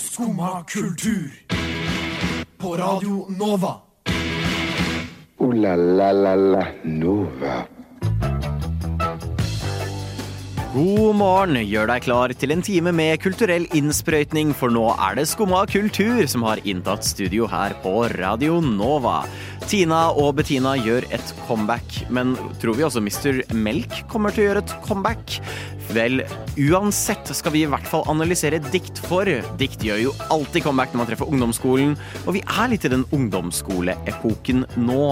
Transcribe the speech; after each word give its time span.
Skumma 0.00 0.64
kultur. 0.64 1.30
På 2.58 2.76
Radio 2.76 3.26
Nova. 3.28 3.74
O-la-la-la-la 5.36 6.64
Nova. 6.84 7.66
God 10.72 11.16
morgen, 11.18 11.58
gjør 11.68 11.90
deg 11.90 12.04
klar 12.06 12.32
til 12.32 12.54
en 12.54 12.64
time 12.64 12.94
med 12.96 13.20
kulturell 13.20 13.68
innsprøytning, 13.76 14.54
for 14.56 14.72
nå 14.72 14.86
er 14.96 15.20
det 15.20 15.28
Skumma 15.28 15.66
kultur 15.68 16.24
som 16.32 16.48
har 16.48 16.64
inntatt 16.64 17.04
studio 17.04 17.50
her 17.50 17.76
på 17.84 18.06
Radio 18.16 18.62
Nova. 18.64 19.26
Tina 19.70 20.08
og 20.18 20.32
Bettina 20.34 20.72
gjør 20.74 21.04
et 21.14 21.28
comeback, 21.46 22.00
men 22.10 22.32
tror 22.58 22.74
vi 22.74 22.82
også 22.82 22.98
Mr. 23.04 23.36
Melk 23.54 24.00
kommer 24.10 24.34
til 24.34 24.42
å 24.42 24.46
gjøre 24.48 24.62
et 24.64 24.72
comeback? 24.82 25.36
Vel, 25.94 26.24
uansett 26.58 27.30
skal 27.38 27.54
vi 27.54 27.62
i 27.62 27.68
hvert 27.70 27.86
fall 27.86 28.02
analysere 28.10 28.58
dikt 28.72 28.98
for. 29.06 29.30
Dikt 29.62 29.86
gjør 29.86 30.02
jo 30.08 30.16
alltid 30.34 30.66
comeback 30.66 30.90
når 30.90 31.02
man 31.04 31.10
treffer 31.12 31.30
ungdomsskolen, 31.30 31.94
og 32.24 32.34
vi 32.34 32.42
er 32.42 32.72
litt 32.72 32.88
i 32.88 32.90
den 32.96 33.06
ungdomsskoleepoken 33.14 34.66
nå. 34.88 35.06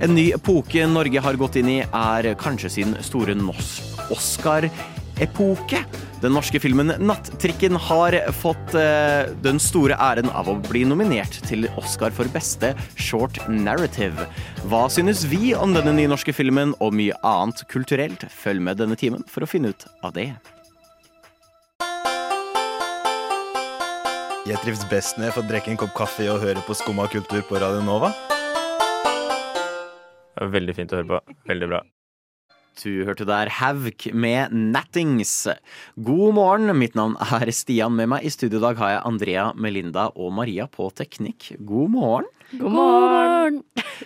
En 0.00 0.16
ny 0.16 0.30
epoke 0.38 0.88
Norge 0.88 1.24
har 1.28 1.40
gått 1.44 1.60
inn 1.60 1.72
i, 1.76 1.78
er 1.84 2.32
kanskje 2.40 2.72
sin 2.78 2.96
store 3.04 3.36
Oscar-epoke. 4.08 5.84
Den 6.18 6.32
norske 6.34 6.58
filmen 6.58 6.90
'Nattrikken' 6.90 7.76
har 7.78 8.14
fått 8.34 8.74
eh, 8.74 9.30
den 9.42 9.60
store 9.62 9.94
æren 10.02 10.26
av 10.34 10.48
å 10.50 10.56
bli 10.66 10.82
nominert 10.82 11.36
til 11.46 11.68
Oscar 11.78 12.10
for 12.10 12.26
beste 12.34 12.72
short 12.98 13.38
narrative. 13.46 14.26
Hva 14.66 14.88
synes 14.90 15.22
vi 15.30 15.52
om 15.54 15.76
denne 15.76 15.92
nye 15.94 16.10
norske 16.10 16.34
filmen 16.34 16.74
og 16.82 16.96
mye 16.98 17.14
annet 17.22 17.62
kulturelt? 17.70 18.26
Følg 18.34 18.64
med 18.66 18.80
denne 18.82 18.98
timen 18.98 19.22
for 19.30 19.46
å 19.46 19.50
finne 19.50 19.70
ut 19.70 19.86
av 20.02 20.16
det. 20.18 20.32
Jeg 24.48 24.58
trives 24.64 24.82
best 24.90 25.20
når 25.20 25.28
jeg 25.28 25.36
får 25.36 25.46
drikke 25.52 25.70
en 25.70 25.78
kopp 25.84 25.94
kaffe 26.00 26.26
og 26.32 26.42
høre 26.42 26.64
på 26.66 26.74
Skumma 26.80 27.06
kultur 27.12 27.46
på 27.46 27.62
Radio 27.62 27.84
Nova. 27.84 28.10
Veldig 30.38 30.74
fint 30.74 30.90
å 30.90 30.98
høre 30.98 31.12
på. 31.14 31.38
Veldig 31.46 31.70
bra. 31.70 31.84
Du 32.78 33.02
hørte 33.02 33.24
der 33.26 33.48
Havk 33.50 34.04
med 34.14 34.52
Nattings. 34.54 35.32
God 35.98 36.36
morgen, 36.36 36.70
mitt 36.78 36.94
navn 36.94 37.16
er 37.18 37.50
Stian. 37.50 37.96
Med 37.98 38.06
meg 38.12 38.26
i 38.26 38.30
studio 38.30 38.60
i 38.60 38.62
dag 38.62 38.78
har 38.78 38.92
jeg 38.92 39.00
Andrea, 39.08 39.46
Melinda 39.58 40.04
og 40.14 40.30
Maria 40.36 40.68
på 40.70 40.86
teknikk. 40.94 41.56
God 41.58 41.90
morgen. 41.90 42.28
God 42.52 42.76
morgen! 42.76 43.56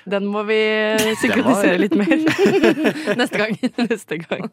Den 0.08 0.30
må 0.32 0.46
vi 0.48 0.56
synkronisere 1.20 1.82
litt 1.82 1.96
mer. 2.00 2.14
Neste 3.20 3.42
gang. 3.42 3.58
Neste 3.90 4.18
gang. 4.22 4.48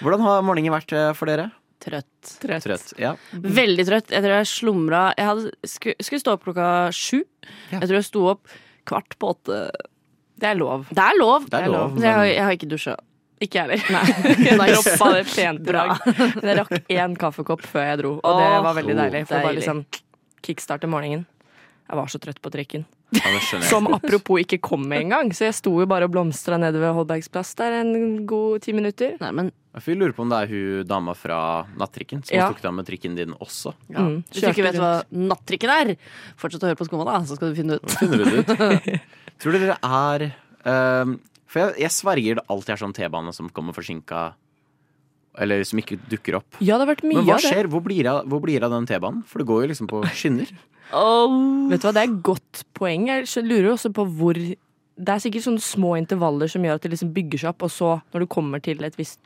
Hvordan 0.00 0.24
har 0.24 0.46
morgenen 0.48 0.72
vært 0.72 0.94
eh, 0.96 1.10
for 1.18 1.28
dere? 1.28 1.50
Trøtt. 1.84 2.30
Trøtt. 2.40 2.64
Trøtt? 2.64 2.94
Ja. 3.02 3.12
Veldig 3.36 3.86
trøtt. 3.90 4.14
Jeg 4.14 4.24
tror 4.24 4.38
jeg 4.38 4.48
slumra 4.54 5.02
Jeg 5.18 5.28
hadde, 5.28 5.52
skulle, 5.68 6.08
skulle 6.08 6.24
stå 6.24 6.38
opp 6.38 6.48
klokka 6.48 6.70
sju. 6.96 7.20
Ja. 7.74 7.82
Jeg 7.82 7.90
tror 7.90 7.98
jeg 8.00 8.08
sto 8.08 8.24
opp 8.32 8.56
kvart 8.88 9.18
på 9.20 9.34
åtte. 9.36 9.60
Det 10.36 10.48
er 10.50 10.58
lov. 10.58 10.86
Det 10.90 11.02
er 11.02 11.16
lov. 11.18 11.46
Det 11.50 11.60
er 11.60 11.70
lov, 11.72 11.94
Men... 11.94 12.02
jeg, 12.04 12.14
har, 12.14 12.24
jeg 12.30 12.44
har 12.44 12.56
ikke 12.58 12.68
dusja. 12.70 12.96
Ikke 13.40 13.60
jeg 13.60 13.80
heller. 13.84 14.56
Nei. 14.56 14.68
Droppa 14.72 15.08
det 15.12 15.24
pent 15.28 15.68
i 15.68 15.76
dag. 15.76 15.94
Men 16.40 16.50
jeg 16.50 16.58
rakk 16.60 16.92
én 16.96 17.16
kaffekopp 17.20 17.64
før 17.68 17.88
jeg 17.90 18.00
dro, 18.02 18.12
og 18.24 18.40
det 18.40 18.50
var 18.64 18.76
veldig 18.78 18.96
deilig. 19.00 19.24
For 19.28 19.38
å 19.38 19.48
bare 19.48 19.58
liksom 19.58 19.82
kickstarte 20.46 20.88
morgenen. 20.88 21.26
Jeg 21.86 21.98
var 22.00 22.08
så 22.10 22.20
trøtt 22.22 22.40
på 22.42 22.50
trikken. 22.54 22.86
Ja. 23.14 23.60
Som 23.68 23.86
apropos 23.94 24.40
ikke 24.42 24.58
kom 24.58 24.88
med 24.90 25.04
engang, 25.04 25.28
så 25.36 25.46
jeg 25.46 25.54
sto 25.54 25.70
jo 25.78 25.86
bare 25.86 26.08
og 26.08 26.14
blomstra 26.16 26.56
nede 26.58 26.80
ved 26.82 26.90
Holbergs 26.96 27.28
plass 27.30 27.52
der 27.58 27.76
en 27.84 28.24
god 28.26 28.64
ti 28.64 28.74
minutter. 28.74 29.14
Nei, 29.22 29.30
men 29.36 29.52
jeg 29.76 29.98
lurer 30.00 30.14
på 30.16 30.24
om 30.24 30.32
det 30.32 30.40
er 30.42 30.50
hun 30.50 30.88
dama 30.88 31.14
fra 31.14 31.38
nattrikken 31.78 32.24
som 32.24 32.34
Ja. 32.34 32.48
tok 32.48 32.62
deg 32.64 32.72
med 32.74 32.86
trikken 32.88 33.14
din 33.14 33.34
også. 33.36 33.74
ja. 33.92 34.00
Mm, 34.00 34.24
hvis 34.32 34.42
du 34.42 34.48
ikke 34.48 34.66
vet 34.66 34.80
hva 34.80 35.04
nattrikken 35.12 35.70
er, 35.70 35.94
fortsett 36.40 36.64
å 36.64 36.70
høre 36.72 36.80
på 36.80 36.88
Skumma, 36.88 37.04
da, 37.04 37.20
så 37.28 37.36
skal 37.36 37.52
du 37.52 37.60
finne 37.60 37.76
ut. 37.78 37.96
Finner 38.00 38.18
du 38.18 38.24
det 38.24 38.42
ut? 38.42 39.00
Tror 39.42 39.56
dere 39.56 39.74
det 39.74 39.78
er 39.84 40.26
um, 41.04 41.16
For 41.50 41.60
jeg, 41.62 41.76
jeg 41.84 41.94
sverger 41.94 42.38
det 42.38 42.44
alltid 42.52 42.74
er 42.74 42.82
sånn 42.82 42.94
T-bane 42.96 43.34
som 43.36 43.50
kommer 43.54 43.76
forsinka, 43.76 44.22
eller 45.38 45.64
som 45.68 45.80
ikke 45.82 45.98
dukker 46.10 46.38
opp. 46.40 46.58
Ja, 46.60 46.76
det 46.78 46.86
har 46.86 46.92
vært 46.94 47.04
mye 47.04 47.20
Men 47.20 47.28
hva 47.28 47.36
av 47.36 47.44
det. 47.44 47.50
skjer? 47.52 47.68
Hvor 47.72 47.84
blir 47.84 48.02
det 48.06 48.12
av, 48.12 48.22
hvor 48.30 48.40
blir 48.44 48.58
det 48.60 48.68
av 48.68 48.74
den 48.78 48.88
T-banen? 48.88 49.22
For 49.28 49.42
det 49.42 49.48
går 49.50 49.66
jo 49.66 49.70
liksom 49.74 49.90
på 49.92 50.00
skinner. 50.16 50.50
Vet 51.70 51.82
du 51.82 51.86
hva, 51.88 51.92
Det 51.92 52.02
er 52.02 52.08
et 52.08 52.20
godt 52.24 52.62
poeng. 52.78 53.08
Jeg 53.10 53.44
lurer 53.44 53.72
også 53.72 53.90
på 53.94 54.04
hvor 54.18 54.38
Det 54.38 55.12
er 55.12 55.22
sikkert 55.22 55.44
sånne 55.44 55.64
små 55.64 55.96
intervaller 55.98 56.48
som 56.48 56.64
gjør 56.64 56.78
at 56.78 56.86
det 56.86 56.92
liksom 56.94 57.10
bygger 57.16 57.42
seg 57.42 57.50
opp, 57.52 57.66
og 57.66 57.72
så, 57.74 57.88
når 58.14 58.24
du 58.24 58.28
kommer 58.32 58.62
til 58.64 58.84
et 58.86 58.96
visst 58.98 59.18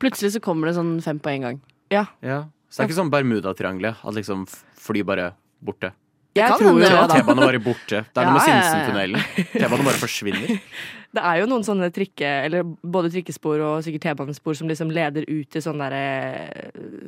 Plutselig 0.00 0.30
så 0.32 0.40
kommer 0.44 0.68
det 0.68 0.76
sånn 0.78 0.94
fem 1.04 1.18
på 1.20 1.28
en 1.34 1.42
gang. 1.44 1.56
Ja. 1.92 2.06
Ja. 2.24 2.38
Så 2.68 2.80
det 2.80 2.84
er 2.84 2.88
ikke 2.90 2.98
sånn 2.98 3.10
Bermudatriangelet, 3.12 3.98
at 4.04 4.16
liksom 4.16 4.44
fly 4.80 5.02
bare 5.08 5.30
borte. 5.64 5.90
Jeg 6.36 6.48
kan 6.52 6.60
tror 6.60 6.76
jo 6.76 6.82
det. 6.84 6.90
T-banen 7.14 7.42
bare 7.46 7.60
borte. 7.64 8.02
Det 8.12 8.22
er 8.22 8.28
noe 8.28 8.36
med. 8.36 8.44
Sinsentunnelen. 8.46 9.24
T-banen 9.56 9.88
bare 9.88 10.00
forsvinner. 10.02 10.60
Det 11.16 11.22
er 11.24 11.38
jo 11.40 11.46
noen 11.48 11.62
sånne 11.64 11.86
trikke, 11.94 12.28
eller 12.44 12.66
både 12.84 13.08
trikkespor 13.14 13.62
og 13.64 13.76
sikkert 13.86 14.02
T-banespor 14.10 14.56
som 14.58 14.68
liksom 14.68 14.90
leder 14.92 15.24
ut 15.30 15.48
til 15.54 15.62
sånn 15.64 15.78
derre 15.80 16.02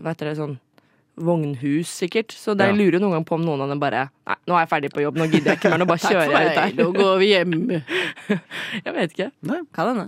Hva 0.00 0.14
heter 0.14 0.30
det, 0.30 0.36
sånn 0.38 0.54
vognhus, 1.18 1.90
sikkert. 1.90 2.30
Så 2.32 2.54
det 2.56 2.68
Ja. 2.68 2.72
jeg 2.72 2.78
lurer 2.78 3.02
noen 3.02 3.12
gang 3.18 3.24
på 3.26 3.34
om 3.36 3.44
noen 3.44 3.60
av 3.60 3.68
dem 3.68 3.80
bare 3.82 4.04
Nei, 4.26 4.36
nå 4.46 4.54
er 4.54 4.62
jeg 4.64 4.70
ferdig 4.70 4.90
på 4.94 5.02
jobb, 5.02 5.16
nå 5.18 5.26
gidder 5.28 5.50
jeg 5.52 5.58
ikke 5.60 5.72
mer, 5.74 5.82
nå 5.82 5.88
bare 5.90 6.04
kjører 6.08 6.30
jeg 6.38 6.72
ut 6.72 6.78
Nå 6.78 6.86
går 6.94 7.18
vi 7.18 7.28
hjem. 7.34 7.52
Jeg 8.86 8.94
vet 8.94 9.12
ikke. 9.16 9.28
Nei, 9.50 9.60
Hva 9.74 9.82
er 9.84 9.90
denne? 9.92 10.06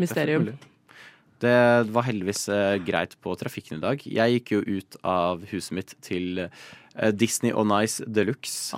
mysterium. 0.00 0.50
det 1.40 1.54
var 1.94 2.04
heldigvis 2.06 2.42
eh, 2.52 2.76
greit 2.84 3.16
på 3.24 3.32
trafikken 3.40 3.78
i 3.78 3.80
dag. 3.80 4.02
Jeg 4.04 4.36
gikk 4.36 4.52
jo 4.58 4.60
ut 4.80 4.96
av 5.06 5.42
huset 5.50 5.72
mitt 5.78 5.94
til 6.04 6.44
eh, 6.44 6.48
Disney 7.14 7.52
on 7.52 7.72
Ice 7.82 8.02
Deluxe. 8.06 8.74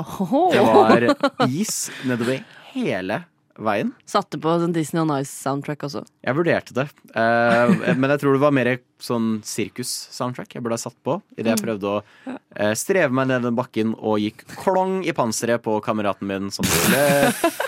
Det 0.52 0.64
var 0.66 1.06
is 1.48 1.90
nedover 2.08 2.42
hele 2.72 3.22
veien. 3.60 3.90
Satte 4.08 4.38
på 4.40 4.52
sånn 4.60 4.72
Disney 4.74 5.02
on 5.02 5.12
Ice-soundtrack 5.18 5.84
også. 5.86 6.02
Jeg 6.24 6.36
vurderte 6.36 6.74
det, 6.76 6.86
eh, 7.18 7.72
men 7.98 8.12
jeg 8.14 8.22
tror 8.22 8.36
det 8.36 8.42
var 8.42 8.54
mer 8.54 8.70
sånn 9.02 9.28
sirkus-soundtrack 9.46 10.56
jeg 10.56 10.64
burde 10.64 10.78
ha 10.78 10.82
satt 10.82 10.96
på 11.04 11.18
idet 11.36 11.56
jeg 11.56 11.62
prøvde 11.64 11.90
å 11.90 11.98
eh, 12.56 12.72
streve 12.78 13.12
meg 13.14 13.28
ned 13.32 13.44
den 13.46 13.58
bakken 13.58 13.94
og 13.98 14.22
gikk 14.22 14.44
klong 14.60 15.00
i 15.04 15.14
panseret 15.16 15.64
på 15.64 15.76
kameraten 15.84 16.28
min 16.30 16.50
som 16.54 16.66
ville 16.68 17.04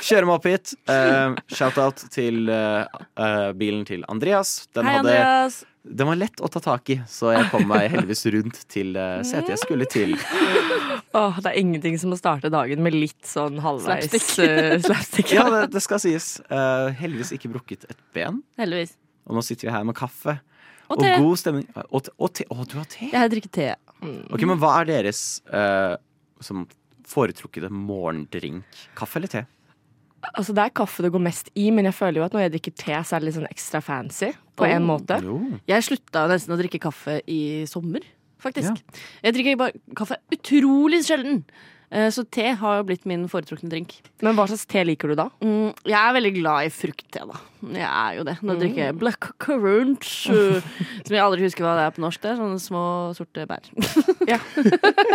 kjøre 0.07 0.29
meg 0.31 0.35
opp 0.39 0.49
hit. 0.49 0.75
Eh, 0.89 1.37
Shout-out 1.53 2.07
til 2.15 2.49
eh, 2.53 3.05
eh, 3.21 3.51
bilen 3.59 3.85
til 3.89 4.07
Andreas. 4.09 4.63
Den, 4.73 4.89
Hei, 4.89 4.99
hadde, 5.01 5.15
Andreas. 5.19 5.63
Den 5.85 6.09
var 6.09 6.17
lett 6.17 6.41
å 6.41 6.49
ta 6.49 6.61
tak 6.65 6.89
i, 6.95 6.97
så 7.11 7.35
jeg 7.35 7.49
kom 7.53 7.67
meg 7.69 7.91
heldigvis 7.93 8.25
rundt 8.33 8.61
til 8.73 8.95
eh, 8.97 9.19
setet 9.27 9.53
jeg 9.53 9.61
skulle 9.61 9.85
til. 9.91 10.15
Åh, 11.19 11.37
det 11.45 11.51
er 11.53 11.59
ingenting 11.61 11.99
som 12.01 12.15
å 12.15 12.19
starte 12.19 12.49
dagen 12.53 12.81
med 12.83 12.97
litt 12.97 13.21
sånn 13.29 13.61
halvveis 13.63 14.09
Slapstick. 14.09 14.47
eh, 14.49 14.79
slapstick. 14.83 15.35
Ja, 15.37 15.45
det, 15.53 15.61
det 15.77 15.83
skal 15.85 16.01
sies. 16.03 16.39
Uh, 16.49 16.89
heldigvis 16.99 17.35
ikke 17.37 17.53
brukket 17.53 17.85
et 17.93 18.01
ben. 18.17 18.41
Heldigvis. 18.59 18.97
Og 19.29 19.37
nå 19.37 19.45
sitter 19.45 19.69
vi 19.69 19.75
her 19.77 19.85
med 19.87 19.97
kaffe. 19.99 20.39
Og 20.93 21.01
te. 21.01 21.13
god 21.21 21.39
stemning. 21.41 21.69
Og, 21.87 22.01
te- 22.09 22.17
og 22.19 22.33
te. 22.37 22.49
Å, 22.53 22.65
du 22.69 22.75
har 22.81 22.89
te? 22.91 23.11
Jeg 23.13 23.33
drikker 23.37 23.53
te. 23.61 23.69
Ok, 24.35 24.43
Men 24.49 24.59
hva 24.61 24.73
er 24.83 24.89
deres 24.91 25.21
uh, 25.53 25.95
som 26.45 26.65
foretrukne 27.09 27.71
morgendrink? 27.73 28.65
Kaffe 28.99 29.21
eller 29.21 29.33
te? 29.33 29.45
Altså, 30.37 30.55
det 30.57 30.63
er 30.65 30.71
kaffe 30.75 31.03
det 31.05 31.13
går 31.13 31.23
mest 31.23 31.51
i, 31.55 31.71
men 31.71 31.85
jeg 31.85 31.95
føler 31.95 32.21
jo 32.21 32.25
at 32.25 32.33
når 32.33 32.41
jeg 32.47 32.53
drikker 32.57 32.75
te, 32.81 32.97
så 33.05 33.17
er 33.17 33.21
det 33.21 33.29
litt 33.29 33.37
sånn 33.39 33.51
ekstra 33.53 33.81
fancy. 33.85 34.33
På 34.57 34.65
en 34.67 34.83
Oh. 34.83 34.89
måte. 34.99 35.21
Jo. 35.23 35.37
Jeg 35.69 35.83
slutta 35.83 36.29
nesten 36.31 36.55
å 36.55 36.59
drikke 36.61 36.81
kaffe 36.81 37.21
i 37.29 37.65
sommer, 37.67 38.01
faktisk. 38.41 38.81
Jeg 39.23 39.35
drikker 39.35 39.57
bare 39.59 39.73
kaffe 39.95 40.17
utrolig 40.33 41.03
sjelden. 41.07 41.45
Eh, 41.95 42.09
Så 42.11 42.25
te 42.27 42.49
har 42.59 42.81
jo 42.81 42.85
blitt 42.89 43.05
min 43.07 43.29
foretrukne 43.31 43.71
drink. 43.71 44.01
Men 44.25 44.35
hva 44.35 44.49
slags 44.51 44.67
te 44.67 44.83
liker 44.83 45.13
du 45.13 45.15
da? 45.21 45.29
Mm, 45.45 45.71
jeg 45.87 45.95
er 46.01 46.15
veldig 46.17 46.33
glad 46.41 46.67
i 46.67 46.71
fruktte, 46.75 47.23
da. 47.29 47.37
Jeg 47.65 47.87
er 47.89 48.17
jo 48.19 48.25
det. 48.29 48.35
Nå 48.45 48.57
drikker 48.61 48.81
jeg 48.91 48.97
black 49.01 49.29
currant, 49.41 50.03
som 51.07 51.15
jeg 51.15 51.23
aldri 51.23 51.47
husker 51.47 51.65
hva 51.65 51.77
det 51.79 51.85
er 51.87 51.95
på 51.97 52.03
norsk. 52.05 52.21
Det 52.25 52.33
er 52.35 52.41
sånne 52.41 52.59
små, 52.61 52.83
sorte 53.17 53.47
bær. 53.49 53.71
Ja. 54.25 54.39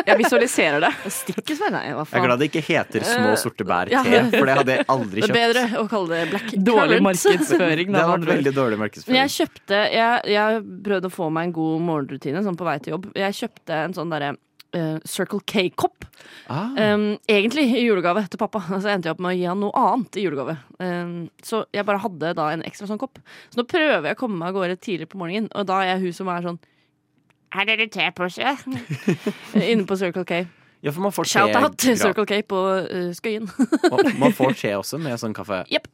Jeg 0.05 0.17
visualiserer 0.19 0.83
det. 0.83 0.89
Stikkesbær? 1.11 1.71
Nei, 1.73 1.83
hva 1.97 2.03
faen. 2.05 2.13
Jeg 2.15 2.21
er 2.21 2.27
glad 2.29 2.41
det 2.43 2.47
ikke 2.51 2.61
heter 2.67 3.05
små 3.09 3.31
sorte 3.41 3.65
bær 3.67 3.89
ja. 3.91 4.03
te, 4.05 4.19
for 4.35 4.45
det 4.49 4.57
hadde 4.59 4.75
jeg 4.77 4.85
aldri 4.95 5.23
kjøpt. 5.23 5.33
Det 5.33 5.43
er 5.43 5.53
bedre 5.53 5.63
å 5.81 5.85
kalle 5.89 6.09
det 6.13 6.21
black 6.31 6.51
Dårlig 6.53 6.99
currant. 6.99 7.07
markedsføring. 7.09 7.89
Det 7.89 7.97
Da, 7.99 8.03
har 8.05 8.17
med 8.19 8.27
vært 8.27 8.35
veldig 8.37 8.53
dårlig 8.55 8.77
markedsføring. 8.83 9.17
jeg 9.19 9.33
kjøpte 9.35 9.79
jeg, 9.93 10.21
jeg 10.35 10.61
prøvde 10.85 11.09
å 11.09 11.13
få 11.13 11.29
meg 11.33 11.49
en 11.49 11.55
god 11.57 11.81
morgenrutine 11.89 12.43
sånn 12.45 12.57
på 12.59 12.67
vei 12.69 12.77
til 12.85 12.95
jobb. 12.95 13.09
Jeg 13.17 13.37
kjøpte 13.41 13.81
en 13.87 13.97
sånn 13.97 14.13
derre 14.13 14.31
eh, 14.77 14.97
Circle 15.05 15.39
K-kopp. 15.45 16.05
Ah, 16.49 16.69
Um, 16.75 17.17
egentlig 17.29 17.63
i 17.77 17.83
julegave 17.85 18.25
til 18.29 18.37
pappa. 18.41 18.59
Så 18.81 18.89
endte 18.91 19.07
jeg 19.09 19.15
opp 19.15 19.21
med 19.23 19.31
å 19.33 19.37
gi 19.39 19.45
han 19.47 19.59
noe 19.63 19.71
annet 19.75 20.17
i 20.19 20.25
julegave. 20.25 20.57
Um, 20.79 21.29
så 21.45 21.63
jeg 21.73 21.85
bare 21.87 22.01
hadde 22.03 22.33
da 22.37 22.49
en 22.53 22.63
ekstra 22.67 22.87
sånn 22.89 22.99
kopp. 23.01 23.19
Så 23.49 23.59
nå 23.61 23.65
prøver 23.69 24.09
jeg 24.09 24.17
å 24.17 24.19
komme 24.19 24.37
meg 24.41 24.51
av 24.51 24.57
gårde 24.59 24.79
tidlig 24.83 25.07
på 25.11 25.19
morgenen, 25.21 25.49
og 25.55 25.65
da 25.69 25.79
er 25.83 25.93
jeg 25.95 26.03
hun 26.07 26.13
som 26.19 26.31
er 26.33 26.45
sånn 26.49 26.59
Er 27.55 27.65
dere 27.65 27.87
tepose? 27.89 28.55
Inne 29.71 29.85
på 29.89 29.97
Circle 29.97 30.25
K. 30.29 30.41
ja, 30.85 30.91
for 30.93 31.01
man 31.07 31.11
får 31.15 31.25
te 31.25 31.31
Shout-out 31.33 31.77
til 31.81 31.97
Circle 31.97 32.25
K 32.29 32.41
på 32.45 32.59
uh, 32.85 33.09
Skøyen. 33.17 33.47
Man- 33.89 34.19
Man 34.25 34.35
får 34.37 34.53
te 34.61 34.75
også 34.77 34.99
med 35.01 35.17
sånn 35.21 35.33
kaffe. 35.37 35.63
Jepp. 35.71 35.87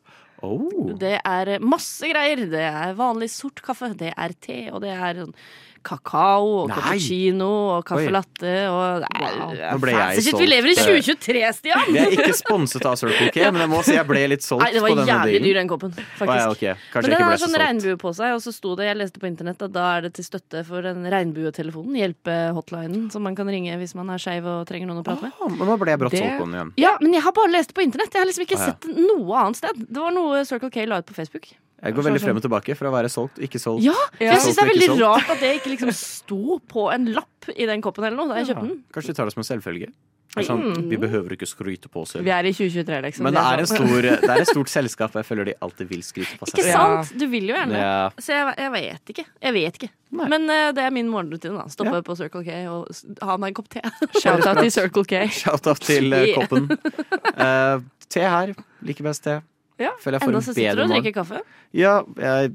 Oh. 0.44 0.92
Det 1.00 1.16
er 1.24 1.56
masse 1.64 2.06
greier. 2.12 2.44
Det 2.52 2.66
er 2.68 2.92
vanlig 2.98 3.30
sort 3.34 3.62
kaffe, 3.66 3.94
det 3.98 4.12
er 4.18 4.34
te, 4.44 4.66
og 4.74 4.82
det 4.84 4.92
er 4.94 5.22
sånn 5.24 5.34
kakao 5.86 6.48
og 6.64 6.72
cappuccino 6.74 7.50
og 7.78 7.86
caffè 7.88 8.12
latte 8.14 8.54
og 8.72 9.06
er, 9.06 9.34
Wow. 9.36 9.80
Ble 9.82 9.92
jeg 9.96 10.24
solgt. 10.26 10.40
Vi 10.42 10.48
lever 10.50 10.72
i 10.72 10.76
2023, 10.78 11.42
Stian! 11.60 11.86
Vi 11.92 12.00
er 12.02 12.14
ikke 12.16 12.34
sponset 12.38 12.86
av 12.90 12.96
Circle 13.00 13.30
K, 13.34 13.46
men 13.54 13.62
jeg 13.66 13.70
må 13.72 13.80
si 13.86 13.94
jeg 13.96 14.08
ble 14.10 14.24
litt 14.32 14.44
solgt 14.46 14.64
Nei, 14.66 14.72
det 14.76 14.82
var 14.84 14.94
jævlig 15.06 15.40
dyr, 15.46 15.60
den 15.60 15.70
koppen. 15.72 15.94
faktisk. 15.96 16.18
Faktisk. 16.20 16.64
ja, 16.66 16.74
ok. 16.76 16.84
Kanskje 16.94 17.10
Men 17.12 17.16
den 17.16 17.26
har 17.30 17.42
sånn 17.42 17.58
regnbue 17.62 17.98
på 18.02 18.14
seg, 18.18 18.34
og 18.38 18.42
så 18.46 18.54
sto 18.56 18.76
det, 18.80 18.88
jeg 18.90 19.00
leste 19.00 19.22
på 19.22 19.30
internett, 19.30 19.62
at 19.66 19.74
da 19.76 19.86
er 19.98 20.06
det 20.08 20.14
til 20.20 20.28
støtte 20.28 20.64
for 20.68 20.86
den 20.86 21.06
regnbuetelefonen, 21.14 21.98
hjelpehotlinen, 22.02 23.10
som 23.14 23.26
man 23.28 23.36
kan 23.38 23.50
ringe 23.52 23.76
hvis 23.82 23.96
man 23.98 24.10
er 24.14 24.22
skeiv 24.22 24.46
og 24.50 24.64
trenger 24.70 24.90
noen 24.92 25.02
å 25.04 25.06
prate 25.08 25.28
med. 25.28 25.36
Ah, 25.42 25.52
men 25.52 25.70
nå 25.70 25.78
ble 25.82 25.94
jeg 25.96 26.02
brått 26.04 26.16
Det- 26.18 26.24
solgt 26.24 26.40
på 26.42 26.48
den 26.50 26.56
igjen. 26.60 26.74
Ja, 26.86 26.96
men 27.02 27.14
jeg 27.14 27.24
har 27.28 27.32
bare 27.38 27.52
lest 27.54 27.70
det 27.74 27.76
på 27.80 27.86
internett. 27.86 28.14
Jeg 28.14 28.22
har 28.24 28.30
liksom 28.32 28.46
ikke 28.48 28.60
Ah, 28.60 28.66
ja. 28.68 28.74
sett 28.74 28.90
noe 28.96 29.38
annet 29.44 29.58
sted. 29.62 29.86
Det 29.90 30.02
var 30.02 30.12
noe 30.16 30.46
Circle 30.46 30.70
K 30.72 30.86
la 30.86 30.98
ut 31.02 31.06
på 31.06 31.14
Facebook. 31.18 31.52
Jeg 31.84 31.96
går 31.98 32.08
veldig 32.08 32.22
frem 32.24 32.40
og 32.40 32.44
tilbake 32.46 32.76
fra 32.80 32.90
å 32.90 32.96
være 32.96 33.12
solgt, 33.12 33.38
ikke 33.44 33.60
solgt. 33.62 33.84
Ja, 33.86 33.96
for 34.16 34.26
jeg 34.26 34.42
syns 34.42 34.58
det 34.58 34.64
er 34.64 34.72
veldig 34.72 34.90
rart 35.04 35.32
at 35.36 35.44
det 35.44 35.54
ikke 35.60 35.74
liksom 35.76 35.92
sto 35.98 36.58
på 36.72 36.90
en 36.94 37.12
lapp 37.14 37.50
i 37.54 37.68
den 37.70 37.84
koppen 37.86 38.08
eller 38.08 38.18
noe 38.18 38.32
da 38.32 38.42
jeg 38.42 38.54
kjøpte 38.54 38.68
den. 38.70 38.78
Kanskje 38.96 39.14
de 39.14 39.18
tar 39.20 39.30
det 39.30 39.36
som 39.36 39.44
en 39.44 39.50
selvfølge. 39.52 39.92
Sånn, 40.44 40.90
vi 40.92 40.98
behøver 41.00 41.38
ikke 41.38 41.48
skryte 41.48 41.88
på 41.92 42.02
oss 42.04 42.16
selv. 42.16 42.26
Vi 42.28 42.32
er 42.34 42.48
i 42.50 42.52
2023, 42.52 42.98
liksom. 43.06 43.24
Men 43.28 43.38
det 43.38 43.44
er, 43.48 43.62
en 43.64 43.70
sånn. 43.70 43.88
stor, 43.88 44.08
det 44.26 44.34
er 44.34 44.42
et 44.44 44.50
stort 44.50 44.72
selskap, 44.72 45.16
og 45.16 45.22
jeg 45.22 45.30
føler 45.30 45.50
de 45.52 45.56
alltid 45.64 45.92
vil 45.94 46.04
skryte 46.04 46.40
på 46.42 46.50
seg 46.50 46.60
Ikke 46.60 46.74
sant? 46.76 47.14
Du 47.16 47.26
vil 47.32 47.48
jo 47.52 47.56
gjerne. 47.56 47.80
Ja. 47.80 47.96
Så 48.20 48.36
jeg, 48.36 48.56
jeg 48.60 48.74
vet 48.76 49.14
ikke. 49.16 49.26
Jeg 49.48 49.56
vet 49.56 49.80
ikke. 49.80 49.92
Nei. 50.20 50.30
Men 50.36 50.52
uh, 50.52 50.68
det 50.76 50.84
er 50.84 50.94
min 50.96 51.12
morgenrutine. 51.12 51.56
da 51.56 51.72
Stoppe 51.72 51.96
Ja. 51.96 52.04
på 52.04 52.18
Circle 52.20 52.44
K 52.44 52.60
og 52.72 52.92
ha 53.30 53.40
meg 53.40 53.54
en 53.54 53.60
kopp 53.62 53.72
te. 53.72 53.84
Shout-out 54.22 54.60
til 54.60 54.72
Circle 54.76 55.08
K. 55.08 55.24
Shout-out 55.40 55.88
til 55.88 56.12
uh, 56.12 56.28
koppen. 56.36 56.68
Uh, 57.32 57.80
te 58.12 58.28
her. 58.28 58.56
Liker 58.84 59.08
best 59.08 59.24
te. 59.30 59.40
Ja, 59.82 59.92
Føler 60.00 60.18
jeg 60.18 60.24
får 60.24 60.32
Enda 60.32 60.42
så 60.46 60.54
sitter 60.56 60.78
du 60.80 60.84
og 60.86 60.92
drikker 60.94 61.14
kaffe. 61.18 61.42
Ja, 61.76 61.96
jeg 62.22 62.52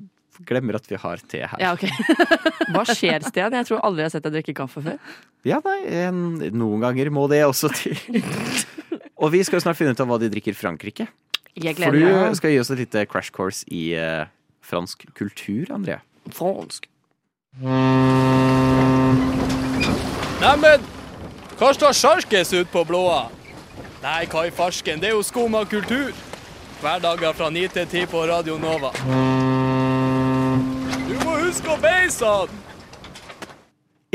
glemmer 0.48 0.78
at 0.78 0.86
vi 0.88 0.96
har 1.00 1.20
te 1.28 1.42
her. 1.44 1.60
Ja, 1.60 1.74
ok 1.76 1.84
Hva 2.72 2.84
skjer, 2.88 3.20
Stian? 3.28 3.52
Jeg 3.58 3.68
tror 3.68 3.82
aldri 3.84 4.04
jeg 4.06 4.08
har 4.08 4.14
sett 4.14 4.24
deg 4.28 4.38
drikke 4.38 4.54
kaffe 4.62 4.82
før. 4.84 4.96
Ja, 5.44 5.58
nei, 5.64 5.78
en, 6.00 6.22
noen 6.56 6.84
ganger 6.84 7.10
må 7.12 7.26
det 7.32 7.42
også 7.44 7.68
til. 7.76 7.96
Og 9.20 9.32
vi 9.34 9.42
skal 9.44 9.58
jo 9.58 9.64
snart 9.66 9.76
finne 9.76 9.92
ut 9.92 10.00
av 10.00 10.08
hva 10.08 10.20
de 10.22 10.30
drikker 10.32 10.56
i 10.56 10.56
Frankrike. 10.56 11.08
Jeg 11.58 11.76
gleder 11.76 11.98
meg. 11.98 12.30
du 12.32 12.38
skal 12.38 12.54
gi 12.54 12.60
oss 12.62 12.70
et 12.72 12.80
lite 12.80 13.04
crash 13.10 13.34
course 13.34 13.66
i 13.68 13.90
eh, 13.98 14.24
fransk 14.64 15.04
kultur, 15.18 15.68
André. 15.74 15.98
Fransk. 16.32 16.86
Neimen, 20.40 20.88
hva 21.58 21.72
står 21.76 21.96
sjarkes 21.98 22.54
ut 22.54 22.70
på 22.72 22.84
blåa? 22.88 23.26
Nei, 24.00 24.22
hva 24.32 24.46
i 24.48 24.52
farsken, 24.54 25.02
det 25.02 25.10
er 25.10 25.16
jo 25.18 25.24
skum 25.26 25.58
av 25.58 25.66
kultur. 25.68 26.14
Hverdager 26.80 27.34
fra 27.36 27.50
9 27.52 27.66
til 27.74 27.84
10 27.84 28.06
på 28.08 28.20
Radio 28.24 28.54
Nova. 28.56 28.88
Du 31.04 31.12
må 31.20 31.34
huske 31.42 31.68
å 31.68 31.76
beise 31.82 32.24
han! 32.24 32.54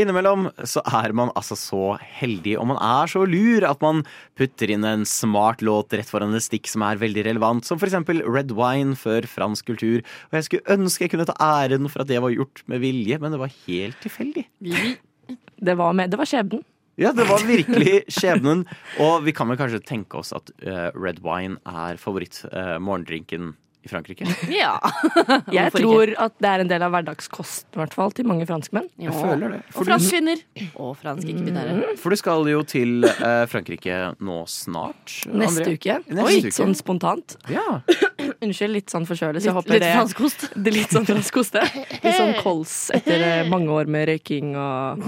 Innimellom 0.02 0.50
så 0.68 0.82
er 0.98 1.14
man 1.16 1.30
altså 1.38 1.56
så 1.56 1.84
heldig, 2.18 2.58
og 2.60 2.66
man 2.74 2.82
er 2.82 3.08
så 3.08 3.22
lur 3.30 3.64
at 3.70 3.86
man 3.86 4.02
putter 4.36 4.74
inn 4.74 4.84
en 4.84 5.06
smart 5.08 5.62
låt 5.64 5.94
rett 5.94 6.10
foran 6.10 6.34
et 6.36 6.44
stikk 6.44 6.68
som 6.68 6.84
er 6.84 7.00
veldig 7.00 7.24
relevant, 7.30 7.70
som 7.70 7.78
for 7.80 7.88
eksempel 7.88 8.26
Red 8.26 8.52
Wine 8.58 8.98
før 8.98 9.30
fransk 9.30 9.70
kultur. 9.70 10.02
Og 10.34 10.40
jeg 10.40 10.50
skulle 10.50 10.76
ønske 10.76 11.06
jeg 11.06 11.14
kunne 11.14 11.30
ta 11.30 11.38
æren 11.38 11.86
for 11.86 12.02
at 12.02 12.10
det 12.10 12.18
var 12.26 12.34
gjort 12.34 12.66
med 12.72 12.82
vilje, 12.82 13.22
men 13.22 13.38
det 13.38 13.44
var 13.46 13.54
helt 13.70 14.02
tilfeldig. 14.04 14.50
Det 14.66 15.78
var, 15.78 15.94
med, 15.94 16.10
det 16.12 16.18
var 16.20 16.34
skjebnen. 16.34 16.66
Ja, 17.02 17.12
det 17.16 17.26
var 17.28 17.44
virkelig 17.44 18.06
skjebnen. 18.12 18.64
Og 19.04 19.26
vi 19.26 19.34
kan 19.36 19.50
vel 19.52 19.60
kanskje 19.60 19.82
tenke 19.84 20.22
oss 20.22 20.32
at 20.36 20.52
uh, 20.64 20.90
red 20.96 21.20
wine 21.26 21.58
er 21.68 22.00
favoritt-morgendrinken 22.02 23.54
i 23.86 23.90
Frankrike. 23.92 24.26
Ja. 24.50 24.80
Jeg 25.54 25.72
tror 25.76 26.10
at 26.18 26.34
det 26.42 26.50
er 26.50 26.64
en 26.64 26.70
del 26.72 26.82
av 26.88 26.94
hverdagskosten, 26.96 27.70
i 27.76 27.82
hvert 27.84 27.94
fall, 27.94 28.14
til 28.18 28.26
mange 28.26 28.48
franskmenn. 28.50 28.88
Ja. 28.98 29.12
Jeg 29.12 29.20
føler 29.20 29.54
det. 29.58 29.60
Og 29.68 29.76
For 29.76 29.86
du, 29.86 29.92
franskkvinner. 29.92 30.42
Og 30.82 30.96
franske 31.04 31.30
ikke-binære. 31.36 31.76
for 32.02 32.16
du 32.16 32.20
skal 32.24 32.50
jo 32.50 32.64
til 32.66 33.06
uh, 33.06 33.44
Frankrike 33.52 34.00
nå 34.26 34.40
snart. 34.50 35.20
Neste 35.30 35.68
André. 35.68 35.76
uke. 35.78 36.00
Neste 36.10 36.26
Oi, 36.32 36.40
uke. 36.48 36.56
sånn 36.58 36.74
spontant. 36.80 37.38
Ja. 37.52 37.68
Unnskyld, 38.44 38.74
litt 38.76 38.92
sånn 38.92 39.06
forkjølelse. 39.08 39.54
Litt, 39.56 39.70
litt 39.76 39.86
franskost. 39.88 40.46
Det 40.56 40.72
er 40.72 40.76
litt 40.76 40.94
sånn 40.96 41.08
franskoste. 41.08 41.64
Litt 41.94 42.18
sånn 42.18 42.36
kols 42.42 42.76
etter 42.96 43.24
eh, 43.24 43.48
mange 43.54 43.72
år 43.72 43.90
med 43.92 44.10
røyking 44.12 44.54
og 44.60 45.06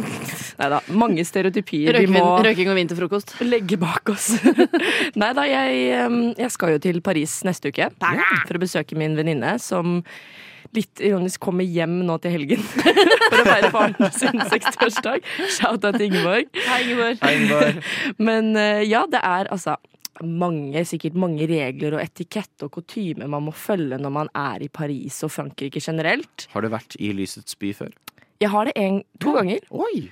Nei 0.58 0.70
da. 0.74 0.80
Mange 0.98 1.26
stereotypier 1.28 1.94
vi 2.00 2.06
Røyking, 2.08 2.16
må 2.16 2.40
røyking 2.48 2.72
og 2.72 2.80
vinterfrokost. 2.80 3.36
legge 3.46 3.78
bak 3.82 4.14
oss. 4.14 4.32
Nei 5.22 5.32
da, 5.38 5.46
jeg, 5.50 5.86
jeg 6.40 6.52
skal 6.56 6.76
jo 6.76 6.84
til 6.88 7.02
Paris 7.06 7.40
neste 7.48 7.74
uke 7.74 7.92
for 8.00 8.58
å 8.58 8.64
besøke 8.64 8.98
min 9.00 9.18
venninne 9.20 9.58
som 9.62 10.00
litt 10.76 11.00
ironisk 11.00 11.40
kommer 11.42 11.64
hjem 11.64 12.02
nå 12.06 12.18
til 12.22 12.34
helgen 12.36 12.64
for 12.68 13.40
å 13.40 13.46
feire 13.48 13.70
faren 13.72 14.12
sin 14.14 14.42
60-årsdag. 14.42 15.24
Shout-out 15.56 15.96
til 15.96 16.10
Ingeborg. 16.10 16.50
Hei, 16.68 16.80
Ingeborg. 16.84 17.22
Einvar. 17.24 17.80
Men 18.20 18.52
eh, 18.60 18.84
ja, 18.90 19.06
det 19.10 19.22
er 19.24 19.50
altså 19.54 19.78
mange, 20.24 20.84
sikkert 20.88 21.18
mange 21.20 21.48
regler 21.50 21.98
og 21.98 22.04
etikette 22.04 22.68
og 22.68 22.74
kutyme 22.78 23.28
man 23.30 23.46
må 23.48 23.54
følge 23.56 24.00
når 24.02 24.14
man 24.14 24.32
er 24.38 24.66
i 24.66 24.70
Paris 24.72 25.20
og 25.28 25.34
Frankrike 25.34 25.82
generelt. 25.84 26.48
Har 26.54 26.66
du 26.66 26.72
vært 26.74 26.98
i 27.00 27.12
Lysets 27.16 27.58
by 27.60 27.74
før? 27.78 27.94
Jeg 28.42 28.54
har 28.54 28.70
det 28.70 28.76
en, 28.78 29.02
to 29.24 29.34
ganger. 29.38 29.64
Oi! 29.74 30.08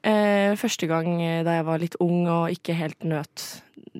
Eh, 0.00 0.56
første 0.56 0.88
gang 0.90 1.20
eh, 1.22 1.42
da 1.46 1.58
jeg 1.58 1.66
var 1.68 1.82
litt 1.82 1.98
ung 2.00 2.24
og 2.24 2.54
ikke 2.54 2.76
helt 2.78 3.04
nøt 3.04 3.46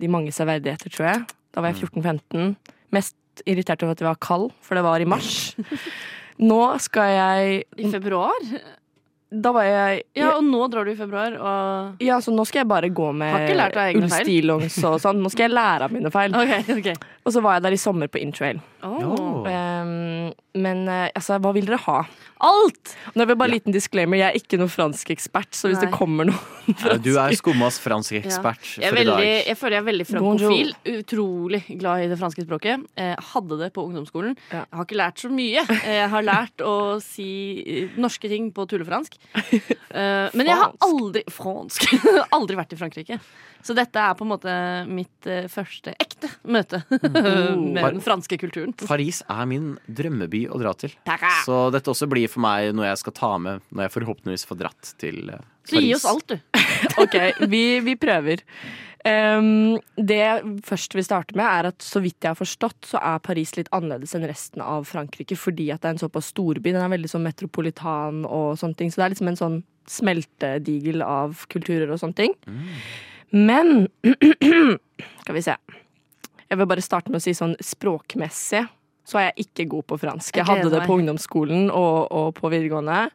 de 0.01 0.09
mange 0.11 0.33
severdigheter, 0.33 0.93
tror 0.93 1.11
jeg. 1.11 1.25
Da 1.55 1.63
var 1.63 1.75
jeg 1.75 1.91
14-15. 1.91 2.55
Mest 2.95 3.45
irritert 3.47 3.83
over 3.85 3.95
at 3.95 4.01
det 4.01 4.09
var 4.09 4.21
kald, 4.23 4.51
for 4.65 4.79
det 4.79 4.85
var 4.87 5.03
i 5.03 5.09
mars. 5.09 5.53
Nå 6.51 6.61
skal 6.81 7.15
jeg 7.15 7.65
I 7.77 7.91
februar? 7.93 8.39
Da 9.31 9.53
var 9.55 9.63
jeg 9.63 10.03
Ja, 10.19 10.33
og 10.35 10.43
nå 10.43 10.65
drar 10.73 10.89
du 10.89 10.91
i 10.91 10.99
februar, 10.99 11.37
og 11.39 12.03
Ja, 12.03 12.19
så 12.23 12.35
nå 12.35 12.43
skal 12.49 12.65
jeg 12.65 12.71
bare 12.71 12.91
gå 12.91 13.11
med 13.15 13.53
ullstillongs 14.01 14.79
og 14.89 14.99
sånn. 15.03 15.21
Nå 15.23 15.31
skal 15.31 15.47
jeg 15.47 15.55
lære 15.55 15.87
av 15.87 15.95
mine 15.95 16.11
feil. 16.11 16.35
Okay, 16.41 16.65
okay. 16.73 16.95
Og 17.23 17.35
så 17.35 17.43
var 17.45 17.59
jeg 17.59 17.67
der 17.69 17.77
i 17.77 17.79
sommer 17.79 18.09
på 18.11 18.19
Intrail. 18.19 18.59
Oh. 18.83 19.45
Um, 19.45 20.33
men 20.59 20.83
eh, 20.89 21.11
altså, 21.15 21.37
hva 21.43 21.53
vil 21.55 21.69
dere 21.69 21.79
ha? 21.85 21.99
Alt! 22.41 22.95
Nå 23.15 23.25
er 23.25 23.29
det 23.31 23.37
bare 23.41 23.51
en 23.51 23.55
liten 23.57 23.75
disclaimer, 23.75 24.17
jeg 24.21 24.27
er 24.33 24.39
ikke 24.41 24.59
noen 24.61 24.71
fransk 24.73 25.11
ekspert, 25.13 25.51
så 25.57 25.69
hvis 25.69 25.77
Nei. 25.81 25.89
det 25.89 25.97
kommer 25.97 26.29
noen 26.31 26.71
Ja, 26.87 26.95
Du 27.03 27.11
er 27.19 27.35
skummas 27.37 27.77
fransk 27.83 28.15
ekspert 28.21 28.63
Jeg, 28.79 28.87
er 28.89 28.95
for 28.95 29.01
i 29.03 29.07
dag. 29.09 29.23
jeg 29.51 29.59
føler 29.59 29.77
jeg 29.77 29.83
er 29.83 29.89
veldig 29.91 30.07
frankofil. 30.09 30.73
Utrolig 30.95 31.61
glad 31.81 32.05
i 32.05 32.09
det 32.13 32.19
franske 32.21 32.45
språket. 32.47 32.85
Eh, 33.01 33.15
hadde 33.33 33.59
det 33.61 33.71
på 33.77 33.85
ungdomsskolen. 33.89 34.37
Ja. 34.53 34.63
Jeg 34.65 34.79
har 34.81 34.87
ikke 34.89 35.01
lært 35.01 35.25
så 35.25 35.31
mye. 35.35 35.65
Jeg 35.83 36.09
har 36.15 36.27
lært 36.27 36.65
å 36.65 36.75
si 37.05 37.29
eh, 37.65 37.97
norske 38.01 38.31
ting 38.31 38.51
på 38.57 38.67
tullefransk. 38.71 39.19
Eh, 39.91 40.31
men 40.39 40.47
jeg 40.47 40.55
har 40.55 40.71
aldri 40.87 41.25
Fransk. 41.35 41.83
aldri 42.37 42.55
vært 42.55 42.77
i 42.77 42.77
Frankrike. 42.79 43.17
Så 43.67 43.75
dette 43.75 43.99
er 43.99 44.15
på 44.15 44.23
en 44.23 44.31
måte 44.31 44.53
mitt 44.87 45.27
eh, 45.27 45.49
første 45.51 45.97
ekte 45.99 46.31
møte 46.47 46.79
med 46.95 47.81
den 47.97 47.99
franske 48.05 48.39
kulturen. 48.39 48.71
Paris 48.87 49.19
er 49.27 49.49
min 49.51 49.73
drømmeby 49.91 50.45
å 50.47 50.61
dra 50.63 50.77
til. 50.79 50.95
Så 51.43 51.59
dette 51.75 51.91
også 51.91 52.07
blir 52.07 52.30
for 52.31 52.45
meg 52.45 52.75
noe 52.77 52.89
jeg 52.89 53.01
skal 53.03 53.17
ta 53.17 53.33
med 53.43 53.65
når 53.71 53.87
jeg 53.87 53.95
forhåpentligvis 53.97 54.47
får 54.49 54.61
dratt 54.63 54.93
til 55.01 55.33
eh, 55.33 55.41
Paris. 55.41 55.73
Så 55.73 55.83
gi 55.85 55.97
oss 55.97 56.07
alt, 56.11 56.33
du. 56.33 56.39
Ok, 57.03 57.17
vi, 57.51 57.65
vi 57.85 57.97
prøver. 58.01 58.45
Um, 59.01 59.79
det 59.97 60.19
jeg 60.19 60.55
først 60.67 60.95
vil 60.97 61.05
starte 61.07 61.37
med, 61.39 61.47
er 61.47 61.71
at 61.71 61.85
så 61.85 62.03
vidt 62.05 62.21
jeg 62.21 62.35
har 62.35 62.39
forstått, 62.39 62.91
så 62.91 63.01
er 63.01 63.23
Paris 63.25 63.55
litt 63.57 63.71
annerledes 63.73 64.13
enn 64.17 64.27
resten 64.29 64.65
av 64.65 64.85
Frankrike, 64.89 65.39
fordi 65.41 65.71
at 65.73 65.81
det 65.81 65.89
er 65.89 65.97
en 65.97 66.03
såpass 66.03 66.33
storby. 66.35 66.75
Den 66.75 66.83
er 66.85 66.93
veldig 66.93 67.13
sånn 67.13 67.25
metropolitan 67.25 68.27
og 68.29 68.59
sånne 68.61 68.77
ting. 68.77 68.93
Så 68.93 69.01
det 69.01 69.07
er 69.07 69.15
liksom 69.15 69.33
en 69.33 69.41
sånn 69.41 69.61
smeltedigel 69.91 71.05
av 71.07 71.47
kulturer 71.53 71.91
og 71.91 72.03
sånne 72.03 72.19
ting. 72.19 72.37
Men 73.31 73.89
Skal 75.23 75.37
vi 75.37 75.43
se. 75.45 75.55
Jeg 76.51 76.59
vil 76.59 76.69
bare 76.69 76.85
starte 76.85 77.13
med 77.13 77.21
å 77.21 77.25
si 77.25 77.33
sånn 77.37 77.55
språkmessig 77.63 78.65
så 79.11 79.19
er 79.21 79.31
jeg 79.31 79.47
ikke 79.47 79.69
god 79.75 79.87
på 79.91 80.01
fransk. 80.05 80.39
Jeg 80.39 80.47
hadde 80.47 80.71
det 80.71 80.85
på 80.87 80.97
ungdomsskolen 81.01 81.71
og, 81.75 82.11
og 82.15 82.35
på 82.39 82.51
videregående. 82.53 83.09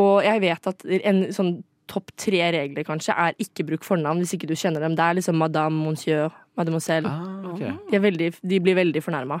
Og 0.00 0.24
jeg 0.26 0.42
vet 0.42 0.70
at 0.70 0.86
en 1.00 1.22
sånn 1.34 1.52
topp 1.90 2.12
tre 2.18 2.42
regler 2.54 2.86
kanskje 2.86 3.14
er 3.18 3.38
ikke 3.42 3.66
bruk 3.66 3.86
fornavn 3.86 4.22
hvis 4.22 4.34
ikke 4.36 4.50
du 4.50 4.56
kjenner 4.58 4.82
dem. 4.84 4.96
Det 4.98 5.06
er 5.06 5.18
liksom 5.18 5.38
madame, 5.40 5.78
monsieur, 5.88 6.34
mademoiselle. 6.58 7.10
Ah, 7.10 7.48
okay. 7.52 7.72
De, 7.88 7.96
er 7.98 8.04
veldig, 8.04 8.30
de 8.52 8.60
blir 8.62 8.78
veldig 8.78 9.02
fornærma. 9.04 9.40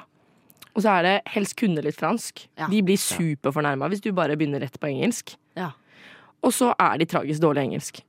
Og 0.70 0.84
så 0.84 0.94
er 0.96 1.06
det 1.06 1.14
helst 1.34 1.56
kunne 1.58 1.82
litt 1.82 1.98
fransk. 1.98 2.44
Ja. 2.58 2.70
De 2.70 2.82
blir 2.86 2.98
superfornærma 3.00 3.90
hvis 3.90 4.02
du 4.04 4.12
bare 4.14 4.38
begynner 4.38 4.62
rett 4.62 4.78
på 4.80 4.90
engelsk. 4.90 5.34
Ja. 5.58 5.72
Og 6.46 6.54
så 6.56 6.70
er 6.78 7.00
de 7.00 7.08
tragisk 7.10 7.42
dårlig 7.42 7.66
engelsk. 7.68 8.02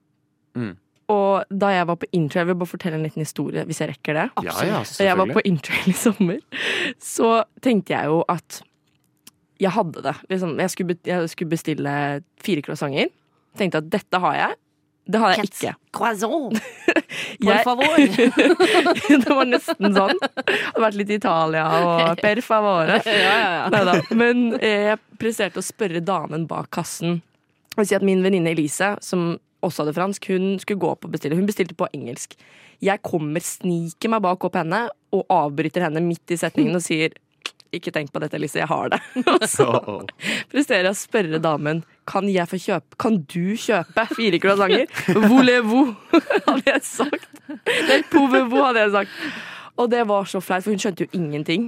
Mm. 0.57 0.75
Og 1.11 1.51
da 1.51 1.71
jeg 1.73 1.87
var 1.89 1.97
på 1.99 2.07
intro, 2.15 2.39
jeg 2.41 2.49
vil 2.51 2.57
bare 2.61 2.71
fortelle 2.71 2.99
en 2.99 3.05
liten 3.05 3.23
historie, 3.25 3.63
hvis 3.67 3.81
jeg 3.83 3.91
rekker 3.91 4.17
det. 4.17 4.25
Ja, 4.47 4.57
ja, 4.67 4.81
Da 4.87 5.07
jeg 5.09 5.19
var 5.19 5.31
på. 5.33 5.43
Intrail 5.49 5.91
i 5.91 5.97
sommer, 5.97 6.41
så 7.03 7.41
tenkte 7.63 7.95
jeg 7.97 8.11
jo 8.11 8.21
at 8.31 8.61
jeg 9.61 9.73
hadde 9.75 10.01
det. 10.07 10.15
Liksom, 10.31 10.55
jeg, 10.59 10.73
skulle, 10.73 10.97
jeg 11.05 11.29
skulle 11.29 11.51
bestille 11.51 11.95
fire 12.41 12.63
croissanter. 12.65 13.11
Tenkte 13.59 13.81
at 13.81 13.89
dette 13.93 14.21
har 14.23 14.37
jeg. 14.39 14.59
Det 15.11 15.19
har 15.19 15.33
jeg 15.33 15.49
ikke. 15.49 15.73
Croissant! 15.97 16.55
Por 17.43 17.59
favor! 17.65 17.97
det 19.25 19.35
var 19.35 19.49
nesten 19.49 19.95
sånn. 19.97 20.17
Hadde 20.21 20.83
vært 20.85 20.97
litt 20.99 21.11
i 21.11 21.17
Italia 21.19 21.65
og 21.81 22.11
per 22.25 22.41
favore. 22.45 22.99
ja, 23.05 23.35
ja, 23.67 23.81
ja. 23.89 23.95
Men 24.15 24.51
eh, 24.61 24.91
jeg 24.91 25.01
presterte 25.21 25.59
å 25.59 25.65
spørre 25.65 26.03
damen 26.05 26.45
bak 26.49 26.69
kassen 26.73 27.19
Og 27.75 27.87
si 27.87 27.97
at 27.97 28.05
Min 28.05 28.21
venninne 28.23 28.53
Elise, 28.53 28.93
som 29.03 29.33
også 29.61 29.83
hadde 29.83 29.95
fransk, 29.97 30.29
hun 30.33 30.55
skulle 30.61 30.81
gå 30.81 30.91
opp 30.91 31.07
og 31.07 31.13
bestille. 31.15 31.37
Hun 31.37 31.49
bestilte 31.49 31.77
på 31.77 31.89
engelsk. 31.93 32.37
Jeg 32.81 33.01
kommer, 33.05 33.43
sniker 33.45 34.11
meg 34.11 34.23
bak 34.25 34.47
opp 34.47 34.57
henne 34.57 34.87
og 35.13 35.25
avbryter 35.31 35.85
henne 35.85 36.01
midt 36.03 36.33
i 36.33 36.39
setningen 36.39 36.77
og 36.79 36.85
sier 36.85 37.13
ikke 37.71 37.93
tenk 37.95 38.11
på 38.11 38.19
dette, 38.19 38.39
Lise, 38.41 38.59
jeg 38.59 38.67
har 38.67 38.91
det. 38.91 38.99
Og 39.31 39.45
så 39.47 39.67
presterer 40.51 40.89
jeg 40.89 40.95
å 40.95 40.99
spørre 40.99 41.39
damen 41.43 41.83
kan 42.09 42.27
jeg 42.27 42.49
få 42.49 42.59
kjøpe 42.59 42.97
Kan 42.99 43.21
du 43.31 43.53
kjøpe 43.59 44.05
fire 44.11 44.41
croissanter. 44.43 44.91
Voulez-vous, 45.15 45.93
hadde 46.49 46.65
jeg 46.67 46.83
sagt. 46.83 47.29
Nei, 47.47 48.01
pouvez-vous, 48.11 48.59
hadde 48.65 48.83
jeg 48.83 48.93
sagt. 48.97 49.15
Og 49.81 49.89
det 49.89 50.03
var 50.09 50.27
så 50.29 50.41
flaut, 50.43 50.61
for 50.65 50.75
hun 50.75 50.81
skjønte 50.81 51.07
jo 51.07 51.17
ingenting. 51.17 51.67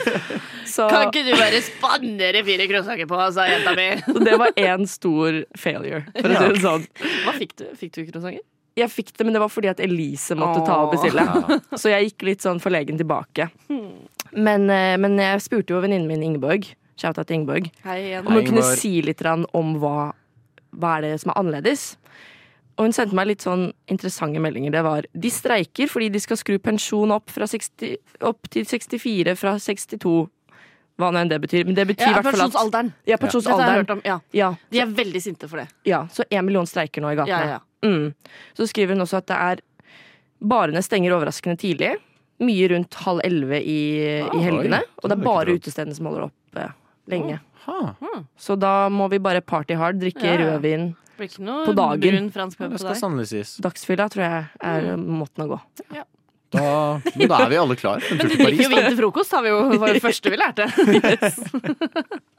Så 0.70 0.84
Kan 0.86 1.08
ikke 1.08 1.24
du 1.26 1.32
bare 1.34 1.58
spandere 1.66 2.44
fire 2.46 2.66
croissanter 2.70 3.08
på, 3.10 3.16
sa 3.34 3.46
jenta 3.50 3.72
mi. 3.74 3.88
det 4.26 4.36
var 4.38 4.52
én 4.60 4.84
stor 4.86 5.40
failure, 5.58 6.04
for 6.14 6.30
å 6.30 6.36
si 6.44 6.52
det 6.54 6.60
sånn. 6.62 6.84
Hva 7.24 7.34
fikk 7.34 7.56
du? 7.58 7.64
Fikk 7.80 7.96
du 7.96 8.04
croissanter? 8.04 8.44
Jeg 8.78 8.86
fikk 8.94 9.10
det, 9.18 9.24
men 9.26 9.34
det 9.34 9.40
var 9.42 9.50
fordi 9.50 9.68
at 9.72 9.80
Elise 9.82 10.36
måtte 10.38 10.62
ta 10.68 10.76
og 10.84 10.92
bestille. 10.94 11.24
Så 11.80 11.90
jeg 11.90 12.12
gikk 12.12 12.22
litt 12.28 12.46
sånn 12.46 12.62
forlegen 12.62 13.00
tilbake. 13.00 13.48
Men, 14.30 14.68
eh, 14.70 14.94
men 15.02 15.18
jeg 15.18 15.42
spurte 15.42 15.74
jo 15.74 15.80
venninnen 15.82 16.06
min 16.08 16.22
Ingeborg, 16.28 16.68
shouta 17.00 17.24
til 17.26 17.40
Ingeborg, 17.40 17.66
Hei 17.82 17.98
igjen. 18.04 18.22
om 18.28 18.36
hun 18.36 18.44
kunne 18.46 18.62
Ingeborg. 18.62 18.78
si 18.78 18.92
litt 19.02 19.18
grann 19.24 19.42
om 19.58 19.74
hva, 19.82 20.12
hva 20.78 20.94
er 21.00 21.08
det 21.08 21.16
som 21.24 21.34
er 21.34 21.40
annerledes. 21.42 21.96
Og 22.80 22.86
hun 22.86 22.94
sendte 22.96 23.12
meg 23.18 23.26
litt 23.28 23.44
sånn 23.44 23.66
interessante 23.92 24.40
meldinger. 24.40 24.72
Det 24.72 24.80
var 24.86 25.04
de 25.12 25.30
streiker 25.30 25.90
fordi 25.90 26.06
de 26.14 26.20
skal 26.24 26.38
skru 26.40 26.54
pensjon 26.64 27.12
opp, 27.12 27.28
fra 27.28 27.44
60, 27.50 27.98
opp 28.24 28.48
til 28.48 28.64
64 28.64 29.34
fra 29.36 29.52
62. 29.60 30.14
Hva 31.00 31.10
nå 31.12 31.20
enn 31.20 31.28
det 31.32 31.38
betyr. 31.44 31.66
Men 31.68 31.76
det 31.76 31.84
betyr 31.92 32.08
Ja, 32.08 32.14
hvert 32.20 32.30
fall 32.32 32.40
at 32.46 32.52
pensjonsalderen. 32.54 32.88
Ja, 33.08 33.16
Dette 33.16 33.26
har 33.28 33.40
jeg 33.42 33.82
hørt 33.82 33.90
pensjonsalderen. 33.90 33.90
om. 33.92 34.00
Ja. 34.04 34.16
Ja, 34.36 34.48
De 34.72 34.80
er 34.80 34.86
veldig 34.96 35.22
sinte 35.24 35.48
for 35.48 35.60
det. 35.60 35.68
ja, 35.84 36.06
så 36.12 36.24
én 36.30 36.44
million 36.44 36.64
streiker 36.68 37.00
nå 37.04 37.12
i 37.12 37.16
Ja, 37.16 37.24
gatene. 37.24 37.50
ja. 37.50 37.60
Mm. 37.84 38.14
Så 38.56 38.66
skriver 38.68 38.94
hun 38.96 39.04
også 39.04 39.16
at 39.20 39.26
det 39.26 39.36
er 39.36 39.60
Barene 40.40 40.80
stenger 40.82 41.12
overraskende 41.12 41.58
tidlig. 41.60 41.98
Mye 42.40 42.68
rundt 42.72 42.94
halv 43.04 43.20
elleve 43.24 43.60
i, 43.60 43.80
i 44.24 44.40
helgene. 44.40 44.78
oi. 44.80 44.88
Og 45.04 45.10
det 45.10 45.18
er 45.18 45.24
bare 45.24 45.56
utestedene 45.58 45.94
som 45.94 46.06
holder 46.08 46.30
oppe 46.30 46.72
lenge. 47.12 47.40
Ha. 47.66 47.94
Så 48.38 48.56
da 48.58 48.88
må 48.88 49.08
vi 49.12 49.18
bare 49.18 49.40
party 49.44 49.74
hard, 49.76 49.98
drikke 50.00 50.24
Ja, 50.24 50.32
ja. 50.38 50.38
rødvin. 50.56 50.94
Det 50.94 51.16
blir 51.18 51.28
ikke 51.28 51.44
noe 51.44 51.66
På 51.66 51.74
dagen. 51.76 52.00
brun 52.00 52.30
fransk 52.32 52.58
Ja, 52.60 52.64
pub 52.66 52.72
det 52.72 52.80
skal 52.80 52.96
sannelig 52.96 53.26
sies. 53.28 53.56
Dagsfylla 53.60 54.08
tror 54.08 54.22
jeg 54.24 54.46
er 54.62 54.96
Mm. 54.96 55.06
måten 55.20 55.44
å 55.44 55.48
gå. 55.52 55.60
Da, 56.50 57.00
men 57.14 57.28
da 57.28 57.36
er 57.44 57.48
vi 57.48 57.56
alle 57.56 57.76
klare 57.76 58.00
Men 58.10 58.20
en 58.20 58.26
Du 58.26 58.36
drikker 58.36 58.62
jo 58.64 58.68
vin 58.74 58.88
til 58.88 58.96
frokost, 58.98 59.30
har 59.30 59.42
vi 59.42 59.48
jo, 59.52 59.78
var 59.78 59.92
det 59.92 60.02
første 60.02 60.30
vi 60.30 60.36
lærte. 60.36 60.66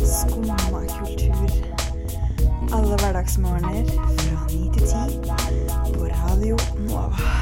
Skumma 0.00 0.56
kultur. 0.88 1.50
Alle 2.72 2.96
hverdagsmorgener 2.96 3.84
fra 3.90 4.46
ni 4.50 4.70
til 4.74 4.86
ti 4.86 5.20
på 5.94 6.08
Radio 6.10 6.56
Nova. 6.88 7.39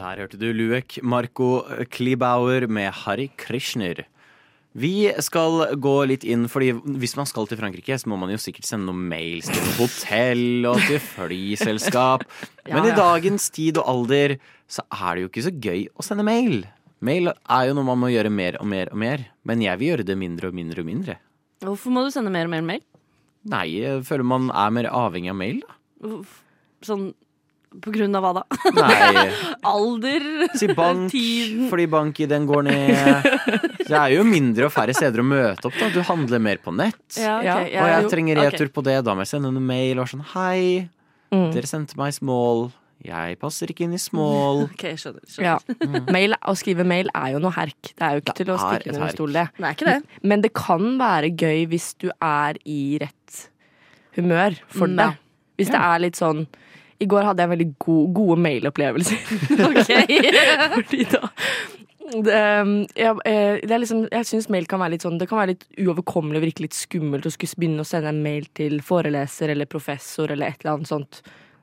Der 0.00 0.16
hørte 0.16 0.38
du 0.40 0.46
Luek 0.56 0.96
Marco 1.04 1.60
Klibauer 1.92 2.64
med 2.72 2.88
Harry 3.02 3.26
Krishner. 3.36 4.06
Vi 4.72 5.10
skal 5.20 5.74
gå 5.82 5.92
litt 6.08 6.24
inn, 6.24 6.46
fordi 6.48 6.70
hvis 7.02 7.18
man 7.18 7.28
skal 7.28 7.50
til 7.50 7.58
Frankrike, 7.60 7.98
så 8.00 8.08
må 8.08 8.16
man 8.16 8.32
jo 8.32 8.38
sikkert 8.40 8.64
sende 8.64 8.88
noen 8.88 9.02
mails 9.10 9.50
til 9.50 9.60
noen 9.60 9.76
hotell 9.76 10.68
og 10.70 10.80
til 10.86 11.02
flyselskap. 11.04 12.24
Men 12.72 12.88
i 12.88 12.96
dagens 12.96 13.50
tid 13.52 13.82
og 13.82 13.92
alder 13.92 14.38
så 14.70 14.86
er 14.88 15.10
det 15.18 15.26
jo 15.26 15.32
ikke 15.34 15.46
så 15.50 15.56
gøy 15.68 15.86
å 15.92 16.06
sende 16.06 16.24
mail. 16.24 16.62
Mail 17.04 17.34
er 17.34 17.68
jo 17.68 17.76
noe 17.76 17.90
man 17.92 18.00
må 18.00 18.14
gjøre 18.14 18.32
mer 18.32 18.56
og 18.62 18.70
mer 18.72 18.94
og 18.94 19.00
mer, 19.00 19.28
men 19.48 19.62
jeg 19.64 19.80
vil 19.80 19.88
gjøre 19.88 20.04
det 20.04 20.16
mindre 20.20 20.50
og 20.50 20.56
mindre 20.56 20.82
og 20.84 20.88
mindre. 20.88 21.14
Hvorfor 21.64 21.92
må 21.92 22.04
du 22.04 22.12
sende 22.12 22.32
mer 22.32 22.48
og 22.48 22.52
mer 22.52 22.64
mail? 22.64 22.84
Nei, 23.48 23.66
jeg 23.80 24.04
føler 24.08 24.28
man 24.28 24.52
er 24.52 24.76
mer 24.76 24.88
avhengig 24.92 25.32
av 25.32 25.40
mail, 25.40 25.62
da. 25.64 26.20
Sånn 26.84 27.10
på 27.70 27.92
grunn 27.94 28.16
av 28.18 28.24
hva 28.24 28.32
da? 28.40 28.42
Nei, 28.74 29.26
Alder? 29.70 30.24
si 30.58 30.66
bank, 30.74 31.10
Tiden. 31.12 31.68
fordi 31.70 31.86
bank-ID-en 31.92 32.46
går 32.48 32.66
ned. 32.66 33.28
Det 33.86 33.94
er 33.94 34.16
jo 34.16 34.24
mindre 34.26 34.66
og 34.66 34.72
færre 34.74 34.94
steder 34.96 35.22
å 35.22 35.26
møte 35.26 35.70
opp, 35.70 35.76
da. 35.78 35.88
Du 35.94 36.00
handler 36.08 36.42
mer 36.42 36.58
på 36.64 36.74
nett. 36.74 36.98
Ja, 37.14 37.38
okay. 37.38 37.46
Ja, 37.46 37.56
ja, 37.70 37.84
Og 37.84 37.92
jeg 37.94 38.02
jo, 38.02 38.10
trenger 38.16 38.40
retur 38.42 38.56
retur 38.66 38.72
på 38.74 38.84
det. 38.90 38.96
Da 39.06 39.14
må 39.14 39.22
jeg 39.22 39.30
sende 39.36 39.52
en 39.54 39.62
mail 39.70 40.02
og 40.02 40.10
sånn 40.10 40.26
Hei, 40.34 40.88
Mm. 41.30 41.52
dere 41.54 41.68
sendte 41.70 41.94
meg 41.94 42.10
small. 42.16 42.72
Jeg 43.06 43.36
passer 43.38 43.70
ikke 43.70 43.84
inn 43.86 43.92
i 43.94 44.00
small. 44.02 44.64
Ok, 44.72 44.82
skjønner. 44.98 45.22
skjønner. 45.30 45.46
Ja. 45.46 46.10
Mail, 46.10 46.34
å 46.42 46.56
skrive 46.58 46.82
mail 46.84 47.06
er 47.14 47.36
jo 47.36 47.38
noe 47.38 47.54
herk. 47.54 47.92
Det 47.94 48.02
er 48.02 48.16
jo 48.18 48.24
ikke 48.24 48.34
Det 48.34 48.42
til 48.42 48.50
å 48.50 48.58
stikke 48.58 48.90
under 48.96 49.12
stol, 49.14 49.32
det. 49.38 49.44
Er 49.62 49.76
ikke 49.78 49.86
det. 49.92 49.94
Men 50.26 50.42
det 50.42 50.50
kan 50.58 50.98
være 50.98 51.30
gøy 51.38 51.68
hvis 51.70 51.86
du 52.02 52.08
er 52.18 52.58
i 52.66 52.98
rett 53.00 53.44
humør 54.18 54.58
for 54.66 54.90
Mm, 54.90 54.96
det. 54.98 55.06
ja. 55.06 55.14
Hvis 55.60 55.70
det 55.70 55.80
er 55.86 55.98
litt 56.02 56.18
sånn 56.18 56.42
I 57.00 57.08
går 57.08 57.24
hadde 57.24 57.44
jeg 57.44 57.52
veldig 57.54 57.68
god, 57.80 58.08
gode 58.14 58.40
mailopplevelser. 58.44 59.20
Fordi 60.76 61.04
da 61.12 61.28
det, 62.10 62.60
um, 62.60 62.72
jeg, 62.96 63.18
eh, 63.28 63.60
det 63.68 63.76
liksom, 63.84 64.00
jeg 64.10 64.26
syns 64.26 64.48
mail 64.50 64.66
kan 64.66 64.80
være 64.82 64.96
litt 64.96 65.04
sånn 65.04 65.18
Det 65.20 65.28
kan 65.30 65.38
være 65.38 65.52
litt 65.52 65.66
uoverkommelig 65.78 66.40
og 66.40 66.46
virke 66.46 66.64
litt 66.64 66.74
skummelt 66.74 67.28
å 67.28 67.30
skulle 67.30 67.60
begynne 67.60 67.84
å 67.84 67.88
sende 67.88 68.10
en 68.10 68.22
mail 68.24 68.48
til 68.56 68.80
foreleser 68.82 69.52
eller 69.54 69.70
professor 69.70 70.32
eller 70.32 70.50
et 70.50 70.64
eller 70.64 70.78
annet 70.78 70.90
sånt. 70.90 71.20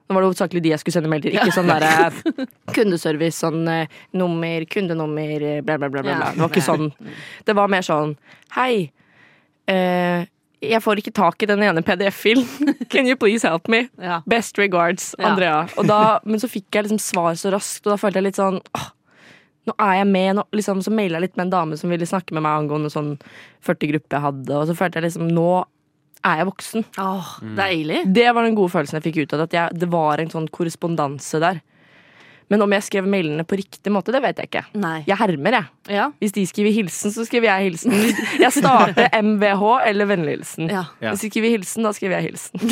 Nå 0.08 0.16
var 0.16 0.24
det 0.24 0.30
hovedsakelig 0.30 0.64
de 0.64 0.72
jeg 0.72 0.82
skulle 0.82 0.96
sende 0.96 1.12
mail 1.12 1.26
til, 1.26 1.36
ikke 1.36 1.56
sånn 1.56 1.68
derre 1.68 2.38
kundeservice, 2.78 3.42
sånn 3.42 3.68
eh, 3.72 3.98
nummer, 4.16 4.68
kundenummer, 4.72 5.48
eh, 5.50 5.60
bla, 5.68 5.76
bla, 5.82 5.92
bla. 5.92 6.06
bla. 6.06 6.16
Ja. 6.16 6.32
Det 6.32 6.46
var 6.46 6.54
ikke 6.54 6.68
sånn. 6.70 6.88
Det 7.48 7.58
var 7.58 7.74
mer 7.74 7.84
sånn 7.84 8.16
Hei, 8.56 8.88
eh, 9.68 10.24
jeg 10.64 10.82
får 10.82 11.02
ikke 11.04 11.14
tak 11.14 11.44
i 11.44 11.50
den 11.50 11.62
ene 11.64 11.84
PDF-filen. 11.86 12.46
Can 12.92 13.06
you 13.10 13.16
please 13.20 13.46
help 13.48 13.68
me? 13.70 13.84
Ja. 14.02 14.22
Best 14.30 14.58
regards, 14.58 15.12
Ja. 15.20 15.30
Andrea. 15.32 15.58
Og 15.78 15.86
da, 15.90 16.20
men 16.26 16.42
så 16.42 16.50
fikk 16.50 16.70
jeg 16.74 16.88
liksom 16.88 17.02
svar 17.04 17.36
så 17.38 17.52
raskt, 17.54 17.86
og 17.86 17.94
da 17.94 18.00
følte 18.02 18.22
jeg 18.22 18.30
litt 18.32 18.40
sånn 18.42 18.62
åh, 18.78 18.88
Nå 19.68 19.74
er 19.84 19.98
jeg 19.98 20.08
med. 20.08 20.30
Nå, 20.38 20.44
liksom, 20.56 20.80
så 20.80 20.94
maila 20.96 21.18
jeg 21.20 21.26
litt 21.26 21.34
med 21.36 21.50
en 21.50 21.52
dame 21.52 21.76
som 21.78 21.92
ville 21.92 22.06
snakke 22.08 22.32
med 22.32 22.46
meg 22.46 22.56
angående 22.62 22.88
sånn 22.94 23.18
40 23.68 23.90
grupper 23.92 24.16
jeg 24.16 24.24
hadde, 24.24 24.54
og 24.56 24.70
så 24.70 24.76
følte 24.80 25.02
jeg 25.02 25.10
liksom 25.10 25.26
Nå 25.36 25.50
er 26.24 26.40
jeg 26.40 26.48
voksen. 26.48 26.86
Åh, 27.04 27.32
deilig. 27.58 28.00
Det 28.16 28.30
var 28.34 28.48
den 28.48 28.56
gode 28.56 28.72
følelsen 28.74 28.98
jeg 29.02 29.06
fikk 29.10 29.20
ut 29.26 29.36
av 29.36 29.42
det. 29.44 29.48
At 29.52 29.58
jeg, 29.58 29.82
det 29.84 29.90
var 29.92 30.24
en 30.24 30.32
sånn 30.32 30.48
korrespondanse 30.56 31.42
der. 31.44 31.60
Men 32.48 32.64
om 32.64 32.72
jeg 32.72 32.86
skrev 32.86 33.08
mailene 33.12 33.44
på 33.44 33.58
riktig 33.60 33.92
måte, 33.92 34.14
det 34.16 34.22
vet 34.24 34.38
jeg 34.40 34.48
ikke. 34.48 34.64
Nei. 34.80 35.02
Jeg 35.08 35.20
hermer, 35.20 35.58
jeg. 35.58 35.96
Ja. 35.98 36.06
Hvis 36.22 36.36
de 36.38 36.46
skriver 36.48 36.72
hilsen, 36.76 37.12
så 37.12 37.26
skriver 37.28 37.50
jeg 37.50 37.72
hilsen. 37.72 37.96
Jeg 38.40 38.54
starter 38.56 39.10
MVH 39.28 39.64
eller 39.90 40.10
vennlighilsen. 40.14 40.72
ja. 40.72 40.86
Ja. 41.04 41.12
Hvis 41.12 41.26
de 41.26 41.32
skriver 41.34 41.58
hilsen, 41.58 41.84
da 41.88 41.92
skriver 41.96 42.22
jeg 42.22 42.32
hilsen. 42.32 42.64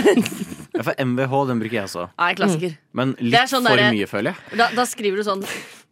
Ja, 0.75 0.83
for 0.83 0.95
MVH, 0.99 1.35
den 1.51 1.61
bruker 1.63 1.77
jeg 1.81 1.89
også. 1.89 2.07
Nei, 2.19 2.31
klassiker. 2.39 2.77
Men 2.95 3.13
litt 3.19 3.51
sånn 3.51 3.67
for 3.67 3.79
der, 3.79 3.91
mye, 3.95 4.07
føler 4.09 4.31
jeg. 4.33 4.57
Da, 4.61 4.71
da 4.75 4.87
skriver 4.87 5.19
du 5.19 5.27
sånn 5.27 5.43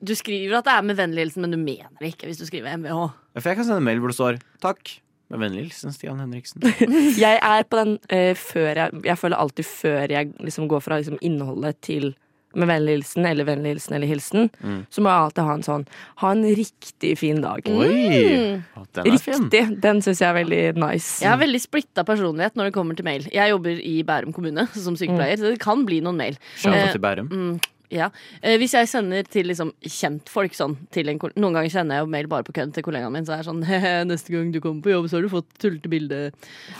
Du 0.03 0.11
skriver 0.19 0.59
at 0.59 0.67
det 0.67 0.73
er 0.75 0.87
med 0.87 0.99
vennlig 0.99 1.29
men 1.39 1.53
du 1.53 1.59
mener 1.59 1.91
det 1.99 2.13
ikke 2.13 2.27
hvis 2.29 2.41
du 2.41 2.47
skriver 2.47 2.79
MVH. 2.79 2.97
Ja, 3.35 3.39
For 3.41 3.51
jeg 3.51 3.59
kan 3.59 3.67
sende 3.67 3.83
mail 3.85 4.01
hvor 4.03 4.11
det 4.11 4.19
står 4.19 4.39
'Takk'. 4.63 4.99
Med 5.31 5.39
vennlig 5.39 5.63
hilsen 5.69 5.93
Stian 5.95 6.19
Henriksen. 6.21 6.61
Jeg 7.23 7.39
er 7.41 7.63
på 7.65 7.79
den 7.79 7.95
uh, 8.11 8.35
før 8.37 8.75
jeg 8.77 9.05
Jeg 9.07 9.17
føler 9.17 9.39
alltid 9.39 9.65
før 9.65 10.11
jeg 10.11 10.33
liksom 10.43 10.67
går 10.69 10.83
fra 10.83 10.99
liksom 10.99 11.17
innholdet 11.25 11.79
til 11.81 12.11
med 12.55 12.67
vennlig 12.69 12.95
hilsen 12.99 13.25
eller 13.25 13.45
vennlig 13.47 13.73
hilsen 13.75 13.95
eller 13.97 14.07
hilsen, 14.07 14.49
Mm. 14.63 14.85
så 14.89 15.01
må 15.01 15.09
jeg 15.09 15.23
alltid 15.25 15.43
ha 15.43 15.53
en 15.53 15.63
sånn 15.65 15.85
Ha 16.21 16.31
en 16.31 16.43
riktig 16.55 17.17
fin 17.17 17.41
dag. 17.41 17.61
Oi! 17.65 18.61
Å, 18.77 18.85
Den 18.93 19.07
er 19.13 19.17
fin. 19.17 19.33
Riktig. 19.43 19.63
Den 19.81 20.01
syns 20.05 20.19
jeg 20.21 20.29
er 20.29 20.37
veldig 20.43 20.61
nice. 20.77 21.21
Jeg 21.23 21.29
har 21.33 21.37
veldig 21.41 21.61
splitta 21.61 22.03
personlighet 22.07 22.55
når 22.55 22.69
det 22.69 22.73
kommer 22.73 22.95
til 22.95 23.05
mail. 23.05 23.27
Jeg 23.33 23.49
jobber 23.49 23.79
i 23.83 24.03
Bærum 24.03 24.33
kommune 24.33 24.67
som 24.75 24.95
sykepleier, 24.99 25.37
så 25.41 25.49
det 25.53 25.59
kan 25.63 25.85
bli 25.85 25.99
noen 26.01 26.17
mail. 26.17 26.37
Skjønner 26.57 26.87
Eh, 26.87 26.91
til 26.91 27.01
Bærum. 27.01 27.29
Mm, 27.29 27.59
ja. 27.91 28.09
Eh, 28.41 28.57
hvis 28.61 28.73
jeg 28.77 28.89
sender 28.89 29.25
til 29.29 29.47
liksom 29.49 29.71
kjentfolk 29.83 30.55
sånn 30.57 30.75
til 30.93 31.09
en, 31.11 31.19
Noen 31.35 31.57
ganger 31.57 31.71
sender 31.73 31.99
jeg 31.99 32.05
jo 32.05 32.11
mail 32.13 32.29
bare 32.31 32.45
på 32.47 32.55
kødd 32.55 32.73
til 32.75 32.85
kollegaen 32.85 33.13
min, 33.13 33.25
så 33.27 33.35
er 33.35 33.41
jeg 33.43 33.49
sånn 33.49 33.63
«Hehe, 33.69 33.95
Neste 34.09 34.33
gang 34.33 34.51
du 34.53 34.59
kommer 34.63 34.85
på 34.85 34.93
jobb, 34.93 35.09
så 35.09 35.19
har 35.19 35.25
du 35.25 35.31
fått 35.33 35.49
tullete 35.61 35.91
bilde. 35.91 36.21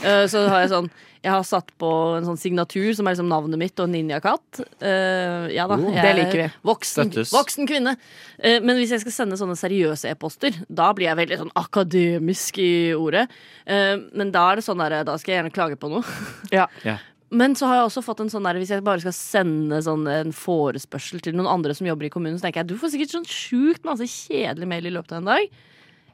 Eh, 0.02 0.24
så 0.32 0.46
har 0.50 0.64
jeg 0.64 0.72
sånn 0.74 0.90
Jeg 1.24 1.32
har 1.32 1.46
satt 1.48 1.70
på 1.80 1.90
en 2.18 2.26
sånn 2.28 2.40
signatur 2.40 2.90
som 2.98 3.08
er 3.08 3.16
liksom 3.16 3.30
navnet 3.32 3.62
mitt 3.62 3.80
og 3.80 3.88
ninjakatt. 3.94 4.60
Eh, 4.84 5.54
ja 5.56 5.68
da. 5.72 5.78
Oh. 5.78 5.94
jeg 5.94 6.02
Det 6.02 6.10
er 6.10 6.18
liker 6.20 6.42
vi. 6.42 6.48
Voksen, 6.68 7.14
voksen 7.32 7.70
kvinne. 7.70 7.96
Eh, 8.40 8.60
men 8.60 8.76
hvis 8.76 8.92
jeg 8.92 9.06
skal 9.06 9.16
sende 9.16 9.40
sånne 9.40 9.56
seriøse 9.56 10.12
e-poster, 10.12 10.58
da 10.68 10.90
blir 10.92 11.08
jeg 11.08 11.22
veldig 11.22 11.40
sånn 11.46 11.54
akademisk 11.62 12.60
i 12.60 12.74
ordet. 12.98 13.30
Eh, 13.64 13.96
men 14.12 14.36
da 14.36 14.50
er 14.52 14.60
det 14.60 14.68
sånn 14.68 14.84
der, 14.84 15.00
da 15.08 15.16
skal 15.16 15.32
jeg 15.32 15.42
gjerne 15.44 15.56
klage 15.56 15.80
på 15.80 15.94
noe. 15.94 16.04
Ja. 16.52 16.68
Ja. 16.84 16.98
Men 17.34 17.56
så 17.58 17.66
har 17.70 17.80
jeg 17.82 17.88
også 17.90 18.04
fått 18.06 18.20
en 18.24 18.30
sånn 18.30 18.46
der, 18.46 18.60
hvis 18.62 18.72
jeg 18.76 18.84
bare 18.86 19.02
skal 19.04 19.16
sende 19.18 19.80
sånn 19.86 20.06
en 20.12 20.34
forespørsel 20.38 21.24
til 21.26 21.34
noen 21.38 21.50
andre 21.50 21.74
som 21.78 21.88
jobber 21.90 22.06
i 22.08 22.12
kommunen, 22.14 22.38
så 22.38 22.46
tenker 22.48 22.62
jeg 22.62 22.74
du 22.74 22.78
får 22.82 22.94
sikkert 22.94 23.16
sånn 23.16 23.26
sjukt 23.30 23.88
masse 23.88 24.06
kjedelig 24.10 24.70
mail 24.70 24.86
i 24.90 24.94
løpet 24.94 25.16
av 25.18 25.24
en 25.24 25.32
dag. 25.34 25.58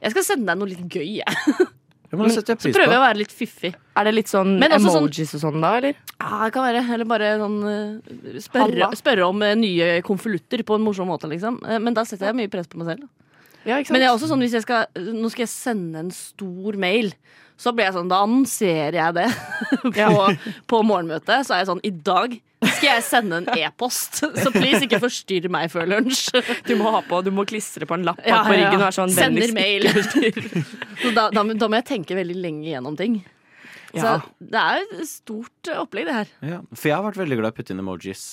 Jeg 0.00 0.14
skal 0.14 0.24
sende 0.24 0.48
deg 0.48 0.60
noe 0.62 0.70
litt 0.72 0.86
gøy, 0.88 1.20
jeg. 1.20 1.68
Ja, 2.10 2.18
men 2.18 2.26
det 2.26 2.42
Så 2.42 2.72
prøver 2.74 2.90
jeg 2.90 2.98
å 2.98 3.04
være 3.04 3.18
litt 3.20 3.30
fiffig. 3.30 3.68
Er 3.94 4.08
det 4.08 4.12
litt 4.16 4.26
sånn 4.26 4.56
sånn- 4.58 4.72
emojis 4.80 5.30
og 5.38 5.42
sånn 5.44 5.60
da, 5.62 5.76
eller? 5.78 5.94
Ja, 6.18 6.40
det 6.42 6.52
kan 6.56 6.64
være. 6.66 6.80
Eller 6.96 7.06
bare 7.06 7.28
sånn 7.38 7.58
eh, 7.70 8.40
spørre, 8.42 8.88
spørre 8.98 9.28
om 9.28 9.44
eh, 9.46 9.54
nye 9.54 9.86
konvolutter 10.02 10.64
på 10.66 10.74
en 10.74 10.82
morsom 10.88 11.06
måte, 11.12 11.30
liksom. 11.30 11.60
Eh, 11.68 11.78
Men 11.78 11.94
da 11.94 12.02
setter 12.08 12.32
jeg 12.32 12.38
mye 12.40 12.50
press 12.50 12.66
på 12.66 12.80
meg 12.82 12.90
selv. 12.96 13.06
Ja, 13.70 13.78
ikke 13.78 13.90
sant? 13.90 13.94
Men 13.96 14.02
det 14.04 14.08
er 14.10 14.16
også 14.16 14.28
sånn 14.32 14.42
hvis 14.44 14.56
jeg 14.58 14.64
skal 14.66 14.86
Nå 15.14 15.30
skal 15.32 15.46
jeg 15.46 15.52
sende 15.54 16.02
en 16.04 16.10
stor 16.14 16.78
mail. 16.82 17.12
Så 17.60 17.74
blir 17.76 17.86
jeg 17.90 17.94
sånn, 17.96 18.08
Da 18.10 18.22
annonserer 18.24 18.96
jeg 18.96 19.16
det 19.18 19.26
på, 19.96 20.22
på 20.72 20.78
morgenmøtet. 20.88 21.44
Så 21.46 21.54
er 21.56 21.62
jeg 21.62 21.68
sånn 21.70 21.82
I 21.86 21.92
dag 22.10 22.38
skal 22.60 22.86
jeg 22.90 23.04
sende 23.06 23.38
en 23.40 23.46
e-post, 23.56 24.18
så 24.20 24.50
please 24.52 24.82
ikke 24.84 24.98
forstyrr 25.00 25.46
meg 25.52 25.70
før 25.72 25.86
lunsj. 25.88 26.26
Du 26.68 26.74
må 26.76 26.90
ha 26.92 27.00
på, 27.06 27.22
du 27.24 27.30
må 27.32 27.46
klistre 27.48 27.86
på 27.88 27.96
en 27.96 28.04
lapp 28.04 28.20
Ja, 28.26 28.42
på 28.44 28.52
ryggen 28.52 28.76
og 28.76 28.82
være 28.84 28.96
sånn 28.98 29.14
Sender 29.16 29.52
mail. 29.56 29.86
Så 31.00 31.12
da, 31.16 31.30
da, 31.32 31.44
da 31.56 31.68
må 31.72 31.78
jeg 31.80 31.86
tenke 31.88 32.16
veldig 32.18 32.36
lenge 32.36 32.68
gjennom 32.68 32.98
ting. 33.00 33.20
Så 33.94 34.04
Ja. 34.04 34.12
det 34.38 34.60
er 34.60 34.82
et 34.84 35.08
stort 35.08 35.70
opplegg, 35.72 36.06
det 36.10 36.14
her. 36.18 36.28
Ja, 36.52 36.58
for 36.74 36.90
jeg 36.92 36.96
har 36.98 37.06
vært 37.08 37.20
veldig 37.22 37.38
glad 37.40 37.48
i 37.50 37.54
å 37.54 37.58
putte 37.62 37.74
inn 37.74 37.80
emojis. 37.82 38.26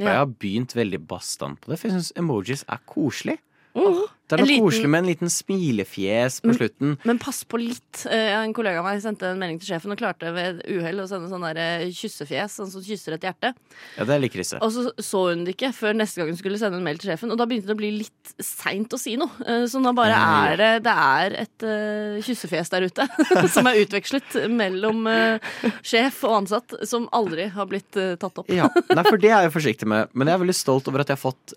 Og 0.00 0.08
jeg 0.08 0.16
har 0.22 0.30
begynt 0.40 0.72
veldig 0.80 1.02
bastant 1.10 1.60
på 1.60 1.70
det, 1.70 1.76
for 1.82 1.90
jeg 1.90 1.98
syns 1.98 2.12
emojis 2.18 2.64
er 2.72 2.80
koselig. 2.88 3.36
Åh, 3.76 4.00
Det 4.30 4.38
er 4.38 4.44
noe 4.44 4.50
liten- 4.52 4.66
koselig 4.68 4.88
med 4.94 4.98
en 5.02 5.08
liten 5.10 5.30
smilefjes 5.32 6.40
på 6.40 6.50
Mm. 6.50 6.56
slutten. 6.58 6.98
Men 7.04 7.18
pass 7.18 7.44
på 7.44 7.58
litt. 7.58 8.06
Eh, 8.06 8.30
En 8.40 8.54
kollega 8.54 8.78
av 8.78 8.84
meg 8.84 9.00
sendte 9.02 9.26
en 9.26 9.38
melding 9.38 9.58
til 9.60 9.74
sjefen 9.74 9.92
og 9.92 9.98
klarte 9.98 10.32
ved 10.32 10.62
uhell 10.68 11.00
å 11.02 11.06
sende 11.08 11.28
sånn 11.28 11.42
der 11.42 11.58
eh, 11.58 11.90
kyssefjes, 11.90 12.54
sånn 12.58 12.70
som 12.70 12.82
kysser 12.82 13.14
et 13.14 13.20
hjerte. 13.26 13.52
Ja, 13.98 14.04
det 14.04 14.14
er 14.14 14.20
litt 14.20 14.32
krise. 14.32 14.58
Og 14.62 14.70
så 14.72 14.92
så 14.98 15.28
hun 15.30 15.44
det 15.44 15.56
ikke 15.56 15.72
før 15.74 15.94
neste 15.94 16.16
gang 16.22 16.28
hun 16.28 16.36
skulle 16.36 16.58
sende 16.58 16.76
en 16.78 16.84
mail 16.84 16.98
til 16.98 17.10
sjefen. 17.10 17.30
Og 17.32 17.38
da 17.38 17.44
begynte 17.46 17.66
det 17.66 17.74
å 17.76 17.80
bli 17.82 17.90
litt 17.98 18.34
seint 18.40 18.88
å 18.92 18.98
si 18.98 19.16
noe. 19.16 19.30
Eh, 19.46 19.66
Så 19.66 19.80
nå 19.82 19.94
bare 19.94 20.14
er 20.16 20.56
det 20.56 20.82
Det 20.84 20.94
er 20.94 21.34
et 21.42 21.62
uh, 21.62 22.20
kyssefjes 22.22 22.70
der 22.70 22.82
ute 22.88 23.06
som 23.54 23.66
er 23.66 23.84
utvekslet 23.84 24.48
mellom 24.50 25.06
uh, 25.06 25.38
sjef 25.82 26.22
og 26.24 26.42
ansatt, 26.44 26.74
som 26.88 27.08
aldri 27.12 27.48
har 27.50 27.66
blitt 27.66 27.94
uh, 27.96 28.14
tatt 28.16 28.38
opp. 28.38 28.48
Ja, 28.48 28.68
Nei, 28.94 29.02
for 29.04 29.18
det 29.18 29.30
er 29.30 29.42
jeg 29.48 29.52
forsiktig 29.52 29.86
med. 29.86 30.08
Men 30.14 30.26
jeg 30.28 30.34
er 30.38 30.44
veldig 30.44 30.54
stolt 30.56 30.88
over 30.88 31.00
at 31.00 31.08
jeg 31.08 31.18
har 31.18 31.30
fått 31.32 31.54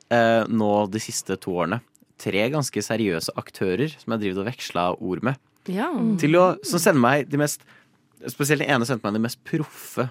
nå 0.50 0.90
de 0.92 1.00
siste 1.00 1.38
to 1.40 1.52
årene 1.52 1.82
tre 2.24 2.48
ganske 2.54 2.84
seriøse 2.88 3.36
aktører 3.40 3.94
som 3.94 4.16
jeg 4.16 4.24
driver 4.26 4.44
og 4.44 4.50
veksla 4.52 4.90
ord 4.98 5.24
med. 5.28 5.40
Ja. 5.72 5.92
Til 6.20 6.40
å, 6.40 6.50
som 6.66 6.82
sender 6.82 7.04
meg 7.04 7.32
de 7.32 7.40
mest 7.40 7.64
Spesielt 8.32 8.62
den 8.64 8.70
ene 8.72 8.86
sendte 8.88 9.04
meg 9.04 9.18
de 9.18 9.20
mest 9.26 9.42
proffe 9.44 10.06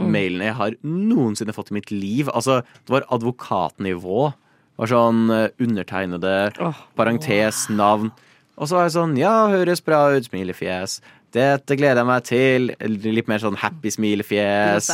mailene 0.00 0.48
jeg 0.48 0.56
har 0.58 0.76
noensinne 0.82 1.54
fått 1.54 1.72
i 1.72 1.76
mitt 1.76 1.90
liv. 1.92 2.30
Altså, 2.32 2.60
det 2.86 2.94
var 2.94 3.06
advokatnivå. 3.12 4.30
Det 4.32 4.82
var 4.82 4.90
sånn 4.90 5.24
eh, 5.30 5.48
undertegnede, 5.62 6.36
oh. 6.64 6.84
parentes, 6.98 7.66
navn. 7.70 8.10
Og 8.56 8.68
så 8.68 8.78
var 8.78 8.88
jeg 8.88 8.96
sånn 8.96 9.18
Ja, 9.20 9.34
høres 9.52 9.84
bra 9.84 10.04
ut, 10.14 10.28
smilefjes. 10.28 11.00
Dette 11.32 11.76
gleder 11.78 12.02
jeg 12.02 12.08
meg 12.08 12.26
til. 12.28 12.70
Litt 13.16 13.28
mer 13.30 13.40
sånn 13.42 13.58
happy 13.60 13.92
smilefjes. 13.92 14.90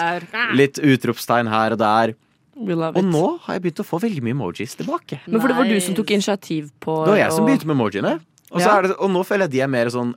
Litt 0.59 0.79
utropstegn 0.83 1.51
her 1.51 1.75
og 1.75 1.83
der. 1.83 2.15
We 2.59 2.75
love 2.75 2.97
Og 2.97 3.05
it. 3.05 3.11
nå 3.13 3.39
har 3.45 3.55
jeg 3.55 3.63
begynt 3.63 3.81
å 3.85 3.87
få 3.87 4.01
veldig 4.03 4.23
mye 4.27 4.35
emojis 4.35 4.75
tilbake. 4.77 5.21
Men 5.27 5.41
for 5.41 5.49
det 5.49 5.57
var 5.57 5.65
du 5.71 5.81
som 5.81 5.95
tok 5.95 6.11
initiativ 6.11 6.71
på 6.81 7.05
Det 7.07 7.13
var 7.15 7.21
jeg 7.23 7.33
som 7.33 7.47
begynte 7.47 7.67
med 7.71 7.77
emojiene. 7.77 8.21
Og, 8.51 8.61
så 8.61 8.67
Ja. 8.67 8.79
er 8.79 8.83
det, 8.83 8.97
og 8.99 9.11
nå 9.11 9.23
føler 9.25 9.45
jeg 9.47 9.51
de 9.51 9.61
er 9.61 9.69
mer 9.69 9.87
sånn 9.87 10.15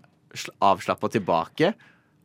avslappa 0.62 1.10
tilbake. 1.12 1.74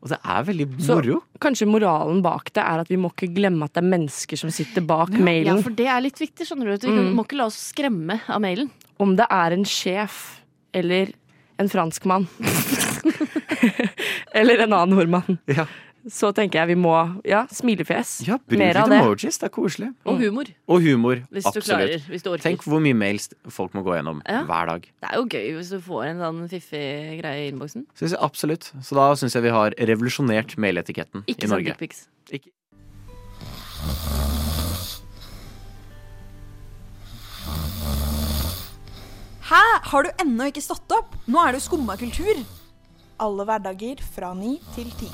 Og 0.02 0.08
det 0.12 0.18
er 0.24 0.42
veldig 0.44 0.80
Så 0.80 0.94
moro. 0.94 1.22
kanskje 1.40 1.66
moralen 1.66 2.22
bak 2.22 2.52
det 2.52 2.62
er 2.62 2.80
at 2.80 2.88
vi 2.88 2.96
må 2.96 3.10
ikke 3.12 3.34
glemme 3.34 3.64
at 3.64 3.72
det 3.74 3.82
er 3.82 3.88
mennesker 3.90 4.38
som 4.38 4.50
sitter 4.50 4.80
bak 4.86 5.10
Ja, 5.10 5.18
mailen. 5.18 5.62
for 5.62 5.70
det 5.70 5.86
er 5.86 6.00
litt 6.00 6.14
viktig, 6.18 6.46
skjønner 6.46 6.78
du. 6.78 6.86
Vi 6.86 6.92
Mm. 6.92 7.14
må 7.14 7.24
ikke 7.26 7.36
la 7.36 7.46
oss 7.46 7.72
skremme 7.72 8.20
av 8.28 8.40
mailen. 8.40 8.70
Om 9.00 9.16
det 9.16 9.26
er 9.30 9.52
en 9.52 9.64
sjef 9.64 10.40
eller 10.72 11.12
en 11.58 11.68
franskmann 11.68 12.28
eller 14.34 14.58
en 14.64 14.72
annen 14.72 14.96
nordmann, 14.96 15.38
Ja, 15.48 15.66
så 16.08 16.32
tenker 16.34 16.60
jeg 16.60 16.68
vi 16.68 16.74
må 16.80 16.92
Ja, 17.26 17.46
smilefjes. 17.50 18.26
ja 18.26 18.36
bruk 18.38 18.58
Mer 18.58 18.76
av 18.76 18.88
litt 18.88 19.00
emojis. 19.02 19.38
Det 19.38 19.48
er 19.48 19.54
koselig. 19.54 19.88
Og 20.06 20.18
humor, 20.20 20.44
Og 20.68 20.80
humor. 20.82 21.16
hvis 21.32 21.44
du 21.44 21.48
Absolutt. 21.48 21.66
klarer. 21.66 21.98
Hvis 22.08 22.22
du 22.22 22.30
orker. 22.30 22.42
Tenk 22.42 22.62
hvor 22.64 22.80
mye 22.80 22.94
mails 22.94 23.28
folk 23.48 23.72
må 23.74 23.82
gå 23.82 23.94
gjennom 23.96 24.22
Ja. 24.28 24.42
hver 24.44 24.66
dag. 24.66 24.82
Det 24.82 25.10
er 25.10 25.16
jo 25.16 25.24
gøy 25.26 25.56
hvis 25.58 25.70
du 25.70 25.80
får 25.80 26.04
en 26.10 26.18
sånn 26.18 26.48
fiffig 26.48 27.20
greie 27.22 27.46
i 27.48 27.50
innboksen. 27.52 27.86
Synes 27.94 28.10
jeg 28.12 28.20
absolutt. 28.20 28.72
Så 28.82 28.94
da 28.94 29.12
syns 29.14 29.34
jeg 29.34 29.42
vi 29.42 29.50
har 29.50 29.70
revolusjonert 29.70 30.56
mailetiketten 30.56 31.24
i 31.26 31.32
Norge. 31.32 31.36
Ikke 31.36 31.48
sånn 31.48 31.64
dickpics. 31.64 32.08
Hæ? 39.46 39.62
Har 39.90 40.02
du 40.06 40.10
ennå 40.22 40.48
ikke 40.50 40.62
stått 40.64 40.90
opp? 40.96 41.14
Nå 41.30 41.38
er 41.46 41.54
det 41.54 41.60
jo 41.62 41.66
skumma 41.68 41.96
kultur. 42.00 42.40
Alle 43.22 43.46
hverdager 43.48 44.02
fra 44.02 44.32
ni 44.34 44.56
til 44.74 44.90
ti. 44.98 45.10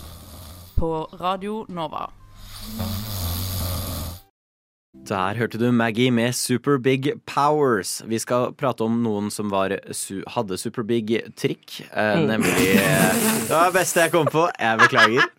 På 0.82 1.06
Radio 1.20 1.60
Nova. 1.70 2.08
Der 5.06 5.38
hørte 5.38 5.58
du 5.60 5.68
Maggie 5.70 6.10
med 6.10 6.34
Super 6.34 6.80
Big 6.82 7.06
Powers. 7.26 8.00
Vi 8.10 8.18
skal 8.18 8.50
prate 8.58 8.82
om 8.82 8.96
noen 9.04 9.28
som 9.30 9.46
var, 9.52 9.76
su 9.94 10.24
hadde 10.34 10.58
super 10.58 10.82
big 10.82 11.12
trikk. 11.38 11.84
Eh, 11.92 12.18
Mm. 12.18 12.26
Nemlig 12.32 12.66
eh, 12.82 13.14
Det 13.46 13.54
var 13.54 13.70
det 13.70 13.76
beste 13.78 14.00
jeg 14.02 14.10
kom 14.10 14.26
på. 14.26 14.48
Jeg 14.58 14.78
beklager. 14.82 15.30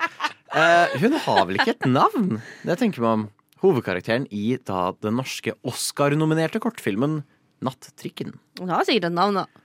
Eh, 0.55 0.95
hun 1.03 1.19
har 1.25 1.43
vel 1.49 1.59
ikke 1.59 1.75
et 1.75 1.89
navn? 1.91 2.39
Det 2.63 2.79
tenker 2.79 3.03
man 3.03 3.11
om. 3.19 3.27
Hovedkarakteren 3.65 4.29
i 4.31 4.55
da 4.63 4.93
den 5.03 5.19
norske 5.19 5.57
Oscar-nominerte 5.67 6.63
kortfilmen 6.63 7.25
Nattrikken. 7.59 8.37
Hun 8.59 8.71
har 8.71 8.87
sikkert 8.87 9.11
et 9.11 9.19
navn, 9.19 9.43
da. 9.43 9.62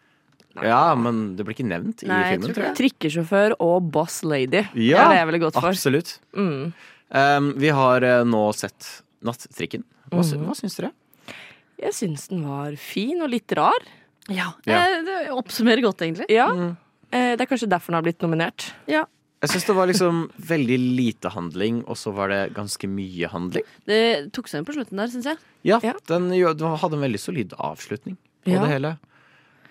Ja, 0.62 0.94
men 0.99 1.37
det 1.37 1.44
blir 1.47 1.55
ikke 1.57 1.68
nevnt 1.68 2.03
i 2.03 2.09
Nei, 2.11 2.18
jeg 2.33 2.40
filmen, 2.40 2.55
tror 2.55 2.64
jeg. 2.68 2.77
Trikkesjåfør 2.81 3.55
og 3.61 3.90
boss 3.94 4.23
lady. 4.25 4.64
Ja, 4.75 4.75
det 4.75 5.05
er 5.05 5.09
det 5.12 5.18
jeg 5.21 5.27
ville 5.31 5.42
gått 5.47 5.55
for. 5.59 5.68
Absolutt. 5.71 6.18
Mm. 6.35 6.73
Um, 7.11 7.53
vi 7.57 7.68
har 7.73 8.03
eh, 8.05 8.25
nå 8.29 8.42
sett 8.55 9.03
Nattrikken. 9.25 9.85
Hva, 10.11 10.23
Mhm. 10.25 10.44
hva 10.47 10.55
syns 10.57 10.77
dere? 10.77 10.92
Jeg 11.79 11.92
syns 11.94 12.29
den 12.29 12.42
var 12.47 12.75
fin 12.77 13.21
og 13.23 13.31
litt 13.31 13.53
rar. 13.53 13.79
Ja, 14.29 14.53
Ja. 14.66 14.85
Det, 14.85 15.05
det 15.07 15.31
oppsummerer 15.31 15.81
godt, 15.83 15.99
egentlig. 16.03 16.27
Ja, 16.29 16.49
Mm. 16.53 16.77
eh, 17.12 17.37
Det 17.37 17.40
er 17.40 17.47
kanskje 17.47 17.68
derfor 17.68 17.87
den 17.92 17.94
har 17.94 18.03
blitt 18.03 18.21
nominert. 18.21 18.73
Jeg 19.40 19.51
syns 19.51 19.66
det 19.66 19.77
var 19.77 19.87
liksom 19.87 20.31
veldig 20.40 20.97
lite 20.97 21.31
handling, 21.31 21.85
og 21.87 21.94
så 21.97 22.12
var 22.12 22.29
det 22.29 22.55
ganske 22.55 22.88
mye 22.90 23.29
handling. 23.31 23.62
Det 23.87 24.33
tok 24.33 24.49
seg 24.49 24.59
inn 24.59 24.64
på 24.66 24.75
slutten 24.75 24.97
der, 24.99 25.07
syns 25.07 25.25
jeg. 25.25 25.38
Ja, 25.62 25.79
Ja. 25.83 25.92
Den 26.09 26.31
den 26.31 26.77
hadde 26.77 26.94
en 26.94 27.01
veldig 27.12 27.21
solid 27.21 27.51
avslutning 27.57 28.16
på 28.44 28.51
Ja. 28.53 28.61
det 28.64 28.68
hele. 28.71 28.99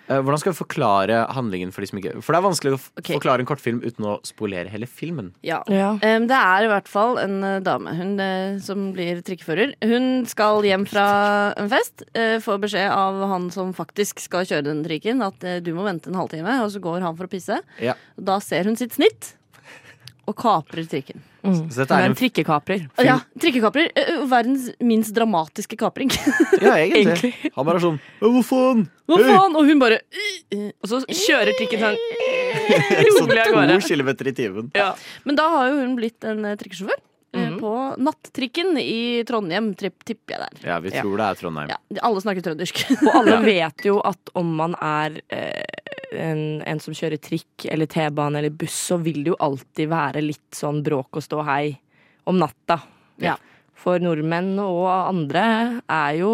Eh, 0.08 0.22
Hvordan 0.24 0.39
skal 0.41 0.54
vi 0.54 0.60
forklare 0.62 1.20
handlingen 1.36 1.74
for 1.76 1.84
de 1.84 1.89
som 1.89 2.00
ikke 2.00 2.15
For 2.24 2.34
det 2.34 2.39
er 2.39 2.46
vanskelig 2.46 2.74
å 2.76 2.80
okay. 2.80 3.17
Forklare 3.17 3.43
en 3.43 3.50
kortfilm 3.50 3.82
uten 3.84 4.08
å 4.08 4.17
spolere 4.28 4.72
hele 4.72 4.88
filmen. 4.89 5.34
Ja. 5.46 5.60
Ja. 5.72 5.93
Um, 6.00 6.28
det 6.30 6.38
er 6.38 6.65
i 6.65 6.72
hvert 6.72 6.89
fall 6.91 7.20
en 7.22 7.38
uh, 7.43 7.58
dame 7.63 7.93
hun, 7.98 8.15
uh, 8.22 8.58
som 8.63 8.89
blir 8.96 9.22
trikkefører. 9.26 9.76
Hun 9.84 10.26
skal 10.30 10.65
hjem 10.67 10.88
fra 10.89 11.08
en 11.58 11.72
fest, 11.72 12.06
Uh, 12.17 12.38
får 12.41 12.60
beskjed 12.62 12.88
av 12.89 13.20
han 13.30 13.48
som 13.54 13.74
faktisk 13.76 14.22
skal 14.24 14.46
kjøre 14.48 14.65
den 14.70 14.80
trikken, 14.86 15.22
at 15.26 15.43
du 15.63 15.70
må 15.76 15.84
vente 15.86 16.10
en 16.10 16.17
halvtime, 16.17 16.56
og 16.63 16.72
så 16.74 16.80
går 16.82 17.04
han 17.04 17.17
for 17.17 17.28
å 17.28 17.32
pisse. 17.32 17.60
Ja. 17.84 17.93
Da 18.15 18.38
ser 18.43 18.70
hun 18.70 18.78
sitt 18.80 18.96
snitt, 18.96 19.34
og 20.28 20.36
kaprer 20.36 20.88
trikken. 20.90 21.22
Mm. 21.48 21.70
Så 21.72 21.80
dette 21.84 21.96
er 21.96 22.06
en 22.10 22.16
trikkekaprer. 22.18 22.82
Ja, 23.06 23.20
trikkekaprer. 23.40 23.92
eh, 23.96 24.18
verdens 24.28 24.68
minst 24.84 25.16
dramatiske 25.16 25.78
kapring. 25.80 26.12
Ja, 26.62 26.74
egentlig. 26.76 27.06
Egentlig. 27.06 27.52
Han 27.56 27.68
bare 27.68 27.80
er 27.80 27.86
sånn 27.86 28.00
«Å, 28.20 28.32
Hvor 28.34 28.44
faen? 28.44 28.86
Hva 29.08 29.18
faen? 29.24 29.56
Og 29.56 29.68
hun 29.70 29.80
bare 29.80 30.00
Og 30.82 30.90
så 30.90 31.00
kjører 31.06 31.54
trikken 31.56 31.84
sånn 31.86 32.00
Så 33.16 33.26
rolig 33.28 33.44
av 33.46 33.70
to 33.72 33.88
kilometer 33.88 34.32
i 34.32 34.34
timen. 34.36 34.72
Ja. 34.76 34.94
Men 35.24 35.38
da 35.40 35.48
har 35.54 35.70
jo 35.72 35.78
hun 35.84 35.96
blitt 36.00 36.28
en 36.28 36.44
eh, 36.46 36.58
trikkesjåfør. 36.60 37.00
Mm 37.38 37.44
-hmm. 37.46 37.60
På 37.60 37.96
nattrikken 38.02 38.78
i 38.78 39.24
Trondheim, 39.28 39.74
tipper 39.76 40.34
jeg 40.34 40.40
der. 40.40 40.70
Ja, 40.70 40.80
vi 40.80 40.90
Ja. 40.90 41.02
tror 41.02 41.18
det 41.18 41.26
er 41.26 41.36
Trondheim. 41.36 41.70
Ja, 41.70 41.78
alle 42.02 42.22
snakker 42.22 42.42
trøndersk. 42.42 42.86
Og 43.04 43.16
alle 43.16 43.38
vet 43.54 43.86
jo 43.86 44.00
at 44.00 44.30
om 44.34 44.56
man 44.56 44.76
er 44.82 45.22
eh, 45.30 45.63
en, 46.13 46.62
en 46.63 46.80
som 46.84 46.93
kjører 46.96 47.20
trikk 47.22 47.65
eller 47.72 47.89
T-bane 47.91 48.39
eller 48.39 48.54
buss, 48.56 48.78
så 48.91 48.98
vil 49.02 49.24
det 49.26 49.34
jo 49.34 49.39
alltid 49.43 49.89
være 49.91 50.24
litt 50.24 50.56
sånn 50.56 50.84
bråk 50.86 51.20
og 51.20 51.26
stå 51.26 51.43
hei 51.48 51.76
om 52.28 52.39
natta. 52.39 52.80
Ja. 53.24 53.36
For 53.78 54.00
nordmenn 54.02 54.56
og 54.62 54.88
andre 54.89 55.43
er 55.86 56.17
jo 56.22 56.32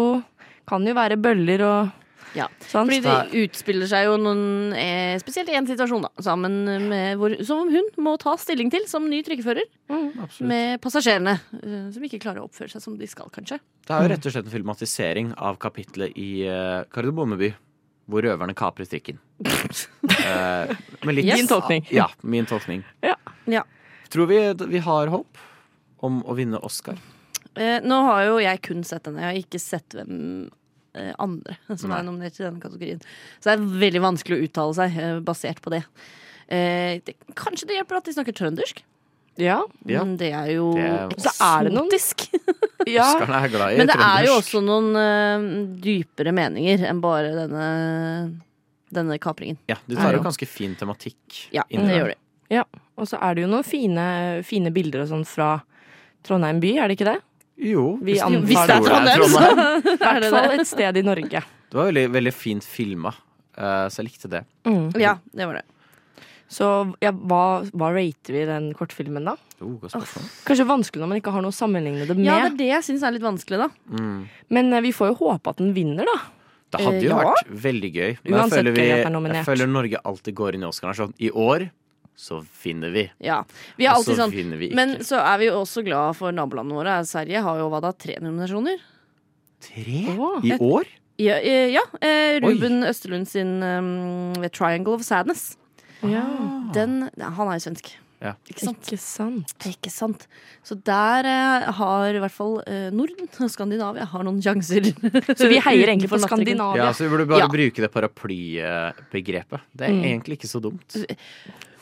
Kan 0.64 0.86
jo 0.88 0.94
være 0.96 1.18
bøller 1.20 1.60
og 1.66 1.90
Ja. 2.34 2.46
sånn. 2.58 2.88
Fordi 2.88 3.02
det 3.04 3.44
utspiller 3.44 3.86
seg 3.86 4.06
jo 4.08 4.14
noen 4.16 4.72
eh, 4.74 5.18
Spesielt 5.20 5.48
én 5.52 5.68
situasjon, 5.68 6.02
da, 6.02 6.08
sammen 6.24 6.56
med 6.88 7.18
hvor, 7.20 7.34
som 7.44 7.68
hun 7.70 7.84
må 8.02 8.16
ta 8.18 8.32
stilling 8.40 8.72
til 8.72 8.88
som 8.90 9.04
ny 9.08 9.20
trikkefører. 9.22 9.68
Mm. 9.92 10.08
Med 10.48 10.80
passasjerene, 10.82 11.36
eh, 11.60 11.90
som 11.94 12.02
ikke 12.02 12.18
klarer 12.24 12.40
å 12.42 12.48
oppføre 12.48 12.72
seg 12.72 12.82
som 12.82 12.96
de 12.98 13.06
skal, 13.06 13.28
kanskje. 13.30 13.60
Det 13.86 13.92
er 13.94 14.02
jo 14.02 14.12
rett 14.14 14.26
og 14.26 14.32
slett 14.34 14.48
en 14.48 14.56
filmatisering 14.56 15.34
av 15.36 15.60
kapitlet 15.62 16.16
i 16.16 16.30
eh, 16.48 16.82
Kardemommeby, 16.90 17.52
hvor 18.10 18.24
røverne 18.26 18.54
kaprer 18.56 18.88
trikken. 18.88 19.20
uh, 19.44 20.70
litt, 21.14 21.24
Yes. 21.24 21.40
Din 21.40 21.50
tolkning. 21.50 21.86
Ja, 21.94 22.08
min 22.22 22.48
tolkning. 22.48 22.84
Ja. 23.04 23.16
Ja. 23.50 23.64
Tror 24.12 24.28
vi 24.30 24.40
vi 24.70 24.82
har 24.84 25.12
håp 25.12 25.40
om 26.04 26.20
å 26.28 26.36
vinne 26.38 26.60
Oscar? 26.64 26.98
Uh, 27.54 27.78
nå 27.84 28.02
har 28.08 28.26
jo 28.28 28.42
jeg 28.42 28.62
kun 28.66 28.84
sett 28.86 29.06
denne. 29.08 29.22
Jeg 29.24 29.30
har 29.30 29.40
ikke 29.40 29.62
sett 29.62 29.96
hvem 29.96 30.18
uh, 30.98 31.12
andre 31.22 31.56
som 31.74 31.88
Nei. 31.90 32.00
er 32.00 32.06
nominert 32.10 32.40
i 32.40 32.44
denne 32.44 32.62
kategorien. 32.62 33.00
Så 33.38 33.50
det 33.50 33.56
er 33.56 33.80
veldig 33.86 34.04
vanskelig 34.04 34.38
å 34.38 34.44
uttale 34.48 34.78
seg 34.82 35.24
basert 35.24 35.64
på 35.64 35.72
det. 35.74 35.84
Eh, 36.52 37.00
det, 37.04 37.16
kanskje 37.38 37.68
det 37.70 37.78
hjelper 37.78 38.00
at 38.00 38.08
de 38.08 38.12
snakker 38.16 38.36
trøndersk? 38.36 38.82
Ja. 39.36 39.58
Ja. 39.86 40.04
Men 40.04 40.16
det 40.16 40.30
er 40.32 40.50
jo 40.54 40.68
Det 40.74 40.84
er- 40.86 41.08
Så 41.18 41.32
er 41.42 41.64
det 41.64 41.72
noen- 41.74 41.90
ja. 42.86 43.08
Men 43.76 43.86
det 43.90 43.96
er 43.98 44.24
jo 44.28 44.36
også 44.38 44.60
noen 44.62 44.94
uh, 44.94 45.74
dypere 45.82 46.32
meninger 46.36 46.84
enn 46.88 47.00
bare 47.02 47.32
denne, 47.34 48.40
denne 48.94 49.18
kapringen. 49.18 49.58
Ja, 49.66 49.76
de 49.86 49.96
tar 49.96 50.12
jo 50.14 50.22
ganske 50.22 50.46
fin 50.46 50.74
tematikk. 50.78 51.48
Ja, 51.50 51.62
det 51.70 51.80
der. 51.88 51.98
gjør 51.98 52.12
de. 52.14 52.64
Og 52.96 53.08
så 53.10 53.18
er 53.20 53.34
det 53.34 53.42
jo 53.42 53.48
noen 53.50 53.64
fine, 53.66 54.42
fine 54.46 54.70
bilder 54.70 55.02
og 55.02 55.08
sånn 55.10 55.24
fra 55.26 55.56
Trondheim 56.22 56.60
by, 56.62 56.76
er 56.78 56.88
det 56.88 56.94
ikke 56.98 57.08
det? 57.10 57.20
Jo, 57.58 57.96
Vi 58.02 58.14
hvis, 58.14 58.22
Hvis 58.22 58.66
det 58.66 58.76
er 58.76 58.86
Trondheim, 58.86 59.22
så 59.30 59.42
I 59.42 59.50
er 59.50 59.94
det 59.94 59.98
hvert 59.98 60.22
det. 60.22 60.30
fall 60.30 60.60
et 60.60 60.66
sted 60.70 60.96
i 60.96 61.02
Norge. 61.02 61.42
Det 61.70 61.74
var 61.80 61.88
veldig, 61.90 62.04
veldig 62.14 62.32
fint 62.34 62.64
filma, 62.64 63.10
eh, 63.58 63.86
så 63.90 63.98
jeg 64.02 64.12
likte 64.12 64.30
det. 64.30 64.44
Mm. 64.64 64.92
Ja, 65.02 65.16
det 65.34 65.46
var 65.50 65.58
det. 65.58 65.64
Så 66.54 66.66
ja, 67.02 67.10
hva, 67.10 67.40
hva 67.74 67.88
rater 67.96 68.36
vi 68.36 68.44
den 68.46 68.68
kortfilmen, 68.78 69.24
da? 69.26 69.34
Oh. 69.64 69.74
Kanskje 70.46 70.66
vanskelig 70.68 71.02
når 71.02 71.10
man 71.10 71.18
ikke 71.18 71.32
har 71.34 71.42
noe 71.42 71.50
å 71.54 71.56
sammenligne 71.56 72.04
det 72.06 72.14
med. 72.14 72.26
Ja, 72.28 72.36
det 72.44 72.52
er 72.52 72.58
det 72.60 72.68
jeg 72.70 72.86
syns 72.90 73.02
er 73.08 73.14
litt 73.16 73.24
vanskelig, 73.26 73.58
da. 73.64 73.68
Mm. 73.90 74.18
Men 74.54 74.72
eh, 74.76 74.84
vi 74.84 74.92
får 74.94 75.10
jo 75.10 75.16
håpe 75.24 75.50
at 75.54 75.62
den 75.62 75.72
vinner, 75.76 76.06
da. 76.06 76.18
Det 76.74 76.82
hadde 76.84 77.00
Eh, 77.00 77.06
jo 77.06 77.10
ja. 77.14 77.22
vært 77.32 77.50
veldig 77.64 77.90
gøy. 77.94 78.12
Men 78.22 78.30
jeg 78.30 78.36
Uansett 78.38 78.58
føler, 78.60 78.74
vi, 78.76 78.84
gøy 78.84 78.92
at 78.94 79.08
det 79.08 79.30
er 79.32 79.38
jeg 79.40 79.48
føler 79.48 79.72
Norge 79.72 80.00
alltid 80.12 80.34
går 80.40 80.56
inn 80.58 80.64
i 80.66 80.68
Oscaren 80.70 80.96
sånn 80.98 81.12
I 81.22 81.30
år 81.30 81.66
så 82.14 82.38
vinner 82.62 82.92
vi. 82.94 83.04
Ja. 83.26 83.40
Vi 83.78 83.86
er 83.88 83.90
Og 83.94 84.00
alltid 84.04 84.14
så 84.14 84.20
sånn 84.22 84.34
vinner 84.34 84.60
vi 84.60 84.68
ikke. 84.70 84.78
Men 84.78 84.92
så 85.06 85.18
er 85.18 85.38
vi 85.42 85.48
jo 85.48 85.56
også 85.64 85.82
glad 85.86 86.14
for 86.18 86.34
nabolandene 86.34 86.78
våre. 86.78 86.98
Sverige 87.10 87.42
har 87.42 87.58
jo 87.58 87.66
hva 87.72 87.80
da, 87.82 87.90
tre 87.90 88.14
nominasjoner? 88.22 88.78
Tre 89.64 90.04
Åh, 90.14 90.38
i 90.46 90.52
et- 90.54 90.62
år? 90.62 90.86
Ja, 91.18 91.36
eh, 91.42 91.70
ja 91.74 91.82
eh, 92.02 92.38
Ruben 92.42 92.82
Østerlund 92.86 93.26
sin 93.30 93.62
um, 93.62 94.34
Triangle 94.54 94.94
of 94.94 95.02
Sadness. 95.06 95.56
Ja. 96.10 96.24
Den, 96.74 97.10
han 97.20 97.48
er 97.48 97.58
jo 97.60 97.64
svensk. 97.68 97.92
Ja. 98.24 98.30
Ikke 98.48 98.64
sant? 98.64 98.86
Ikke 98.88 98.96
sant. 99.02 99.54
Ikke 99.68 99.90
sant. 99.92 100.22
Så 100.64 100.76
der 100.80 101.26
eh, 101.28 101.66
har 101.76 102.14
i 102.16 102.20
hvert 102.22 102.32
fall 102.32 102.54
eh, 102.64 102.86
Norden 102.94 103.28
og 103.44 103.50
Skandinavia 103.52 104.06
har 104.08 104.24
noen 104.24 104.38
sjanser. 104.40 104.86
Så 105.38 105.50
vi 105.50 105.58
heier 105.60 105.92
egentlig 105.92 106.08
på 106.08 106.20
Skandinavia. 106.22 106.86
Ja, 106.86 106.92
så 106.96 107.04
vi 107.04 107.10
burde 107.12 107.26
bare 107.28 107.44
Ja. 107.44 107.50
bruke 107.52 107.84
det 107.84 107.90
paraplybegrepet. 107.92 109.60
Det 109.76 109.86
er 109.90 109.92
Mm. 109.92 110.04
egentlig 110.08 110.38
ikke 110.38 110.48
så 110.48 110.60
dumt. 110.62 110.96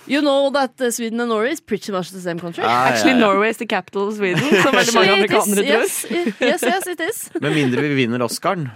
You 0.08 0.20
know 0.20 0.50
that 0.50 0.74
uh, 0.80 0.90
Sweden 0.90 1.20
and 1.20 1.28
Norway 1.30 1.52
is 1.52 1.60
pretty 1.60 1.92
much 1.92 2.10
the 2.10 2.18
same 2.20 2.40
country. 2.40 2.64
Ja, 2.64 2.70
ja, 2.70 2.90
Actually, 2.90 3.12
ja. 3.20 3.26
Norway 3.26 3.50
is 3.50 3.58
the 3.58 3.66
capital 3.66 4.08
of 4.08 4.16
Sweden, 4.16 4.42
som 4.62 4.74
veldig 4.74 4.94
mange 4.96 5.12
amerikanere 5.12 5.62
tror. 5.62 5.82
Yes, 5.84 6.06
yes, 6.42 6.62
yes, 6.66 6.86
it 6.90 7.00
is. 7.06 7.30
Med 7.40 7.54
mindre 7.54 7.82
vi 7.86 7.94
vinner 7.94 8.22
Oscaren, 8.26 8.66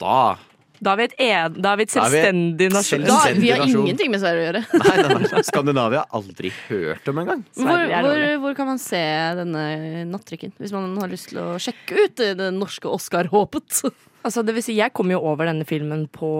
da 0.00 0.38
Da 0.80 0.94
er 0.94 0.96
vi 0.96 1.04
et, 1.10 1.14
en, 1.20 1.56
da 1.60 1.74
er 1.74 1.80
vi 1.80 1.84
et 1.84 1.92
Da 1.92 2.06
er 2.06 2.12
vi 2.12 2.20
et 2.20 2.24
selvstendig 2.24 2.68
nasjon. 2.72 3.02
Da, 3.04 3.18
vi 3.36 3.50
har 3.52 3.60
nasjon. 3.60 3.82
ingenting 3.84 4.12
med 4.14 4.22
Sverige 4.22 4.40
å 4.40 4.46
gjøre. 4.46 4.62
Nei, 4.80 4.94
nei, 4.96 5.18
nei. 5.26 5.42
Skandinavia 5.44 6.04
har 6.06 6.20
aldri 6.20 6.52
hørt 6.70 7.10
om 7.12 7.20
engang. 7.20 7.42
Hvor, 7.58 7.92
hvor, 8.06 8.22
hvor 8.46 8.56
kan 8.56 8.70
man 8.70 8.80
se 8.80 9.02
denne 9.42 9.64
nattrykken? 10.08 10.54
Hvis 10.56 10.72
man 10.72 10.94
har 11.02 11.12
lyst 11.12 11.28
til 11.34 11.42
å 11.42 11.58
sjekke 11.60 12.06
ut 12.06 12.24
det 12.40 12.48
norske 12.56 12.88
Oscar-håpet. 12.88 13.82
Altså, 14.24 14.42
det 14.44 14.56
vil 14.56 14.64
si, 14.64 14.78
jeg 14.80 14.92
kom 14.96 15.12
jo 15.12 15.20
over 15.20 15.48
denne 15.48 15.68
filmen 15.68 16.06
på 16.12 16.30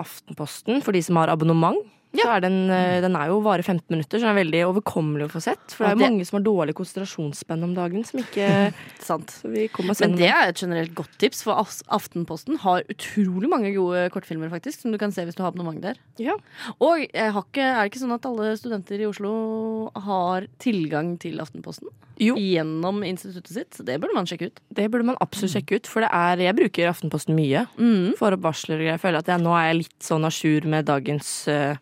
Aftenposten 0.00 0.80
for 0.84 0.96
de 0.96 1.04
som 1.04 1.20
har 1.20 1.32
abonnement. 1.32 1.78
Så 2.10 2.26
er 2.26 2.40
den, 2.42 2.56
eh, 2.74 3.00
den 3.04 3.14
er 3.14 3.28
jo 3.30 3.36
bare 3.40 3.62
15 3.62 3.84
minutter, 3.88 4.18
så 4.18 4.26
den 4.26 4.32
er 4.32 4.40
veldig 4.42 4.62
overkommelig 4.66 5.28
å 5.28 5.30
få 5.30 5.42
sett. 5.44 5.62
For 5.70 5.84
det 5.84 5.90
er 5.90 5.94
jo 5.94 5.98
det- 6.00 6.10
mange 6.10 6.26
som 6.26 6.38
har 6.38 6.44
dårlig 6.44 6.74
konsentrasjonsspenn 6.74 7.62
om 7.62 7.74
dagen, 7.76 8.04
som 8.04 8.18
ikke 8.20 8.74
Sant. 8.98 9.30
Så 9.30 9.50
vi 9.50 9.68
Men 9.78 10.16
det 10.16 10.28
er 10.28 10.48
et 10.48 10.56
generelt 10.58 10.94
godt 10.94 11.16
tips, 11.18 11.42
for 11.44 11.54
Aftenposten 11.54 12.58
har 12.58 12.82
utrolig 12.90 13.48
mange 13.48 13.72
gode 13.74 14.10
kortfilmer 14.10 14.50
faktisk, 14.50 14.80
som 14.82 14.90
du 14.90 14.98
kan 14.98 15.12
se 15.12 15.22
hvis 15.24 15.36
du 15.36 15.42
har 15.42 15.52
abonnement 15.52 15.80
der. 15.80 15.94
Ja. 16.18 16.34
Og 16.80 16.98
ikke, 17.06 17.62
er 17.62 17.84
det 17.84 17.92
ikke 17.92 18.02
sånn 18.02 18.14
at 18.14 18.26
alle 18.26 18.56
studenter 18.58 18.98
i 19.00 19.06
Oslo 19.06 19.90
har 19.94 20.46
tilgang 20.58 21.16
til 21.18 21.38
Aftenposten? 21.38 21.88
Jo. 22.20 22.34
Gjennom 22.36 23.00
instituttet 23.06 23.48
sitt? 23.54 23.70
Så 23.78 23.84
det 23.84 23.98
burde 24.00 24.12
man 24.14 24.26
sjekke 24.28 24.50
ut. 24.50 24.58
Det 24.74 24.90
burde 24.90 25.06
man 25.08 25.16
absolutt 25.24 25.54
sjekke 25.54 25.78
ut, 25.80 25.86
for 25.88 26.04
det 26.04 26.10
er, 26.12 26.36
jeg 26.44 26.56
bruker 26.58 26.90
Aftenposten 26.90 27.34
mye. 27.38 27.62
Mm. 27.78 28.12
Får 28.18 28.36
opp 28.36 28.42
varsler 28.44 28.76
og 28.76 28.82
greier. 28.84 28.98
Jeg 28.98 29.00
føler 29.06 29.22
at 29.22 29.30
jeg, 29.32 29.40
nå 29.40 29.54
er 29.56 29.70
jeg 29.70 29.78
litt 29.84 30.00
sånn 30.04 30.26
a 30.28 30.32
jour 30.34 30.66
med 30.68 30.84
dagens 30.90 31.30
eh, 31.48 31.76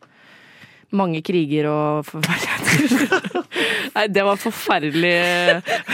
mange 0.96 1.20
kriger 1.24 1.68
og 1.68 2.06
forferdeligheter. 2.08 3.44
Nei, 3.96 4.04
det 4.12 4.24
var 4.24 4.38
forferdelig 4.40 5.14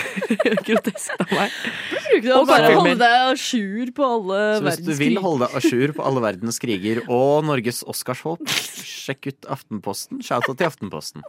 grotesk 0.66 1.14
av 1.18 1.32
meg. 1.34 1.54
Bruker 1.90 2.26
du 2.26 2.32
Og 2.34 2.42
å 2.42 2.48
bare 2.48 2.72
holde 2.76 2.96
deg 3.00 3.16
à 3.18 3.34
jour 3.34 3.92
på 3.96 4.08
alle 4.16 4.38
verdens 4.38 4.60
kriger. 4.60 4.60
Så 4.60 4.68
hvis 4.68 4.84
du 4.86 5.02
vil 5.02 5.20
holde 5.24 5.48
deg 5.48 5.56
à 5.58 5.64
jour 5.72 5.94
på 5.96 6.06
alle 6.10 6.24
verdens 6.28 6.60
kriger 6.62 7.02
og 7.08 7.48
Norges 7.48 7.82
Oscarshåp, 7.90 8.44
sjekk 8.84 9.32
ut 9.32 9.50
Aftenposten. 9.58 10.22
Shout-out 10.22 10.60
til 10.60 10.70
Aftenposten. 10.70 11.26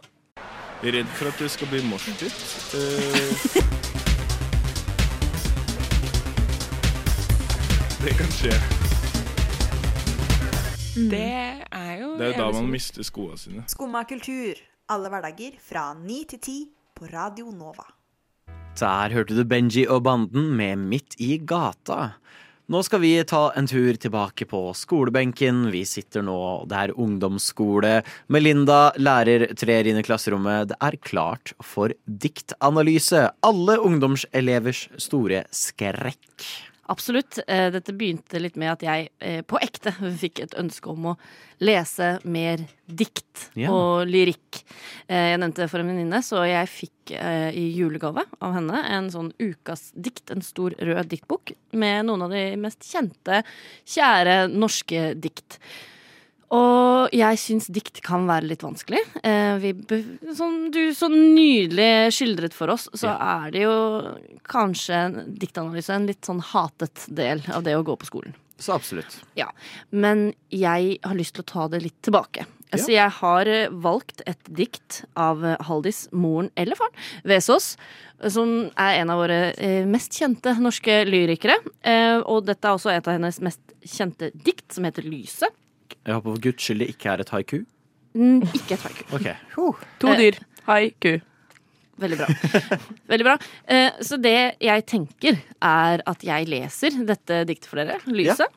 Redd 0.84 1.08
for 1.16 1.32
at 1.32 1.40
du 1.40 1.48
skal 1.50 1.72
bli 1.72 1.82
morsdytt. 1.88 2.36
Uh... 2.76 3.64
det 8.04 8.14
kan 8.20 8.36
skje. 8.38 8.85
Det 10.96 11.66
er 11.76 11.98
jo 12.00 12.14
Det 12.16 12.24
er 12.24 12.30
jo 12.32 12.38
da 12.40 12.52
man 12.56 12.70
mister 12.72 13.04
skoene 13.04 13.36
sine. 13.36 13.64
Skumma 13.68 14.00
kultur. 14.08 14.56
Alle 14.88 15.10
hverdager 15.12 15.58
fra 15.60 15.90
ni 15.98 16.22
til 16.24 16.40
ti 16.40 16.56
på 16.96 17.10
Radio 17.12 17.50
Nova. 17.52 17.84
Der 18.80 19.12
hørte 19.12 19.36
du 19.36 19.42
Benji 19.44 19.84
og 19.88 20.04
banden 20.06 20.54
med 20.56 20.80
Midt 20.88 21.18
i 21.20 21.36
gata. 21.36 22.14
Nå 22.72 22.80
skal 22.82 23.02
vi 23.04 23.10
ta 23.28 23.50
en 23.54 23.68
tur 23.68 23.98
tilbake 24.00 24.46
på 24.48 24.60
skolebenken. 24.74 25.66
Vi 25.70 25.84
sitter 25.86 26.24
nå, 26.24 26.64
det 26.66 26.78
er 26.80 26.94
ungdomsskole. 26.96 28.00
Melinda, 28.32 28.94
lærer, 28.96 29.50
trer 29.52 29.86
inn 29.86 30.00
i 30.00 30.06
klasserommet. 30.06 30.72
Det 30.72 30.80
er 30.80 30.96
klart 30.96 31.52
for 31.62 31.92
diktanalyse. 32.08 33.28
Alle 33.44 33.76
ungdomselevers 33.84 34.86
store 34.96 35.44
skrekk. 35.52 36.48
Absolutt. 36.88 37.38
Eh, 37.46 37.70
Dette 37.74 37.92
begynte 37.92 38.38
litt 38.38 38.56
med 38.60 38.76
at 38.76 38.84
jeg 38.86 39.08
eh, 39.18 39.40
på 39.46 39.58
ekte 39.62 39.92
fikk 40.22 40.44
et 40.44 40.56
ønske 40.58 40.92
om 40.92 41.12
å 41.12 41.14
lese 41.64 42.16
mer 42.28 42.62
dikt 42.86 43.48
yeah. 43.56 43.72
og 43.72 44.06
lyrikk. 44.10 44.60
Eh, 45.08 45.32
Jeg 45.32 45.40
nevnte 45.42 45.64
det 45.64 45.70
for 45.72 45.82
en 45.82 45.90
venninne, 45.90 46.20
så 46.22 46.44
jeg 46.46 46.70
fikk 46.70 46.92
i 47.06 47.62
julegave 47.70 48.24
av 48.42 48.56
henne 48.56 48.80
en 48.90 49.06
sånn 49.14 49.28
ukas 49.38 49.92
dikt, 49.94 50.32
en 50.34 50.42
stor 50.42 50.74
rød 50.74 51.06
diktbok, 51.12 51.52
med 51.78 52.08
noen 52.08 52.24
av 52.26 52.32
de 52.34 52.40
mest 52.58 52.82
kjente, 52.82 53.44
kjære 53.86 54.48
norske 54.50 55.12
dikt. 55.14 55.60
Og 56.54 57.14
jeg 57.16 57.38
syns 57.42 57.66
dikt 57.74 57.98
kan 58.06 58.26
være 58.28 58.46
litt 58.52 58.62
vanskelig. 58.62 59.00
Eh, 59.26 59.56
vi, 59.62 59.72
som 60.36 60.68
du 60.70 60.82
så 60.94 61.08
nydelig 61.10 62.14
skildret 62.14 62.54
for 62.54 62.70
oss, 62.74 62.86
så 62.94 63.14
er 63.14 63.50
det 63.54 63.64
jo 63.64 63.76
kanskje 64.46 65.00
en 65.08 65.16
diktanalyse 65.40 65.94
en 65.96 66.06
litt 66.06 66.26
sånn 66.26 66.42
hatet 66.52 67.08
del 67.10 67.42
av 67.50 67.66
det 67.66 67.74
å 67.74 67.82
gå 67.86 67.98
på 67.98 68.10
skolen. 68.10 68.36
Så 68.58 68.72
absolutt. 68.72 69.18
Ja, 69.36 69.50
Men 69.90 70.30
jeg 70.48 70.98
har 71.02 71.18
lyst 71.18 71.34
til 71.36 71.44
å 71.44 71.50
ta 71.50 71.66
det 71.68 71.82
litt 71.82 71.98
tilbake. 72.06 72.46
Altså, 72.72 72.90
jeg 72.94 73.12
har 73.20 73.46
eh, 73.50 73.68
valgt 73.70 74.22
et 74.26 74.48
dikt 74.50 75.02
av 75.14 75.44
eh, 75.46 75.58
Haldis, 75.68 76.06
moren 76.10 76.48
eller 76.58 76.78
faren, 76.78 76.96
Vesaas, 77.28 77.74
som 78.32 78.56
er 78.74 79.02
en 79.02 79.12
av 79.12 79.20
våre 79.22 79.38
eh, 79.52 79.84
mest 79.86 80.16
kjente 80.16 80.56
norske 80.58 81.02
lyrikere. 81.06 81.58
Eh, 81.86 82.18
og 82.24 82.48
dette 82.48 82.66
er 82.66 82.78
også 82.78 82.90
et 82.94 83.06
av 83.06 83.18
hennes 83.18 83.38
mest 83.44 83.62
kjente 83.86 84.32
dikt, 84.34 84.66
som 84.74 84.88
heter 84.88 85.06
Lyset. 85.06 85.54
Jeg 86.06 86.14
håper 86.16 86.34
for 86.34 86.42
guds 86.48 86.62
skyld 86.66 86.82
det 86.82 86.88
ikke 86.94 87.12
er 87.14 87.22
et 87.24 87.32
haiku. 87.34 87.58
Mm, 88.16 88.42
ikke 88.56 88.74
et 88.76 88.84
haiku. 88.86 89.06
Ok. 89.16 89.26
To 90.00 90.08
Eh, 90.12 90.18
dyr. 90.20 90.38
Haiku. 90.66 91.14
Veldig 91.98 92.18
bra. 92.20 92.26
Veldig 93.12 93.24
bra. 93.24 93.34
Eh, 93.72 93.90
så 94.04 94.18
det 94.20 94.34
jeg 94.60 94.84
tenker, 94.86 95.38
er 95.64 96.02
at 96.06 96.24
jeg 96.26 96.48
leser 96.50 96.98
dette 97.08 97.44
diktet 97.48 97.70
for 97.70 97.80
dere, 97.80 97.96
Lyset. 98.12 98.48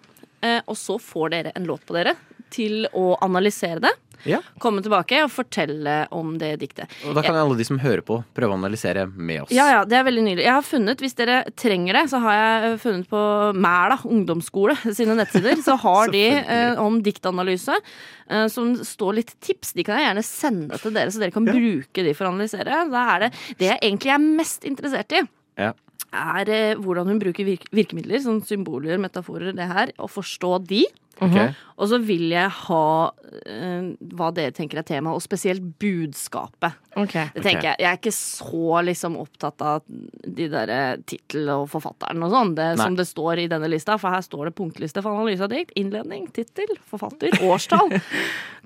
Eh, 0.44 0.60
og 0.68 0.76
så 0.80 0.98
får 1.00 1.30
dere 1.36 1.52
en 1.56 1.68
låt 1.68 1.86
på 1.88 1.96
dere 1.96 2.15
til 2.52 2.88
å 2.96 3.13
analysere 3.24 3.80
det. 3.84 3.92
Ja. 4.27 4.41
Komme 4.60 4.84
tilbake 4.84 5.21
og 5.23 5.32
fortelle 5.32 6.01
om 6.15 6.34
det 6.41 6.51
diktet. 6.62 6.91
Og 7.08 7.15
da 7.17 7.23
kan 7.25 7.38
alle 7.39 7.58
de 7.60 7.65
som 7.67 7.79
hører 7.82 8.03
på, 8.05 8.19
prøve 8.36 8.55
å 8.55 8.60
analysere 8.60 9.05
med 9.08 9.45
oss. 9.45 9.53
Ja, 9.55 9.67
ja, 9.71 9.82
det 9.88 9.99
er 9.99 10.05
veldig 10.08 10.25
nydelig. 10.25 10.45
Jeg 10.47 10.55
har 10.55 10.65
funnet, 10.65 11.03
Hvis 11.03 11.17
dere 11.17 11.41
trenger 11.60 11.99
det, 11.99 12.05
så 12.12 12.21
har 12.23 12.38
jeg 12.38 12.79
funnet 12.84 13.10
på 13.12 13.23
Mæla 13.55 13.99
ungdomsskole 14.10 14.77
sine 14.97 15.17
nettsider. 15.19 15.62
Så 15.65 15.77
har 15.79 16.13
de 16.13 16.25
eh, 16.55 16.79
om 16.82 17.01
diktanalyse 17.05 17.75
eh, 17.75 18.47
som 18.51 18.73
står 18.75 19.19
litt 19.21 19.36
tips. 19.43 19.73
De 19.77 19.86
kan 19.88 19.99
jeg 19.99 20.10
gjerne 20.10 20.25
sende 20.27 20.79
til 20.82 20.95
dere, 20.95 21.13
så 21.13 21.23
dere 21.23 21.36
kan 21.36 21.47
bruke 21.47 22.05
de 22.05 22.15
for 22.17 22.27
å 22.27 22.34
analysere. 22.34 22.86
Da 22.91 23.05
er 23.15 23.27
det 23.27 23.34
det 23.60 23.71
jeg 23.73 23.84
egentlig 23.84 24.15
er 24.15 24.25
mest 24.25 24.67
interessert 24.67 25.15
i. 25.15 25.23
Ja. 25.60 25.73
Er 26.10 26.49
eh, 26.49 26.79
hvordan 26.79 27.10
hun 27.12 27.19
bruker 27.21 27.45
virke 27.45 27.69
virkemidler, 27.75 28.21
sånn 28.23 28.41
symboler, 28.45 28.97
metaforer, 29.01 29.53
det 29.55 29.67
her, 29.69 29.93
og 30.01 30.12
forstå 30.13 30.55
de. 30.69 30.86
Ok. 31.21 31.55
Og 31.79 31.88
så 31.88 31.97
vil 32.03 32.25
jeg 32.32 32.49
ha 32.51 32.84
uh, 33.10 33.86
hva 34.19 34.29
dere 34.36 34.51
tenker 34.55 34.79
er 34.82 34.86
tema, 34.88 35.13
og 35.15 35.21
spesielt 35.23 35.62
budskapet. 35.79 36.75
Okay. 36.99 37.29
Det 37.36 37.43
tenker 37.45 37.69
jeg. 37.69 37.77
Jeg 37.79 37.88
er 37.91 37.99
ikke 37.99 38.13
så 38.15 38.82
liksom 38.88 39.15
opptatt 39.21 39.62
av 39.63 39.84
de 39.88 40.49
derre 40.51 40.79
tittel 41.08 41.47
og 41.53 41.69
forfatteren 41.71 42.23
og 42.25 42.34
sånn, 42.34 42.51
det, 42.58 42.69
som 42.82 42.97
det 42.99 43.08
står 43.08 43.43
i 43.45 43.47
denne 43.51 43.69
lista. 43.71 43.95
For 44.01 44.12
her 44.12 44.25
står 44.25 44.49
det 44.49 44.55
punktliste 44.60 45.03
for 45.05 45.15
analyse 45.15 45.45
av 45.45 45.53
dikt. 45.53 45.71
Innledning, 45.79 46.27
tittel, 46.36 46.75
forfatter, 46.91 47.36
årstall. 47.47 47.93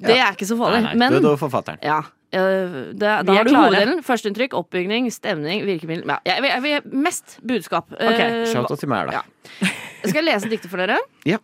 Det 0.03 0.15
er 0.17 0.33
ikke 0.33 0.47
så 0.49 0.57
farlig. 0.57 0.81
Nei, 0.83 0.89
nei, 0.95 0.99
Men 1.03 1.13
Død 1.21 1.27
og 1.35 1.39
forfatteren. 1.43 1.77
ja, 1.85 1.99
eh, 2.33 2.77
det, 2.97 2.97
da 2.97 3.19
er 3.21 3.37
har 3.37 3.45
du 3.45 3.53
hoveddelen. 3.53 4.01
Førsteinntrykk, 4.03 4.55
oppbygning, 4.57 5.05
stemning, 5.13 5.61
virkemiddel. 5.69 6.09
Ja, 6.09 6.17
jeg, 6.33 6.41
vil- 6.41 6.51
jeg 6.55 6.63
vil 6.65 6.97
mest 7.05 7.37
budskap. 7.45 7.93
Ok, 7.93 8.01
Eh, 8.23 8.39
Shout-out 8.49 8.79
til 8.81 8.89
meg, 8.89 9.11
da. 9.11 9.21
Ja. 9.21 9.69
Skal 10.03 10.17
jeg 10.23 10.25
lese 10.33 10.49
diktet 10.51 10.71
for 10.73 10.81
dere? 10.81 10.97
Ja. 11.29 11.37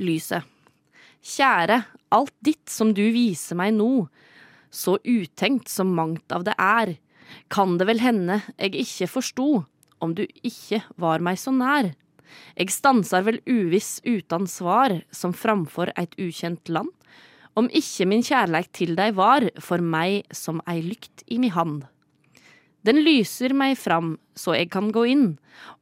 Lyset. 0.00 0.46
Kjære, 1.20 1.82
alt 2.16 2.34
ditt 2.40 2.72
som 2.72 2.94
du 2.96 3.04
viser 3.12 3.58
meg 3.60 3.74
nå, 3.76 4.08
så 4.72 4.96
utenkt 5.04 5.68
som 5.68 5.92
mangt 5.94 6.32
av 6.32 6.46
det 6.46 6.54
er, 6.56 6.94
kan 7.52 7.76
det 7.78 7.86
vel 7.90 8.00
hende 8.02 8.40
jeg 8.56 8.80
ikke 8.80 9.10
forsto, 9.10 9.48
om 10.00 10.14
du 10.16 10.24
ikke 10.42 10.80
var 11.00 11.22
meg 11.22 11.38
så 11.38 11.52
nær. 11.54 11.92
Jeg 12.56 12.72
stansar 12.72 13.26
vel 13.26 13.40
uviss 13.44 13.98
utan 14.06 14.48
svar, 14.48 15.00
som 15.10 15.34
framfor 15.36 15.92
eit 15.98 16.16
ukjent 16.18 16.70
land, 16.72 16.90
om 17.58 17.68
ikke 17.74 18.06
min 18.08 18.24
kjærleik 18.24 18.70
til 18.72 18.94
deg 18.96 19.16
var 19.18 19.44
for 19.60 19.82
meg 19.82 20.30
som 20.32 20.62
ei 20.70 20.80
lykt 20.86 21.24
i 21.28 21.40
mi 21.42 21.50
hand. 21.52 21.84
Den 22.86 23.02
lyser 23.04 23.52
meg 23.52 23.76
fram 23.76 24.14
så 24.38 24.54
jeg 24.56 24.70
kan 24.72 24.88
gå 24.94 25.04
inn 25.12 25.26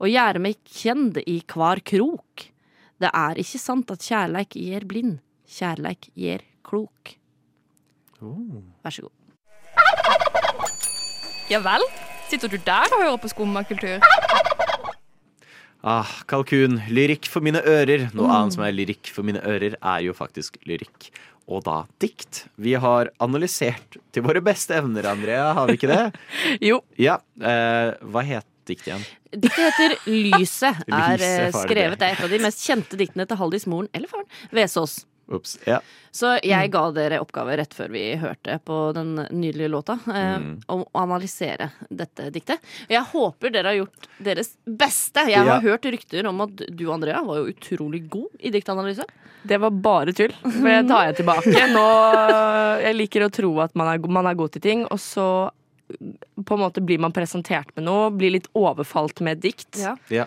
og 0.00 0.08
gjøre 0.10 0.42
meg 0.42 0.58
kjend 0.66 1.20
i 1.22 1.38
hver 1.46 1.84
krok. 1.86 2.48
Det 2.98 3.10
er 3.14 3.38
ikke 3.38 3.60
sant 3.62 3.90
at 3.94 4.02
kjærleik 4.02 4.56
gjør 4.58 4.86
blind, 4.90 5.18
kjærleik 5.46 6.08
gjør 6.18 6.42
klok. 6.66 7.14
Vær 8.18 8.90
så 8.94 9.06
god. 9.06 9.14
Ja 11.48 11.60
vel? 11.64 11.84
Sitter 12.28 12.50
du 12.52 12.58
der 12.60 12.90
og 12.92 13.00
hører 13.04 13.20
på 13.22 13.30
skummakultur? 13.30 14.02
Ah, 15.86 16.10
kalkun. 16.28 16.80
Lyrikk 16.90 17.28
for 17.30 17.40
mine 17.44 17.62
ører. 17.62 18.08
Noe 18.18 18.28
annet 18.34 18.56
som 18.56 18.64
er 18.66 18.74
lyrikk 18.74 19.08
for 19.14 19.24
mine 19.24 19.40
ører, 19.46 19.78
er 19.78 20.00
jo 20.04 20.12
faktisk 20.16 20.58
lyrikk. 20.68 21.08
Og 21.48 21.62
da 21.64 21.84
dikt. 22.02 22.42
Vi 22.60 22.74
har 22.76 23.08
analysert 23.24 23.96
til 24.12 24.26
våre 24.26 24.42
beste 24.44 24.74
evner, 24.76 25.06
Andrea, 25.08 25.52
har 25.56 25.70
vi 25.70 25.78
ikke 25.78 25.88
det? 25.88 26.02
Jo. 26.68 26.82
Ja. 27.00 27.20
Eh, 27.40 27.94
hva 28.10 28.26
het 28.26 28.48
diktet 28.70 28.92
igjen? 28.92 29.04
Diktet 29.34 29.64
heter 29.66 29.96
Lyset. 30.06 30.82
Er 30.88 31.16
Lyset, 31.18 31.54
eh, 31.54 31.60
skrevet 31.66 31.98
det? 32.00 32.08
er 32.12 32.18
et 32.18 32.24
av 32.28 32.30
de 32.32 32.38
mest 32.46 32.64
kjente 32.64 32.96
diktene 33.00 33.26
til 33.28 33.36
Haldis 33.40 33.66
moren 33.70 33.88
eller 33.92 34.08
faren, 34.12 34.28
Vesaas. 34.54 35.00
Ups, 35.28 35.58
Ja. 35.68 35.82
Så 36.18 36.30
jeg 36.40 36.70
ga 36.72 36.86
dere 36.96 37.18
oppgave 37.20 37.52
rett 37.60 37.74
før 37.76 37.90
vi 37.92 38.00
hørte 38.16 38.54
på 38.64 38.76
den 38.96 39.10
nydelige 39.28 39.68
låta, 39.68 39.98
eh, 40.08 40.38
Mm. 40.40 40.62
om 40.72 40.84
å 40.86 41.02
analysere 41.02 41.66
dette 41.92 42.30
diktet. 42.32 42.58
Jeg 42.88 43.04
håper 43.12 43.52
dere 43.52 43.68
har 43.74 43.76
gjort 43.84 44.08
deres 44.24 44.54
beste. 44.64 45.26
Jeg 45.28 45.44
Ja. 45.44 45.44
har 45.44 45.60
hørt 45.60 45.84
rykter 45.84 46.26
om 46.26 46.40
at 46.40 46.56
du, 46.56 46.90
Andrea, 46.90 47.20
var 47.22 47.42
jo 47.44 47.52
utrolig 47.52 48.08
god 48.08 48.28
i 48.40 48.48
diktanalyse. 48.50 49.04
Det 49.46 49.60
var 49.60 49.70
bare 49.70 50.14
tull. 50.16 50.32
For 50.42 50.64
det 50.64 50.88
tar 50.88 51.12
jeg 51.12 51.16
tilbake. 51.20 51.52
Nå, 51.76 51.84
jeg 52.88 52.96
liker 52.96 53.28
å 53.28 53.30
tro 53.30 53.52
at 53.60 53.76
man 53.76 53.92
er, 53.92 53.98
man 54.08 54.26
er 54.26 54.34
god 54.34 54.52
til 54.56 54.62
ting, 54.64 54.84
og 54.90 54.98
så 54.98 55.50
på 56.44 56.54
en 56.54 56.60
måte 56.60 56.82
blir 56.84 57.00
man 57.02 57.14
presentert 57.16 57.70
med 57.76 57.86
noe, 57.88 58.10
blir 58.14 58.34
litt 58.36 58.48
overfalt 58.58 59.22
med 59.24 59.38
et 59.38 59.46
dikt. 59.48 59.80
Ja. 59.80 59.96
Ja. 60.12 60.26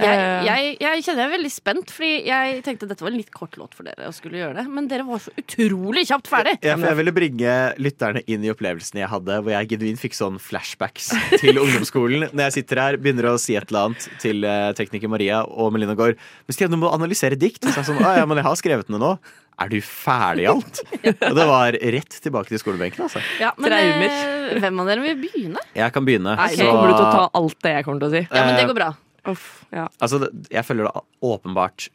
Jeg, 0.00 0.18
Eh. 0.20 0.44
jeg, 0.46 0.76
jeg 0.80 1.02
kjenner 1.04 1.20
jeg 1.22 1.28
er 1.28 1.34
veldig 1.36 1.50
spent, 1.52 1.90
fordi 1.94 2.10
jeg 2.26 2.62
tenkte 2.66 2.88
dette 2.88 3.04
var 3.04 3.10
en 3.12 3.18
litt 3.20 3.30
kort 3.34 3.56
låt 3.60 3.74
for 3.76 3.84
dere 3.86 4.08
å 4.08 4.14
skulle 4.16 4.40
gjøre 4.40 4.56
det. 4.60 4.64
Men 4.72 4.88
dere 4.90 5.04
var 5.08 5.20
så 5.22 5.30
utrolig 5.36 6.06
kjapt 6.08 6.30
ferdig. 6.32 6.56
Ja, 6.64 6.76
for 6.80 6.88
jeg 6.90 6.98
ville 7.02 7.12
bringe 7.16 7.56
lytterne 7.78 8.22
inn 8.26 8.44
i 8.46 8.52
opplevelsen 8.52 9.00
jeg 9.02 9.10
hadde, 9.12 9.40
hvor 9.44 9.52
jeg 9.54 9.68
genuint 9.74 10.00
fikk 10.00 10.16
sånn 10.16 10.38
flashbacks 10.40 11.10
til 11.40 11.58
ungdomsskolen. 11.62 12.30
Når 12.32 12.48
jeg 12.48 12.56
sitter 12.60 12.82
her, 12.84 12.96
begynner 13.00 13.30
å 13.32 13.36
si 13.40 13.56
et 13.58 13.68
eller 13.70 13.90
annet 13.90 14.08
til 14.22 14.44
eh, 14.48 14.72
tekniker 14.78 15.12
Maria 15.12 15.42
og 15.44 15.72
Melina 15.76 15.94
Gaard. 15.98 16.16
Men 16.48 16.56
Stian, 16.56 16.72
du 16.72 16.80
må 16.80 16.90
analysere 16.94 17.36
dikt. 17.38 17.64
Så 17.68 17.76
jeg 17.82 17.90
sånn, 17.92 18.00
ja, 18.02 18.24
men 18.26 18.40
jeg 18.40 18.48
har 18.48 18.58
skrevet 18.60 18.88
noe 18.92 19.00
nå. 19.04 19.12
Er 19.60 19.68
du 19.68 19.76
ferdig 19.84 20.46
i 20.46 20.48
alt? 20.48 20.78
Og 21.28 21.34
det 21.36 21.44
var 21.44 21.76
rett 21.76 22.14
tilbake 22.24 22.48
til 22.48 22.60
skolebenken, 22.62 23.02
altså. 23.04 23.20
Ja, 23.42 23.50
men 23.60 23.68
Traumer. 23.68 24.08
eh, 24.08 24.54
hvem 24.62 24.80
av 24.80 24.88
dere 24.88 25.02
vil 25.04 25.18
begynne? 25.20 25.60
Jeg 25.76 25.92
kan 25.92 26.06
begynne. 26.08 26.32
Nei, 26.38 26.46
så- 26.56 26.64
kommer 26.70 26.88
du 26.88 26.94
til 26.96 27.04
å 27.04 27.12
ta 27.12 27.26
alt 27.36 27.58
det 27.66 27.74
jeg 27.74 27.84
kommer 27.84 28.00
til 28.00 28.08
å 28.08 28.14
si. 28.14 28.22
Ja, 28.30 28.44
men 28.48 28.56
det 28.56 28.64
går 28.70 28.78
bra. 28.80 28.88
Uff, 29.28 29.64
ja. 29.72 29.88
Altså, 30.00 30.28
jeg 30.50 30.64
føler 30.64 30.86
det 30.88 31.02
åpenbart 31.22 31.88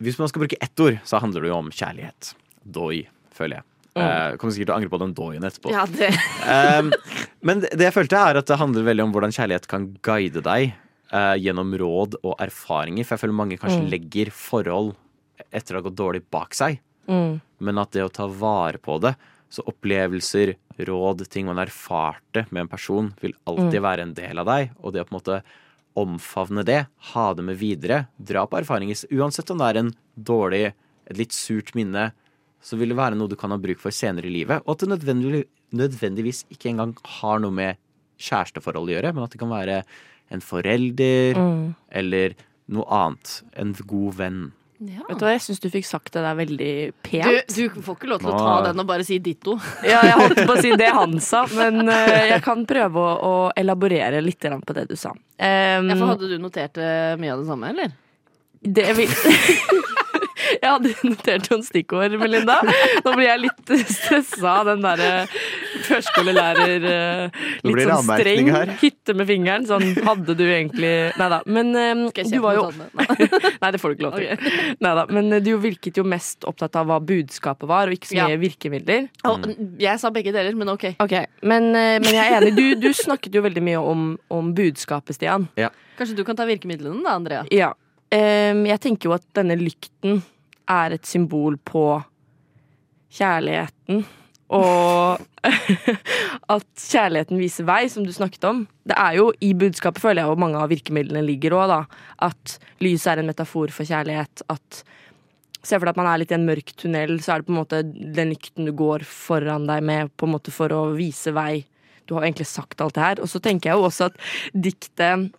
Hvis 0.00 0.18
man 0.18 0.28
skal 0.28 0.40
bruke 0.46 0.56
ett 0.64 0.80
ord, 0.80 0.98
så 1.04 1.20
handler 1.20 1.42
det 1.44 1.50
jo 1.52 1.56
om 1.58 1.68
kjærlighet. 1.70 2.34
Doi, 2.64 3.02
føler 3.36 3.58
jeg. 3.60 3.64
Eh, 3.94 4.36
kommer 4.40 4.54
sikkert 4.54 4.70
til 4.70 4.72
å 4.72 4.76
angre 4.78 4.88
på 4.94 4.98
den 5.02 5.12
doien 5.14 5.44
etterpå. 5.44 5.70
Ja, 5.74 5.84
det 5.84 6.08
Um, 6.42 6.88
men 7.44 7.60
det 7.60 7.74
det 7.76 7.84
jeg 7.90 7.94
følte 7.94 8.16
er 8.16 8.38
at 8.40 8.46
det 8.48 8.56
handler 8.58 8.82
veldig 8.86 9.04
om 9.04 9.12
hvordan 9.12 9.34
kjærlighet 9.36 9.68
kan 9.68 9.90
guide 10.02 10.40
deg 10.42 10.72
eh, 11.12 11.34
gjennom 11.36 11.74
råd 11.78 12.16
og 12.24 12.34
erfaringer. 12.40 13.04
For 13.04 13.14
jeg 13.18 13.26
føler 13.26 13.36
mange 13.36 13.58
kanskje 13.60 13.82
Mm. 13.84 13.90
legger 13.92 14.30
forhold 14.32 14.94
etter 15.52 15.74
å 15.76 15.82
ha 15.82 15.84
gått 15.90 16.00
dårlig 16.00 16.22
bak 16.32 16.54
seg. 16.56 16.80
Mm. 17.06 17.40
Men 17.60 17.78
at 17.78 17.92
det 17.92 18.02
å 18.06 18.10
ta 18.12 18.26
vare 18.26 18.78
på 18.80 18.96
det, 19.04 19.14
så 19.52 19.60
opplevelser, 19.68 20.54
råd, 20.80 21.28
ting 21.28 21.44
man 21.46 21.58
erfarte 21.60 22.46
med 22.50 22.62
en 22.62 22.68
person, 22.72 23.12
vil 23.20 23.34
alltid 23.46 23.76
Mm. 23.82 23.82
være 23.84 24.00
en 24.08 24.14
del 24.14 24.38
av 24.38 24.46
deg. 24.46 24.70
Og 24.82 24.94
det 24.94 25.02
å 25.02 25.04
på 25.04 25.12
en 25.12 25.20
måte 25.20 25.42
omfavne 25.98 26.64
det, 26.64 26.86
ha 27.12 27.26
det 27.34 27.44
med 27.44 27.58
videre, 27.60 28.06
dra 28.18 28.46
på 28.48 28.58
erfaringer, 28.62 28.96
uansett 29.12 29.50
om 29.52 29.58
det 29.60 29.68
er 29.72 29.80
en 29.82 29.92
dårlig, 30.16 30.72
et 31.10 31.18
litt 31.18 31.32
surt 31.36 31.74
minne, 31.76 32.12
så 32.62 32.78
vil 32.78 32.92
det 32.92 32.96
være 32.96 33.18
noe 33.18 33.28
du 33.28 33.36
kan 33.36 33.50
ha 33.50 33.58
bruk 33.58 33.80
for 33.82 33.90
senere 33.94 34.28
i 34.30 34.34
livet. 34.36 34.62
Og 34.66 34.76
at 34.76 34.84
det 34.84 34.92
nødvendigvis, 34.94 35.48
nødvendigvis 35.74 36.44
ikke 36.52 36.70
engang 36.70 36.94
har 37.18 37.40
noe 37.42 37.50
med 37.52 37.76
kjæresteforhold 38.22 38.88
å 38.90 38.94
gjøre, 38.94 39.12
men 39.16 39.24
at 39.26 39.34
det 39.34 39.40
kan 39.42 39.50
være 39.50 39.82
en 40.32 40.40
forelder 40.40 41.34
Mm. 41.36 41.74
eller 41.90 42.34
noe 42.68 42.84
annet. 42.88 43.42
En 43.56 43.72
god 43.74 44.14
venn. 44.14 44.52
Vet 45.08 45.18
du 45.18 45.24
hva, 45.26 45.32
jeg 45.34 45.44
syns 45.46 45.62
du 45.62 45.68
fikk 45.72 45.86
sagt 45.88 46.12
det 46.14 46.22
der 46.24 46.36
veldig 46.38 46.74
pent. 47.04 47.54
du 47.54 47.82
får 47.82 47.98
ikke 47.98 48.10
lov 48.10 48.22
til 48.22 48.32
å 48.32 48.36
ta 48.36 48.52
ta 48.52 48.68
den 48.68 48.82
og 48.82 48.88
bare 48.88 49.06
si 49.06 49.18
ditto. 49.22 49.56
Ja, 49.92 50.02
jeg 50.06 50.18
holdt 50.18 50.42
på 50.46 50.56
å 50.56 50.62
si 50.62 50.72
det 50.78 50.90
han 50.94 51.18
sa, 51.22 51.44
men 51.56 51.86
uh, 51.88 52.12
jeg 52.32 52.42
kan 52.44 52.64
prøve 52.68 53.02
å, 53.02 53.12
å 53.22 53.34
elaborere 53.58 54.22
litt 54.24 54.42
på 54.42 54.76
det 54.76 54.88
du 54.90 54.96
sa. 54.98 55.12
Um, 55.12 55.90
Ja, 55.90 55.96
for 55.96 56.14
hadde 56.14 56.30
du 56.30 56.38
notert 56.42 56.78
eh, 56.80 57.14
mye 57.20 57.34
av 57.34 57.42
det 57.42 57.50
samme, 57.50 57.70
eller? 57.74 57.92
det 58.62 58.92
vil... 58.96 59.10
Jeg 60.52 60.68
hadde 60.68 60.90
notert 61.06 61.48
noen 61.50 61.62
stikkord, 61.64 62.14
Melinda. 62.20 62.58
Nå 63.02 63.14
blir 63.14 63.24
jeg 63.24 63.40
litt 63.40 63.70
stressa 63.88 64.50
av 64.60 64.68
den 64.68 64.82
derre 64.84 65.24
førskolelærer 65.86 66.86
eh, 66.88 67.40
Litt 67.66 67.82
sånn 67.88 68.06
streng. 68.08 68.50
her. 68.54 68.72
Hytte 68.80 69.14
med 69.18 69.28
fingeren. 69.28 69.66
Sånn 69.68 69.84
hadde 70.06 70.36
du 70.38 70.44
egentlig 70.46 70.92
Nei 71.18 71.28
da. 71.32 71.40
Men 71.46 71.72
um, 71.76 72.02
du 72.12 72.38
var 72.44 72.56
jo? 72.58 72.64
Nei, 73.62 73.70
det 73.74 73.80
får 73.82 73.92
du 73.92 73.96
ikke 73.96 74.06
lov 74.08 74.16
til. 74.18 74.50
Neida, 74.82 75.06
Men 75.12 75.32
eh, 75.38 75.42
du 75.44 75.52
virket 75.62 76.00
jo 76.00 76.04
mest 76.08 76.46
opptatt 76.48 76.76
av 76.80 76.88
hva 76.90 76.98
budskapet 77.04 77.68
var, 77.70 77.88
og 77.90 77.96
ikke 77.98 78.12
så 78.12 78.18
Ja. 78.22 78.28
mye 78.30 78.40
virkemidler. 78.42 79.08
Og, 79.28 79.46
jeg 79.82 80.00
sa 80.02 80.10
begge 80.14 80.32
deler, 80.34 80.54
men 80.58 80.72
ok. 80.72 80.88
Ok, 81.02 81.14
Men, 81.42 81.70
men 81.72 82.08
jeg 82.12 82.22
er 82.22 82.40
enig. 82.42 82.54
Du, 82.56 82.88
du 82.88 82.90
snakket 82.96 83.34
jo 83.34 83.42
veldig 83.44 83.62
mye 83.64 83.80
om, 83.80 84.06
om 84.32 84.52
budskapet, 84.56 85.16
Stian. 85.18 85.48
Kanskje 85.98 86.16
du 86.18 86.24
kan 86.26 86.36
ta 86.38 86.46
virkemidlene, 86.48 87.02
da, 87.04 87.16
Andrea? 87.18 87.42
Ja. 87.52 87.72
Um, 88.12 88.64
jeg 88.68 88.80
tenker 88.84 89.08
jo 89.08 89.14
at 89.16 89.24
denne 89.36 89.56
lykten 89.60 90.18
er 90.72 90.94
et 90.96 91.08
symbol 91.08 91.56
på 91.68 91.84
kjærligheten. 93.12 94.04
Og 94.52 95.22
at 96.56 96.66
kjærligheten 96.76 97.40
viser 97.40 97.66
vei, 97.68 97.86
som 97.90 98.04
du 98.06 98.12
snakket 98.14 98.44
om. 98.48 98.64
Det 98.88 98.96
er 98.98 99.16
jo 99.18 99.30
I 99.40 99.52
budskapet 99.58 100.02
føler 100.02 100.22
jeg 100.22 100.34
og 100.34 100.42
mange 100.42 100.60
av 100.60 100.72
virkemidlene 100.72 101.24
ligger 101.26 101.56
òg, 101.56 101.72
da. 101.72 102.02
At 102.28 102.58
lyset 102.84 103.14
er 103.14 103.22
en 103.22 103.30
metafor 103.32 103.72
for 103.74 103.88
kjærlighet. 103.88 104.44
At 104.52 104.82
Se 105.62 105.78
for 105.78 105.86
deg 105.86 105.94
at 105.94 105.98
man 106.00 106.08
er 106.10 106.18
litt 106.18 106.32
i 106.32 106.34
en 106.34 106.46
mørk 106.46 106.72
tunnel, 106.74 107.20
så 107.22 107.36
er 107.36 107.42
det 107.42 107.46
på 107.46 107.52
en 107.54 107.60
måte 107.60 107.82
den 107.86 108.32
lykten 108.32 108.66
du 108.66 108.72
går 108.74 109.04
foran 109.06 109.68
deg 109.68 109.84
med 109.86 110.10
på 110.18 110.26
en 110.26 110.32
måte 110.34 110.50
for 110.50 110.74
å 110.74 110.88
vise 110.96 111.30
vei. 111.36 111.62
Du 112.10 112.16
har 112.16 112.26
egentlig 112.26 112.48
sagt 112.50 112.82
alt 112.82 112.96
det 112.96 113.04
her. 113.04 113.22
Og 113.22 113.30
så 113.30 113.38
tenker 113.42 113.70
jeg 113.70 113.78
jo 113.78 113.86
også 113.86 114.10
at 114.10 114.18
diktet 114.52 115.30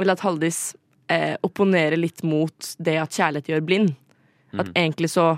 Eller 0.00 0.16
at 0.16 0.22
Haldis 0.24 0.72
eh, 1.12 1.36
opponerer 1.44 2.00
litt 2.00 2.22
mot 2.24 2.70
det 2.80 2.96
at 3.02 3.12
kjærlighet 3.12 3.50
gjør 3.52 3.66
blind. 3.68 3.90
At 4.56 4.70
egentlig 4.72 5.10
så 5.12 5.34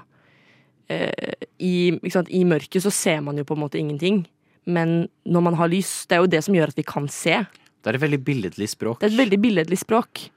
i, 1.62 1.74
ikke 1.98 2.14
sant, 2.14 2.30
I 2.32 2.44
mørket 2.48 2.84
så 2.84 2.92
ser 2.94 3.22
man 3.24 3.38
jo 3.38 3.46
på 3.48 3.56
en 3.56 3.62
måte 3.64 3.80
ingenting. 3.80 4.22
Men 4.64 5.06
når 5.26 5.44
man 5.48 5.58
har 5.58 5.70
lys, 5.72 5.90
det 6.06 6.16
er 6.16 6.22
jo 6.22 6.30
det 6.30 6.42
som 6.46 6.56
gjør 6.56 6.72
at 6.72 6.78
vi 6.78 6.86
kan 6.86 7.08
se. 7.10 7.42
Det 7.82 7.90
er 7.90 7.98
et 7.98 8.04
veldig 8.04 8.22
billedlig 8.26 8.68
språk. 8.70 9.00
Det 9.00 9.10
er 9.10 9.14
et 9.14 9.22
veldig 9.24 9.40
billedlig 9.42 9.80
språk. 9.80 10.28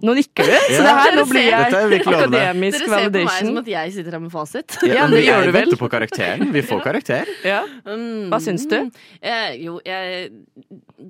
Nå 0.00 0.14
nikker 0.16 0.46
du, 0.46 0.52
så 0.54 0.82
det 0.84 0.92
her, 0.96 1.14
nå 1.18 1.24
blir 1.28 1.46
jeg 1.48 2.00
akademisk 2.00 2.84
validation. 2.88 2.90
Dere 2.90 3.00
ser 3.02 3.10
på 3.10 3.24
meg 3.26 3.48
som 3.48 3.58
at 3.60 3.70
jeg 3.72 3.92
sitter 3.96 4.16
her 4.16 4.22
med 4.22 4.32
fasit. 4.32 4.76
Ja, 4.86 5.02
men 5.04 5.16
det 5.16 5.24
gjør 5.26 5.42
du 5.42 5.50
vel. 5.50 5.50
Vi 5.50 5.56
venter 5.58 5.80
på 5.80 5.88
karakteren. 5.92 6.52
Vi 6.54 6.62
får 6.68 6.82
karakter. 6.84 7.32
Ja. 7.44 7.58
Mm. 7.84 8.30
Hva 8.32 8.40
syns 8.44 8.64
du? 8.70 8.76
Eh, 9.20 9.58
jo, 9.60 9.76
jeg, 9.84 10.30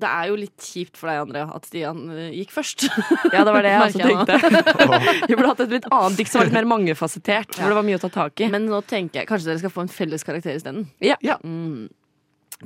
det 0.01 0.11
er 0.11 0.31
jo 0.31 0.39
litt 0.41 0.67
kjipt 0.71 0.99
for 0.99 1.11
deg, 1.11 1.21
Andrea, 1.27 1.47
at 1.55 1.69
Stian 1.69 2.03
eh, 2.11 2.33
gikk 2.41 2.51
først. 2.57 2.89
ja, 3.31 3.45
det 3.45 3.47
var 3.53 3.63
det 3.67 3.75
jeg 3.75 3.87
også 3.87 4.11
tenkte. 4.11 4.83
Vi 5.29 5.37
burde 5.37 5.53
hatt 5.53 5.65
et 5.67 5.77
litt 5.77 5.89
annet 5.91 6.19
dikt 6.19 6.33
som 6.33 6.41
var 6.41 6.51
litt 6.51 6.59
mer 6.59 6.69
mangefasettert. 6.73 7.61
Hvor 7.61 7.71
det 7.71 7.79
var 7.79 7.87
mye 7.87 8.01
å 8.01 8.03
ta 8.03 8.11
tak 8.17 8.43
i. 8.43 8.51
Men 8.51 8.67
nå 8.67 8.83
tenker 8.89 9.21
jeg 9.21 9.31
kanskje 9.31 9.53
dere 9.53 9.63
skal 9.63 9.75
få 9.77 9.85
en 9.85 9.93
felles 9.93 10.27
karakter 10.27 10.57
isteden. 10.57 10.89
Ja. 11.05 11.19
Ja. 11.23 11.39
Mm. 11.45 11.87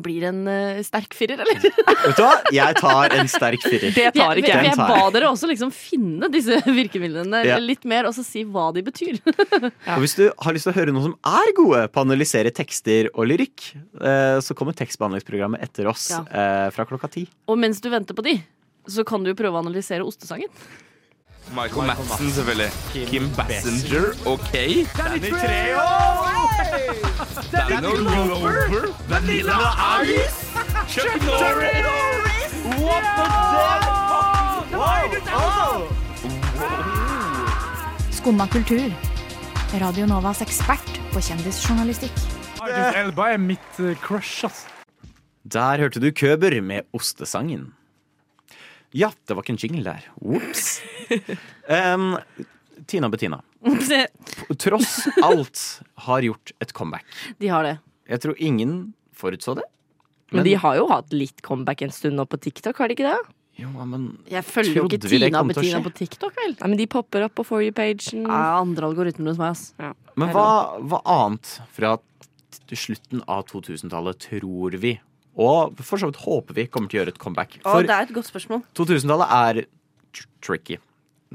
Blir 0.02 0.24
en 0.30 0.42
uh, 0.48 0.80
sterk 0.86 1.14
firer, 1.18 1.40
eller? 1.44 1.60
Vet 2.06 2.18
du 2.18 2.22
hva? 2.24 2.32
Jeg 2.54 2.78
tar 2.80 3.16
en 3.16 3.30
sterk 3.32 3.64
firer. 3.64 3.94
Det 3.96 4.08
tar 4.16 4.40
ikke 4.42 4.50
jeg, 4.52 4.66
jeg. 4.68 4.72
jeg 4.74 4.80
ba 4.80 5.10
dere 5.16 5.30
også 5.32 5.50
liksom 5.52 5.72
finne 5.76 6.30
disse 6.34 6.58
virkemidlene 6.80 7.44
Ja. 7.48 7.58
litt 7.62 7.86
mer, 7.88 8.10
og 8.10 8.16
så 8.18 8.26
si 8.26 8.44
hva 8.44 8.68
de 8.76 8.84
betyr. 8.86 9.20
Og 9.96 10.02
hvis 10.04 10.16
du 10.20 10.26
har 10.30 10.56
lyst 10.56 10.68
til 10.68 10.74
å 10.74 10.78
høre 10.80 10.94
noen 10.96 11.10
som 11.12 11.16
er 11.32 11.54
gode 11.58 11.84
på 11.94 12.02
å 12.02 12.06
analysere 12.08 12.52
tekster 12.56 13.10
og 13.14 13.28
lyrikk, 13.32 13.70
eh, 14.02 14.38
så 14.44 14.56
kommer 14.58 14.76
tekstbehandlingsprogrammet 14.78 15.64
etter 15.66 15.88
oss 15.92 16.10
Ja. 16.14 16.24
eh, 16.30 16.68
fra 16.76 16.86
klokka 16.90 17.10
ti. 17.14 17.26
Og 17.52 17.58
mens 17.62 17.80
du 17.84 17.90
venter 17.94 18.18
på 18.18 18.26
de, 18.26 18.38
så 18.90 19.06
kan 19.08 19.24
du 19.26 19.32
jo 19.32 19.38
prøve 19.40 19.58
å 19.58 19.64
analysere 19.66 20.06
ostesangen. 20.06 20.52
Michael 21.54 21.88
Madsen, 21.88 22.32
selvfølgelig. 22.32 22.72
Kim 22.92 23.30
Bassinger, 23.38 24.06
OK. 24.26 24.52
Danny 24.98 25.30
Treo! 25.30 25.80
Danny 27.52 27.78
Glover. 27.82 28.94
Vanilla 29.10 29.58
Ice! 30.04 30.46
Chuck 30.90 31.22
Norris! 31.22 32.54
What 32.66 33.04
the 33.18 33.56
Skumma 38.12 38.48
kultur. 38.48 38.90
Radio 39.82 40.06
Novas 40.06 40.42
ekspert 40.42 41.00
på 41.14 41.22
kjendisjournalistikk. 41.22 42.12
Elba 42.96 43.28
er 43.36 43.38
mitt 43.38 43.80
eh, 43.80 43.94
crush, 44.02 44.46
ass. 44.46 44.66
Der 45.46 45.78
hørte 45.78 46.00
du 46.02 46.12
Køber 46.12 46.62
med 46.62 46.82
Ostesangen. 46.94 47.74
Ja, 48.96 49.12
det 49.28 49.36
var 49.36 49.44
ikke 49.44 49.56
en 49.58 49.60
jingle 49.60 49.84
der. 49.84 50.06
Ops. 50.24 50.80
Um, 51.68 52.16
Tina 52.88 53.10
Bettina, 53.10 53.42
tross 54.64 55.00
alt 55.24 55.64
har 56.08 56.24
gjort 56.24 56.54
et 56.64 56.72
comeback. 56.74 57.06
De 57.42 57.50
har 57.52 57.66
det. 57.68 57.78
Jeg 58.08 58.22
tror 58.24 58.40
ingen 58.40 58.94
forutså 59.16 59.58
det. 59.60 59.66
Men 60.32 60.46
de 60.48 60.54
har 60.60 60.78
jo 60.80 60.86
hatt 60.90 61.14
litt 61.14 61.42
comeback 61.46 61.84
en 61.86 61.94
stund 61.94 62.18
nå 62.20 62.26
på 62.30 62.40
TikTok, 62.42 62.78
har 62.80 62.92
de 62.92 62.98
ikke 62.98 63.08
det? 63.08 63.36
Jo, 63.56 63.70
men 63.88 64.08
Jeg 64.28 64.44
følger 64.44 64.82
jo 64.82 64.88
ikke 64.90 65.00
Tina 65.08 65.44
Bettina 65.48 65.80
på 65.84 65.92
TikTok, 65.96 66.36
vel? 66.36 66.56
Nei, 66.60 66.72
men 66.74 66.80
de 66.80 66.88
popper 66.92 67.28
opp 67.28 67.38
på 67.40 67.46
For 67.48 67.64
you-pagen. 67.64 68.26
Ja, 68.28 68.60
andre 68.60 68.90
algoritmer 68.90 69.32
hos 69.32 69.40
meg, 69.40 69.56
ass. 69.56 69.96
Men 70.16 70.32
hva, 70.36 70.48
hva 70.84 71.00
annet 71.18 71.58
fra 71.76 71.96
slutten 72.72 73.24
av 73.32 73.46
2000-tallet 73.52 74.24
tror 74.28 74.76
vi, 74.82 74.96
og 75.36 75.78
for 75.84 75.98
så 76.00 76.08
vidt 76.12 76.22
håper 76.24 76.54
vi, 76.56 76.68
kommer 76.72 76.90
til 76.90 77.00
å 77.00 77.04
gjøre 77.04 77.14
et 77.16 77.20
comeback? 77.22 77.58
Å, 77.66 77.80
det 77.84 77.92
er 77.96 78.08
et 78.08 78.14
godt 78.16 78.30
spørsmål. 78.30 78.62
2000-tallet 78.78 79.34
er 79.40 79.66
tr- 80.16 80.30
tricky. 80.42 80.78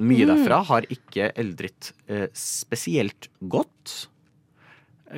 Mye 0.01 0.25
Mm. 0.25 0.31
derfra 0.33 0.63
har 0.65 0.87
ikke 0.89 1.33
eldret 1.37 1.93
eh, 2.09 2.29
spesielt 2.33 3.29
godt, 3.43 4.07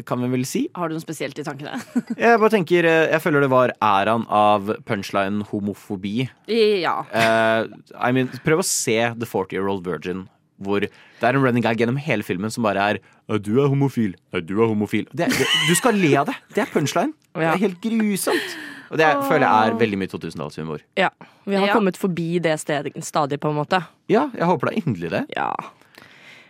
kan 0.08 0.22
vi 0.24 0.28
vel 0.32 0.44
si. 0.48 0.62
Har 0.74 0.88
du 0.88 0.94
noe 0.96 1.04
spesielt 1.04 1.36
i 1.38 1.44
tankene? 1.44 1.76
Jeg 2.18 2.40
bare 2.40 2.50
tenker, 2.54 2.86
eh, 2.88 3.10
jeg 3.12 3.20
føler 3.22 3.44
det 3.44 3.50
var 3.52 3.74
æraen 3.84 4.24
av 4.32 4.70
punchline 4.88 5.44
homofobi. 5.50 6.28
ja. 6.48 6.94
Eh, 7.12 7.66
I 8.00 8.10
mean, 8.16 8.30
prøv 8.46 8.62
å 8.64 8.66
se 8.66 8.96
The 9.20 9.28
40 9.28 9.52
Year 9.58 9.68
Old 9.68 9.84
Virgin, 9.86 10.24
hvor 10.62 10.80
det 10.80 10.90
er 11.22 11.36
en 11.36 11.42
running 11.44 11.62
gag 11.62 11.76
gjennom 11.78 11.98
hele 12.00 12.22
filmen 12.24 12.50
som 12.50 12.64
bare 12.64 12.80
er 12.94 12.98
«Ja, 13.28 13.36
Du 13.38 13.52
er 13.62 13.68
homofil. 13.68 14.14
Du 14.46 14.56
er 14.62 14.68
homofil. 14.72 15.06
Det, 15.12 15.28
det, 15.30 15.46
du 15.68 15.74
skal 15.78 15.94
le 16.00 16.14
av 16.20 16.26
det. 16.32 16.36
Det 16.56 16.62
er 16.64 16.70
punchline. 16.72 17.12
Det 17.34 17.42
Ja. 17.44 17.52
er 17.54 17.58
helt 17.68 17.80
grusomt. 17.82 18.56
Og 18.92 18.98
det 19.00 19.06
er, 19.08 19.22
føler 19.24 19.46
jeg 19.48 19.70
er 19.72 19.78
veldig 19.80 19.98
mye 20.02 20.10
2000-tallshumor. 20.12 20.82
Ja. 21.00 21.08
Vi 21.48 21.56
har 21.56 21.66
Ja. 21.66 21.72
kommet 21.72 21.96
forbi 21.96 22.38
det 22.44 22.58
stedet, 22.60 22.92
stadiet, 23.04 23.40
på 23.40 23.48
en 23.48 23.56
måte. 23.56 23.80
Ja, 24.12 24.26
jeg 24.36 24.44
håper 24.46 24.68
da 24.68 24.74
inderlig 24.82 25.10
det. 25.10 25.22
Ja. 25.36 25.54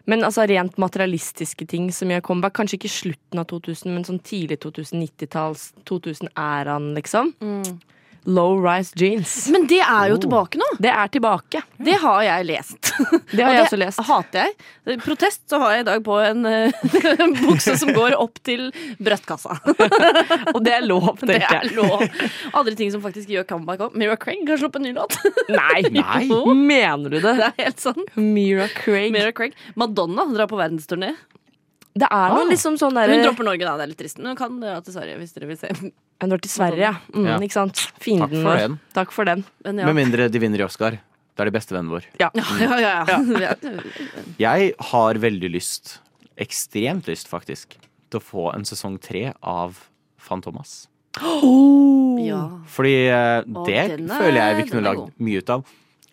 Men 0.06 0.24
altså 0.26 0.42
rent 0.50 0.74
materialistiske 0.82 1.64
ting 1.70 1.92
som 1.94 2.08
gjør 2.10 2.20
comeback, 2.26 2.52
kanskje 2.58 2.74
ikke 2.80 2.90
slutten 2.90 3.38
av 3.38 3.46
2000, 3.46 3.94
men 3.94 4.02
sånn 4.04 4.18
tidlig 4.26 4.58
2090-talls, 4.58 5.72
2000-æraen, 5.86 6.92
liksom. 6.98 7.32
Low 8.24 8.60
rise 8.62 8.92
jeans. 8.94 9.48
Men 9.50 9.64
det 9.66 9.80
er 9.82 10.12
jo 10.12 10.14
Oh. 10.14 10.20
tilbake 10.22 10.58
nå. 10.60 10.66
Det 10.78 10.90
er 10.92 11.08
tilbake. 11.10 11.62
Det 11.82 11.96
har 11.98 12.20
jeg 12.22 12.44
lest. 12.46 12.92
Det 13.32 13.42
har 13.42 13.50
Og 13.50 13.56
jeg 13.56 13.64
også 13.64 13.78
lest. 13.80 14.02
hater 14.06 14.44
jeg. 14.46 14.98
Protest 15.02 15.42
så 15.50 15.58
har 15.58 15.72
jeg 15.74 15.80
i 15.82 15.88
dag 15.88 16.04
på 16.06 16.18
en 16.22 16.46
uh, 16.52 17.40
bukse 17.42 17.74
som 17.80 17.90
går 17.96 18.14
opp 18.20 18.38
til 18.46 18.68
brøttkassa. 19.02 19.56
Og 20.54 20.60
det 20.62 20.74
er 20.76 20.86
lov, 20.86 21.16
Det 21.26 21.40
er 21.42 21.66
lov. 21.74 22.04
Andre 22.52 22.76
ting 22.78 22.92
som 22.94 23.02
faktisk 23.02 23.32
gjør 23.32 23.48
comeback 23.48 23.82
òg. 23.88 23.98
Mira 23.98 24.14
Craig 24.20 24.46
har 24.48 24.60
sluppet 24.62 24.82
en 24.84 24.88
ny 24.90 24.94
låt. 25.00 25.18
Nei, 25.50 25.82
Nei. 25.90 26.24
Mener 26.54 27.08
du 27.10 27.18
det? 27.18 27.34
det 27.40 27.48
er 27.50 27.58
helt 27.64 27.82
sant. 27.82 28.06
Mira 28.14 28.68
Craig. 28.76 29.10
Mira 29.14 29.32
Craig. 29.34 29.58
Madonna 29.74 30.28
drar 30.30 30.46
på 30.50 30.60
verdensturné. 30.62 31.14
Det 31.94 32.08
er 32.08 32.28
noe 32.32 32.46
liksom 32.48 32.76
sånn 32.80 32.94
derre 32.96 33.12
Hun 33.18 33.22
dropper 33.26 33.44
Norge, 33.44 33.64
da. 33.68 33.76
Det 33.76 33.84
er 33.84 33.90
litt 33.90 33.98
trist. 34.00 34.16
Men 34.18 34.26
hun 34.32 34.36
kan 34.38 34.54
dra 34.62 34.78
til 34.80 34.94
Sverige 34.94 35.18
hvis 35.20 35.34
dere 35.36 35.46
vil 35.50 35.58
se. 35.60 35.68
Hun 36.22 36.30
drar 36.32 36.40
til 36.40 36.50
Sverige. 36.52 36.92
Mm, 37.12 37.26
Ja. 37.28 37.38
Ikke 37.44 37.52
sant. 37.58 37.82
Fienden 38.00 38.30
Takk 38.30 38.36
for 38.38 38.48
vår. 38.48 38.60
den. 38.62 38.78
Takk 38.94 39.12
for 39.12 39.24
den. 39.28 39.44
Men 39.64 39.78
ja. 39.82 39.86
Med 39.90 39.96
mindre 40.00 40.28
de 40.32 40.38
vinner 40.40 40.60
i 40.62 40.64
Oscar. 40.64 40.96
Det 41.32 41.40
er 41.40 41.50
de 41.50 41.54
beste 41.58 41.72
vennen 41.76 41.90
vår. 41.92 42.04
Ja. 42.20 42.30
Ja, 42.34 42.78
ja, 42.80 43.04
ja, 43.08 43.18
ja. 43.44 43.52
Jeg 44.38 44.74
har 44.92 45.14
veldig 45.20 45.50
lyst, 45.52 45.98
ekstremt 46.36 47.08
lyst 47.08 47.28
faktisk, 47.28 47.76
til 48.10 48.20
å 48.20 48.24
få 48.24 48.54
en 48.54 48.64
sesong 48.68 48.98
tre 49.00 49.32
av 49.42 49.76
Fantomas. 50.20 50.86
ja. 51.20 52.42
Fordi 52.72 52.94
eh, 53.08 53.42
det 53.66 53.76
er- 53.76 53.96
føler 54.08 54.38
jeg 54.40 54.56
vi 54.62 54.70
kunne 54.70 54.84
lagd 54.88 55.12
mye 55.20 55.38
ut 55.44 55.50
av. 55.50 55.64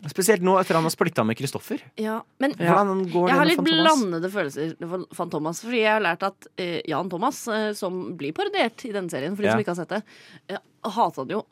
Spesielt 0.08 0.42
nå 0.42 0.54
etter 0.62 0.76
han 0.80 0.86
har 0.88 0.94
splitta 0.94 1.26
med 1.28 1.36
Kristoffer. 1.36 1.82
ja. 2.00 2.22
Men 2.40 2.54
ja, 2.58 2.78
går 2.86 3.28
jeg 3.28 3.36
har 3.38 3.46
litt 3.50 3.58
Fantomas? 3.60 4.00
blandede 4.00 4.30
følelser 4.32 4.76
for 4.88 5.06
Fan 5.14 5.30
Thomas. 5.30 5.60
Fordi 5.66 5.82
jeg 5.82 5.92
har 5.92 6.00
lært 6.06 6.24
at 6.24 6.48
uh, 6.60 6.80
Jan 6.88 7.10
Thomas, 7.12 7.42
uh, 7.52 7.74
som 7.76 8.16
blir 8.16 8.32
parodiert 8.34 8.86
i 8.88 8.94
denne 8.96 9.10
serien, 9.12 9.36
for 9.36 9.44
de 9.44 9.48
Ja. 9.50 9.52
som 9.58 9.60
ikke 9.66 9.76
har 9.76 9.82
sett 9.82 9.90
det, 9.90 10.04
uh, 10.56 10.90
hata 10.90 11.26
det 11.26 11.34
jo. 11.36 11.44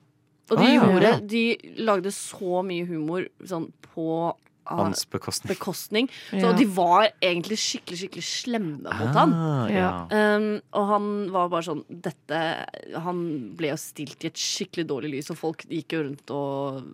Og 0.50 0.58
de 0.58 0.64
Ah, 0.64 0.72
ja, 0.72 0.80
gjorde 0.80 1.02
ja. 1.12 1.20
De 1.20 1.58
lagde 1.84 2.12
så 2.16 2.62
mye 2.64 2.86
humor 2.88 3.28
sånn 3.44 3.72
på 3.94 4.34
Hans 4.68 5.06
bekostning. 5.06 5.50
bekostning. 5.56 6.10
Så 6.32 6.40
Ja. 6.52 6.54
de 6.54 6.66
var 6.66 7.10
egentlig 7.22 7.58
skikkelig, 7.60 8.00
skikkelig 8.00 8.24
slemme 8.24 8.84
mot 8.84 9.16
han. 9.16 9.34
Ah, 9.34 9.68
ja. 9.68 10.08
Um, 10.12 10.62
og 10.74 10.88
han 10.88 11.32
var 11.32 11.50
bare 11.50 11.64
sånn 11.64 11.84
Dette 11.90 12.66
Han 13.00 13.56
ble 13.56 13.70
jo 13.70 13.76
stilt 13.76 14.24
i 14.24 14.28
et 14.28 14.36
skikkelig 14.36 14.88
dårlig 14.88 15.12
lys, 15.12 15.32
og 15.32 15.38
folk 15.38 15.64
gikk 15.68 15.92
jo 15.96 16.04
rundt 16.04 16.32
og 16.32 16.94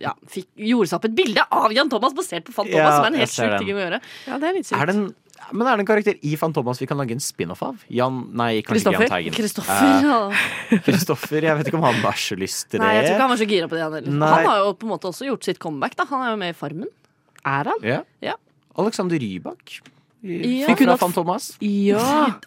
ja, 0.00 0.12
fikk, 0.30 0.48
gjorde 0.60 0.90
seg 0.90 0.98
opp 0.98 1.06
et 1.08 1.14
bilde 1.16 1.44
av 1.56 1.72
Jan 1.72 1.90
Thomas 1.92 2.16
basert 2.16 2.44
på 2.48 2.52
Fan 2.54 2.68
Thomas, 2.68 2.82
Ja, 2.82 2.96
som 2.98 3.06
er 3.06 3.14
en 3.14 3.22
helt 3.22 3.32
sjuk 3.32 3.54
ting 3.62 3.72
å 3.72 3.80
gjøre. 3.80 4.00
Ja, 4.26 4.40
det 4.42 4.50
er 4.50 4.58
litt 4.58 4.68
sykt. 4.68 4.76
Er 4.80 4.90
det 4.90 4.96
en, 4.96 5.06
men 5.52 5.68
er 5.68 5.78
det 5.78 5.84
en 5.84 5.88
karakter 5.88 6.20
i 6.26 6.34
Fantomas 6.40 6.80
vi 6.82 6.88
kan 6.90 7.00
lage 7.00 7.16
en 7.16 7.22
spin-off 7.22 7.62
av? 7.64 7.82
Jan, 7.92 8.22
nei, 8.36 8.50
kanskje 8.66 8.92
ikke 8.92 8.94
Jan 8.98 9.12
Teigen. 9.14 9.36
Kristoffer. 9.36 9.88
Eh, 9.88 10.06
ja. 10.06 10.78
Kristoffer, 10.88 11.48
jeg 11.48 11.60
vet 11.60 11.70
ikke 11.70 11.80
om 11.80 11.86
han 11.88 12.00
har 12.04 12.20
så 12.20 12.38
lyst 12.38 12.70
til 12.70 12.80
det. 12.80 12.84
Nei, 12.84 12.94
jeg 12.98 13.06
tror 13.06 13.16
ikke 13.16 13.26
han 13.26 13.34
var 13.34 13.42
så 13.42 13.50
gira 13.52 13.70
på 13.72 13.78
det. 13.78 13.84
Han. 13.86 14.08
Nei. 14.20 14.30
han 14.32 14.48
har 14.50 14.62
jo 14.64 14.72
på 14.76 14.88
en 14.88 14.94
måte 14.96 15.12
også 15.12 15.28
gjort 15.30 15.48
sitt 15.48 15.60
comeback. 15.62 15.96
Da. 15.98 16.08
Han 16.12 16.24
er 16.26 16.32
jo 16.34 16.40
med 16.44 16.54
i 16.54 16.56
Farmen. 16.56 16.92
Er 17.46 17.72
han? 17.72 17.84
Ja. 17.86 18.00
Ja. 18.24 18.36
Alexander 18.76 19.20
Rybak. 19.22 19.78
Ja. 20.26 20.74
Fra 20.76 20.96
Fantomas. 21.00 21.50
Ja. 21.64 22.00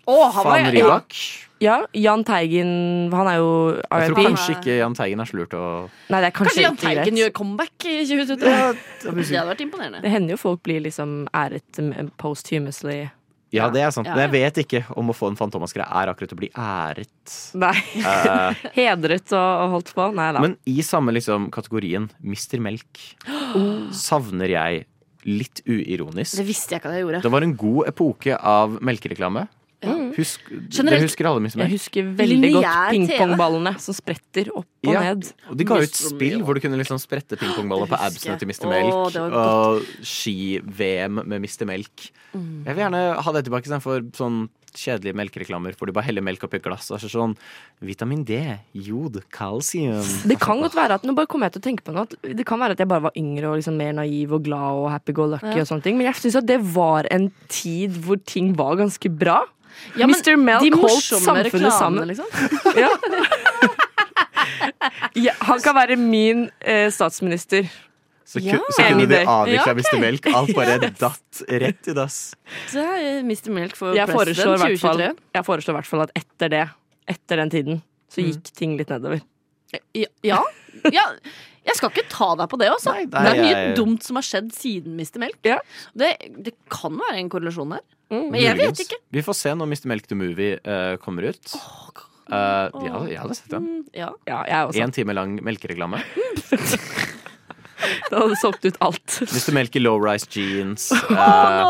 Å, 0.06 0.18
han 0.36 0.46
var 0.46 0.63
Fan. 0.63 0.72
Rybak. 0.76 1.15
ja. 1.63 1.78
Jan 1.96 2.24
Teigen, 2.28 2.72
han 3.13 3.30
er 3.32 3.38
jo 3.39 3.52
Jeg 3.78 4.12
tror 4.12 4.28
kanskje 4.30 4.56
ikke 4.58 4.80
Jahn 4.80 4.98
Teigen 4.98 5.24
er 5.24 5.30
slurt 5.30 5.54
lurt 5.54 5.58
å 5.60 5.65
Nei, 6.12 6.20
det 6.22 6.30
er 6.30 6.36
kanskje, 6.36 6.63
Kanskje 6.63 6.65
Jan 6.65 6.80
Teigen 6.82 7.20
gjør 7.20 7.32
comeback 7.39 7.88
i 7.88 8.00
2023? 8.08 8.52
Ja, 8.54 8.74
Det 9.04 9.13
hadde 9.13 9.46
vært 9.54 9.63
imponerende. 9.65 10.04
Det 10.04 10.12
hender 10.13 10.36
jo 10.36 10.42
folk 10.42 10.63
blir 10.68 10.84
liksom 10.86 11.24
æret 11.36 11.82
um, 11.84 12.12
posthumously. 12.20 13.08
Ja, 13.56 13.70
det 13.74 13.82
er 13.82 13.89
sant. 13.94 14.06
Men 14.06 14.28
jeg 14.28 14.32
vet 14.36 14.60
ikke 14.62 14.82
om 15.00 15.10
å 15.10 15.15
få 15.18 15.32
en 15.32 15.38
Fantomas-greie 15.39 15.88
er 15.88 16.12
akkurat 16.12 16.34
å 16.36 16.38
bli 16.38 16.52
æret. 16.54 17.34
Nei. 17.58 17.74
Eh, 17.98 18.62
Hedret 18.78 19.34
og, 19.34 19.48
og 19.63 19.74
holdt 19.78 19.94
på. 19.98 20.06
Nei 20.13 20.28
da. 20.36 20.44
men 20.44 20.54
i 20.70 20.84
samme 20.86 21.13
liksom 21.15 21.50
kategorien 21.54 22.10
Mister 22.22 22.62
Melk 22.62 23.02
savner 24.06 24.54
jeg 24.54 24.86
litt 25.27 25.63
uironisk. 25.67 26.38
Det 26.39 26.45
visste 26.47 26.75
jeg 26.75 26.82
ikke 26.82 26.91
at 26.91 26.99
jeg 26.99 27.08
gjorde. 27.08 27.23
Det 27.25 27.32
var 27.34 27.45
en 27.45 27.55
god 27.60 27.89
epoke 27.91 28.38
av 28.38 28.77
melkereklame. 28.86 29.47
Ja. 30.10 30.15
Husk, 30.17 30.39
Generelt- 30.50 30.89
det 31.00 31.02
husker 31.10 31.30
alle 31.30 31.39
Mr. 31.45 31.50
Jeg 31.56 31.58
Melk. 31.63 31.72
husker 31.78 32.04
veldig 32.19 32.52
godt 32.58 32.91
pingpongballene 32.93 33.74
som 33.80 33.93
spretter 33.98 34.50
opp 34.56 34.67
og 34.88 34.93
Ja. 34.93 35.00
ned. 35.13 35.32
Og 35.50 35.58
de 35.58 35.63
ga 35.63 35.76
ut 35.76 35.84
et 35.84 35.95
spill 35.95 36.41
hvor 36.43 36.54
du 36.56 36.62
kunne 36.62 36.78
liksom 36.78 37.00
sprette 37.00 37.38
pingpongballer 37.39 37.88
på 37.88 38.00
absene 38.00 38.38
til 38.39 38.48
Mr. 38.48 38.67
Melk. 38.69 39.15
Og 39.34 39.82
ski-VM 40.02 41.24
med 41.26 41.41
Mr. 41.41 41.65
Melk. 41.69 42.10
Mm. 42.36 42.63
Jeg 42.65 42.76
vil 42.76 42.84
gjerne 42.86 43.04
ha 43.26 43.32
det 43.36 43.45
tilbake 43.48 43.65
istedenfor 43.67 44.04
sånn 44.13 44.48
kjedelige 44.69 45.15
melkereklamer 45.17 45.74
hvor 45.74 45.88
de 45.89 45.93
bare 45.98 46.06
heller 46.06 46.22
melk 46.22 46.43
oppi 46.45 46.60
et 46.60 46.63
glass. 46.63 46.91
Og 46.93 47.00
så 47.02 47.10
sånn 47.10 47.34
vitamin 47.82 48.22
D, 48.24 48.38
jod, 48.78 49.17
kalsium. 49.34 50.04
Det 50.30 50.38
kan 50.39 50.62
godt 50.62 50.76
være 50.78 51.00
at 51.00 51.08
nå 51.10 51.15
bare 51.17 51.26
kommer 51.32 51.50
jeg 51.50 51.58
til 51.58 51.63
å 51.63 51.67
tenke 51.72 51.84
på 51.88 51.95
noe 51.95 52.06
at 52.06 52.13
Det 52.22 52.45
kan 52.45 52.60
være 52.62 52.78
at 52.78 52.84
jeg 52.84 52.88
bare 52.91 53.02
var 53.08 53.15
yngre 53.17 53.50
og 53.50 53.58
liksom 53.58 53.78
mer 53.82 53.93
naiv 53.98 54.32
og 54.38 54.43
glad 54.45 54.78
og 54.84 54.91
happy 54.93 55.16
go 55.18 55.26
lucky 55.26 55.55
Ja. 55.57 55.64
og 55.66 55.68
sånne 55.72 55.84
ting, 55.88 55.97
men 55.97 56.05
jeg 56.05 56.16
syns 56.22 56.38
at 56.38 56.45
det 56.45 56.60
var 56.62 57.07
en 57.10 57.32
tid 57.49 57.97
hvor 58.05 58.22
ting 58.24 58.53
var 58.55 58.76
ganske 58.78 59.10
bra. 59.10 59.41
Ja, 59.95 60.07
men 60.07 60.15
Mr. 60.15 60.36
Melk 60.38 60.61
de 60.61 60.72
holdt 60.78 61.03
samfunnet 61.03 61.74
sammen. 61.74 62.07
liksom. 62.07 62.26
Ja. 62.78 62.89
ja, 65.28 65.34
han 65.39 65.61
kan 65.63 65.76
være 65.78 65.95
min 65.99 66.45
eh, 66.61 66.89
statsminister. 66.93 67.70
Så, 68.30 68.38
Ja. 68.45 68.59
så 68.76 68.84
kunne 68.86 69.07
de 69.09 69.24
avvikla 69.26 69.55
Ja, 69.55 69.63
ok. 69.74 69.78
Mr. 69.82 69.99
Melk. 70.03 70.28
Alt 70.38 70.51
bare 70.55 70.91
datt 71.01 71.41
rett 71.49 71.88
i 71.89 71.95
dass. 71.97 72.20
Så 72.70 72.84
er 72.84 73.24
Mr. 73.26 73.49
Melk 73.55 73.74
for 73.78 73.95
Jeg 73.97 74.05
president 74.11 74.59
i 74.59 74.67
hvert 74.67 74.84
fall, 74.84 75.01
2023. 75.01 75.24
jeg 75.39 75.47
foreslår 75.47 75.74
i 75.74 75.78
hvert 75.80 75.89
fall 75.89 76.03
at 76.05 76.13
etter 76.22 76.53
det, 76.53 76.61
etter 77.09 77.41
den 77.41 77.49
tiden, 77.55 77.82
så 78.13 78.22
gikk 78.26 78.51
ting 78.57 78.78
litt 78.78 78.91
nedover. 78.93 79.24
Ja, 79.97 80.05
ja. 80.26 80.39
Jeg 81.65 81.76
skal 81.78 81.89
ikke 81.91 82.05
ta 82.09 82.30
deg 82.39 82.47
på 82.49 82.57
det, 82.61 82.70
altså. 82.72 82.93
Nei, 82.95 83.03
det 83.09 83.20
er 83.34 83.41
mye 83.41 83.49
jeg- 83.51 83.74
dumt 83.78 84.05
som 84.05 84.15
har 84.17 84.26
skjedd 84.26 84.53
siden 84.55 84.93
Mr. 84.97 85.17
Melk. 85.22 85.38
Det, 85.43 85.57
det 86.38 86.53
kan 86.72 86.95
være 87.01 87.17
en 87.20 87.30
korrelasjon 87.34 87.74
der. 87.76 87.82
Men 88.10 88.39
jeg 88.41 88.57
vet 88.57 88.84
ikke. 88.86 88.97
Vi 89.14 89.22
får 89.26 89.38
se 89.38 89.53
når 89.57 89.70
Mr. 89.70 89.89
Melk 89.91 90.07
the 90.10 90.18
Movie 90.18 90.57
uh, 90.66 90.95
kommer 91.03 91.30
ut. 91.30 91.53
Eh, 92.30 92.86
ja, 92.86 92.97
jeg 93.10 93.20
hadde 93.24 93.38
sett 93.38 93.53
den. 93.53 93.64
Mm, 93.66 93.86
Ja. 93.97 94.10
Ja, 94.30 94.43
jeg 94.45 94.68
også. 94.70 94.84
Én 94.86 94.93
time 94.93 95.16
lang 95.18 95.39
melkereklame. 95.45 96.01
Det 97.80 98.18
hadde 98.18 98.36
solgt 98.41 98.66
ut 98.68 98.76
alt. 98.84 99.20
Mr. 99.24 99.53
Melk 99.55 99.76
i 99.80 99.82
low-rise 99.82 100.28
jeans. 100.36 100.89
Uh, 100.91 101.16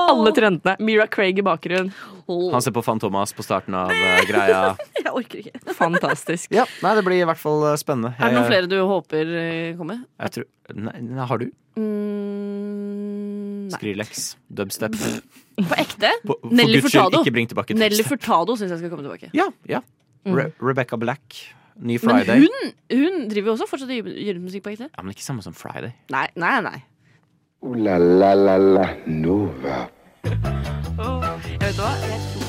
Alle 0.09 0.31
trendene. 0.35 0.73
Mira 0.81 1.05
Craig 1.07 1.37
i 1.39 1.45
bakgrunnen. 1.45 1.91
han 2.27 2.63
ser 2.65 2.73
på 2.75 2.81
Fantomas 2.83 3.31
på 3.37 3.45
starten 3.45 3.77
av 3.77 3.93
uh, 3.93 4.21
greia. 4.27 4.73
Jeg 4.99 5.13
orker 5.13 5.43
ikke. 5.43 5.61
Fantastisk. 5.79 6.49
Ja, 6.55 6.65
nei, 6.83 6.95
Det 6.97 7.05
blir 7.07 7.21
i 7.21 7.27
hvert 7.29 7.39
fall 7.39 7.67
spennende. 7.79 8.15
Er 8.17 8.33
det 8.33 8.39
noen 8.39 8.49
flere 8.49 8.71
du 8.71 8.79
håper 8.89 9.35
kommer? 9.79 10.01
Jeg 10.25 10.35
tror, 10.39 10.49
nei, 10.75 10.97
nei, 11.11 11.29
har 11.29 11.45
du? 11.45 11.51
Mm. 11.79 12.58
Skrillex, 13.77 14.35
dubstep. 14.49 14.95
På 15.59 15.75
ekte? 15.77 16.09
På, 16.25 16.35
for 16.41 16.53
Nelly 16.55 16.79
Guds 16.79 16.91
skyld, 16.91 17.03
Furtado. 17.03 17.21
ikke 17.23 17.33
bring 17.35 17.49
tilbake 17.51 17.73
Nelly 17.77 17.97
dubstep. 17.99 18.11
Furtado 18.15 18.55
syns 18.59 18.71
jeg 18.73 18.79
skal 18.83 18.89
komme 18.93 19.03
tilbake. 19.05 19.29
Ja, 19.37 19.49
ja. 19.69 19.81
Re 20.25 20.49
Rebecca 20.61 20.97
Black, 20.99 21.39
ny 21.79 21.97
Friday 21.99 22.25
Men 22.25 22.25
Friday. 22.25 22.39
hun, 22.39 22.73
hun 23.03 23.29
driver 23.31 23.47
jo 23.53 23.57
også 23.57 23.69
fortsatt 23.71 23.89
og 23.89 23.95
gjør 23.95 24.19
gjør 24.27 24.39
musikk 24.43 24.63
på 24.67 24.73
ekte. 24.75 24.89
Ja, 24.97 25.03
men 25.03 25.15
ikke 25.15 25.23
samme 25.25 25.45
som 25.45 25.53
Friday. 25.55 25.93
Nei, 26.11 26.27
nei, 26.35 26.55
nei. 26.65 26.77
Ooh 27.63 27.75
la 27.75 27.97
la 27.99 28.33
la 28.35 28.57
la 28.57 28.85
Nova. 29.07 29.81
Jeg 30.23 31.59
vet 31.59 31.75
hva? 31.81 32.48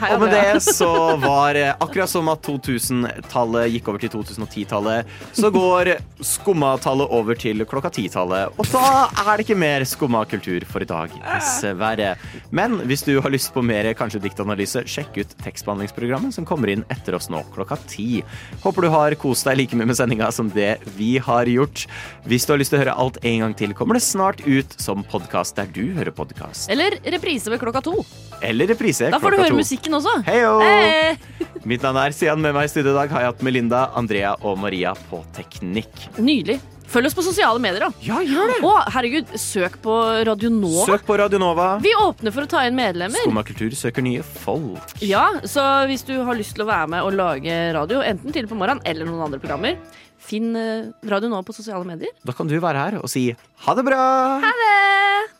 Hei, 0.00 0.14
Og 0.16 0.22
med 0.22 0.32
det 0.32 0.62
så 0.64 0.86
var 1.20 1.56
eh, 1.60 1.74
akkurat 1.76 2.08
som 2.08 2.28
at 2.32 2.40
2000-tallet 2.46 3.66
gikk 3.74 3.88
over 3.90 4.00
til 4.00 4.08
2010-tallet, 4.14 5.10
så 5.36 5.50
går 5.52 5.90
skummatallet 6.24 7.10
over 7.12 7.36
til 7.36 7.60
klokka 7.68 7.90
10-tallet. 7.92 8.54
Og 8.56 8.70
da 8.72 9.10
er 9.10 9.28
det 9.36 9.44
ikke 9.44 9.58
mer 9.60 9.84
skumma 9.88 10.22
kultur 10.30 10.64
for 10.70 10.80
i 10.80 10.88
dag, 10.88 11.12
dessverre. 11.20 12.14
Men 12.56 12.78
hvis 12.88 13.04
du 13.04 13.12
har 13.20 13.32
lyst 13.34 13.52
på 13.52 13.60
mer 13.66 13.90
kanskje 13.98 14.22
diktanalyse, 14.24 14.86
sjekk 14.88 15.20
ut 15.20 15.34
tekstbehandlingsprogrammet 15.44 16.32
som 16.38 16.48
kommer 16.48 16.72
inn 16.72 16.86
etter 16.92 17.18
oss 17.18 17.28
nå 17.32 17.42
klokka 17.52 17.76
ti. 17.90 18.22
Håper 18.64 18.88
du 18.88 18.90
har 18.96 19.18
kost 19.20 19.48
deg 19.50 19.60
like 19.60 19.76
mye 19.76 19.90
med 19.92 20.00
sendinga 20.00 20.30
som 20.32 20.48
det 20.56 20.78
vi 20.96 21.18
har 21.20 21.44
gjort. 21.50 21.84
Hvis 22.24 22.48
du 22.48 22.54
har 22.54 22.62
lyst 22.62 22.72
til 22.72 22.80
å 22.80 22.84
høre 22.86 22.96
alt 23.04 23.20
en 23.20 23.44
gang 23.44 23.56
til, 23.60 23.76
kommer 23.76 24.00
det 24.00 24.04
snart 24.06 24.40
ut 24.48 24.80
som 24.80 25.04
podkast 25.12 25.60
der 25.60 25.68
du 25.76 25.90
hører 25.98 26.14
podkast. 26.16 26.72
Eller 26.72 26.96
reprise 27.12 27.52
ved 27.52 27.60
klokka 27.60 27.84
to. 27.84 27.98
Eller 28.40 28.70
reprise 28.72 29.10
Da 29.12 29.20
får 29.20 29.36
du 29.36 29.40
høre 29.42 29.52
to. 29.52 29.60
Musikken 29.90 29.98
også. 29.98 30.22
Heio! 30.26 30.58
Hei! 30.60 31.46
Mitt 31.68 31.82
navn 31.84 31.98
er 32.00 32.14
Sian. 32.14 32.40
Med 32.40 32.54
meg 32.54 32.68
i 32.68 32.72
studio 32.72 32.92
i 32.92 32.98
dag 33.02 33.12
har 33.12 33.24
jeg 33.24 33.32
hatt 33.34 33.42
Melinda, 33.46 33.88
Andrea 33.98 34.34
og 34.40 34.58
Maria 34.60 34.94
på 35.10 35.22
teknikk. 35.36 35.90
Nydelig. 36.18 36.60
Følg 36.90 37.06
oss 37.06 37.14
på 37.14 37.22
sosiale 37.22 37.60
medier, 37.62 37.84
da. 37.84 37.90
Ja, 38.02 38.18
gjør 38.18 38.50
det. 38.50 38.56
Å, 38.66 38.72
herregud, 38.96 39.28
søk 39.38 39.76
på 39.84 39.94
Radio 40.26 40.50
Nova. 40.50 40.88
Søk 40.88 41.04
på 41.06 41.18
Radionova. 41.20 41.68
Vi 41.84 41.92
åpner 41.94 42.34
for 42.34 42.46
å 42.46 42.50
ta 42.50 42.64
inn 42.66 42.74
medlemmer. 42.74 43.22
Skumma 43.22 43.44
kultur 43.46 43.70
søker 43.78 44.02
nye 44.02 44.24
folk. 44.26 44.96
Ja, 45.06 45.28
så 45.46 45.62
hvis 45.90 46.02
du 46.08 46.16
har 46.26 46.38
lyst 46.38 46.56
til 46.58 46.66
å 46.66 46.70
være 46.70 46.90
med 46.96 47.06
og 47.06 47.14
lage 47.14 47.60
radio, 47.78 48.02
enten 48.02 48.34
til 48.34 48.50
på 48.50 48.58
morgenen 48.58 48.82
eller 48.90 49.06
noen 49.06 49.22
andre 49.28 49.38
programmer, 49.38 49.78
finn 50.20 50.50
eh, 50.58 50.90
Radio 51.14 51.30
Nova 51.30 51.46
på 51.46 51.54
sosiale 51.54 51.86
medier. 51.86 52.10
Da 52.26 52.34
kan 52.34 52.50
du 52.50 52.58
være 52.58 52.88
her 52.88 52.98
og 53.04 53.06
si 53.12 53.28
ha 53.38 53.78
det 53.78 53.86
bra! 53.86 54.02
Ha 54.42 54.56
det! 54.64 55.39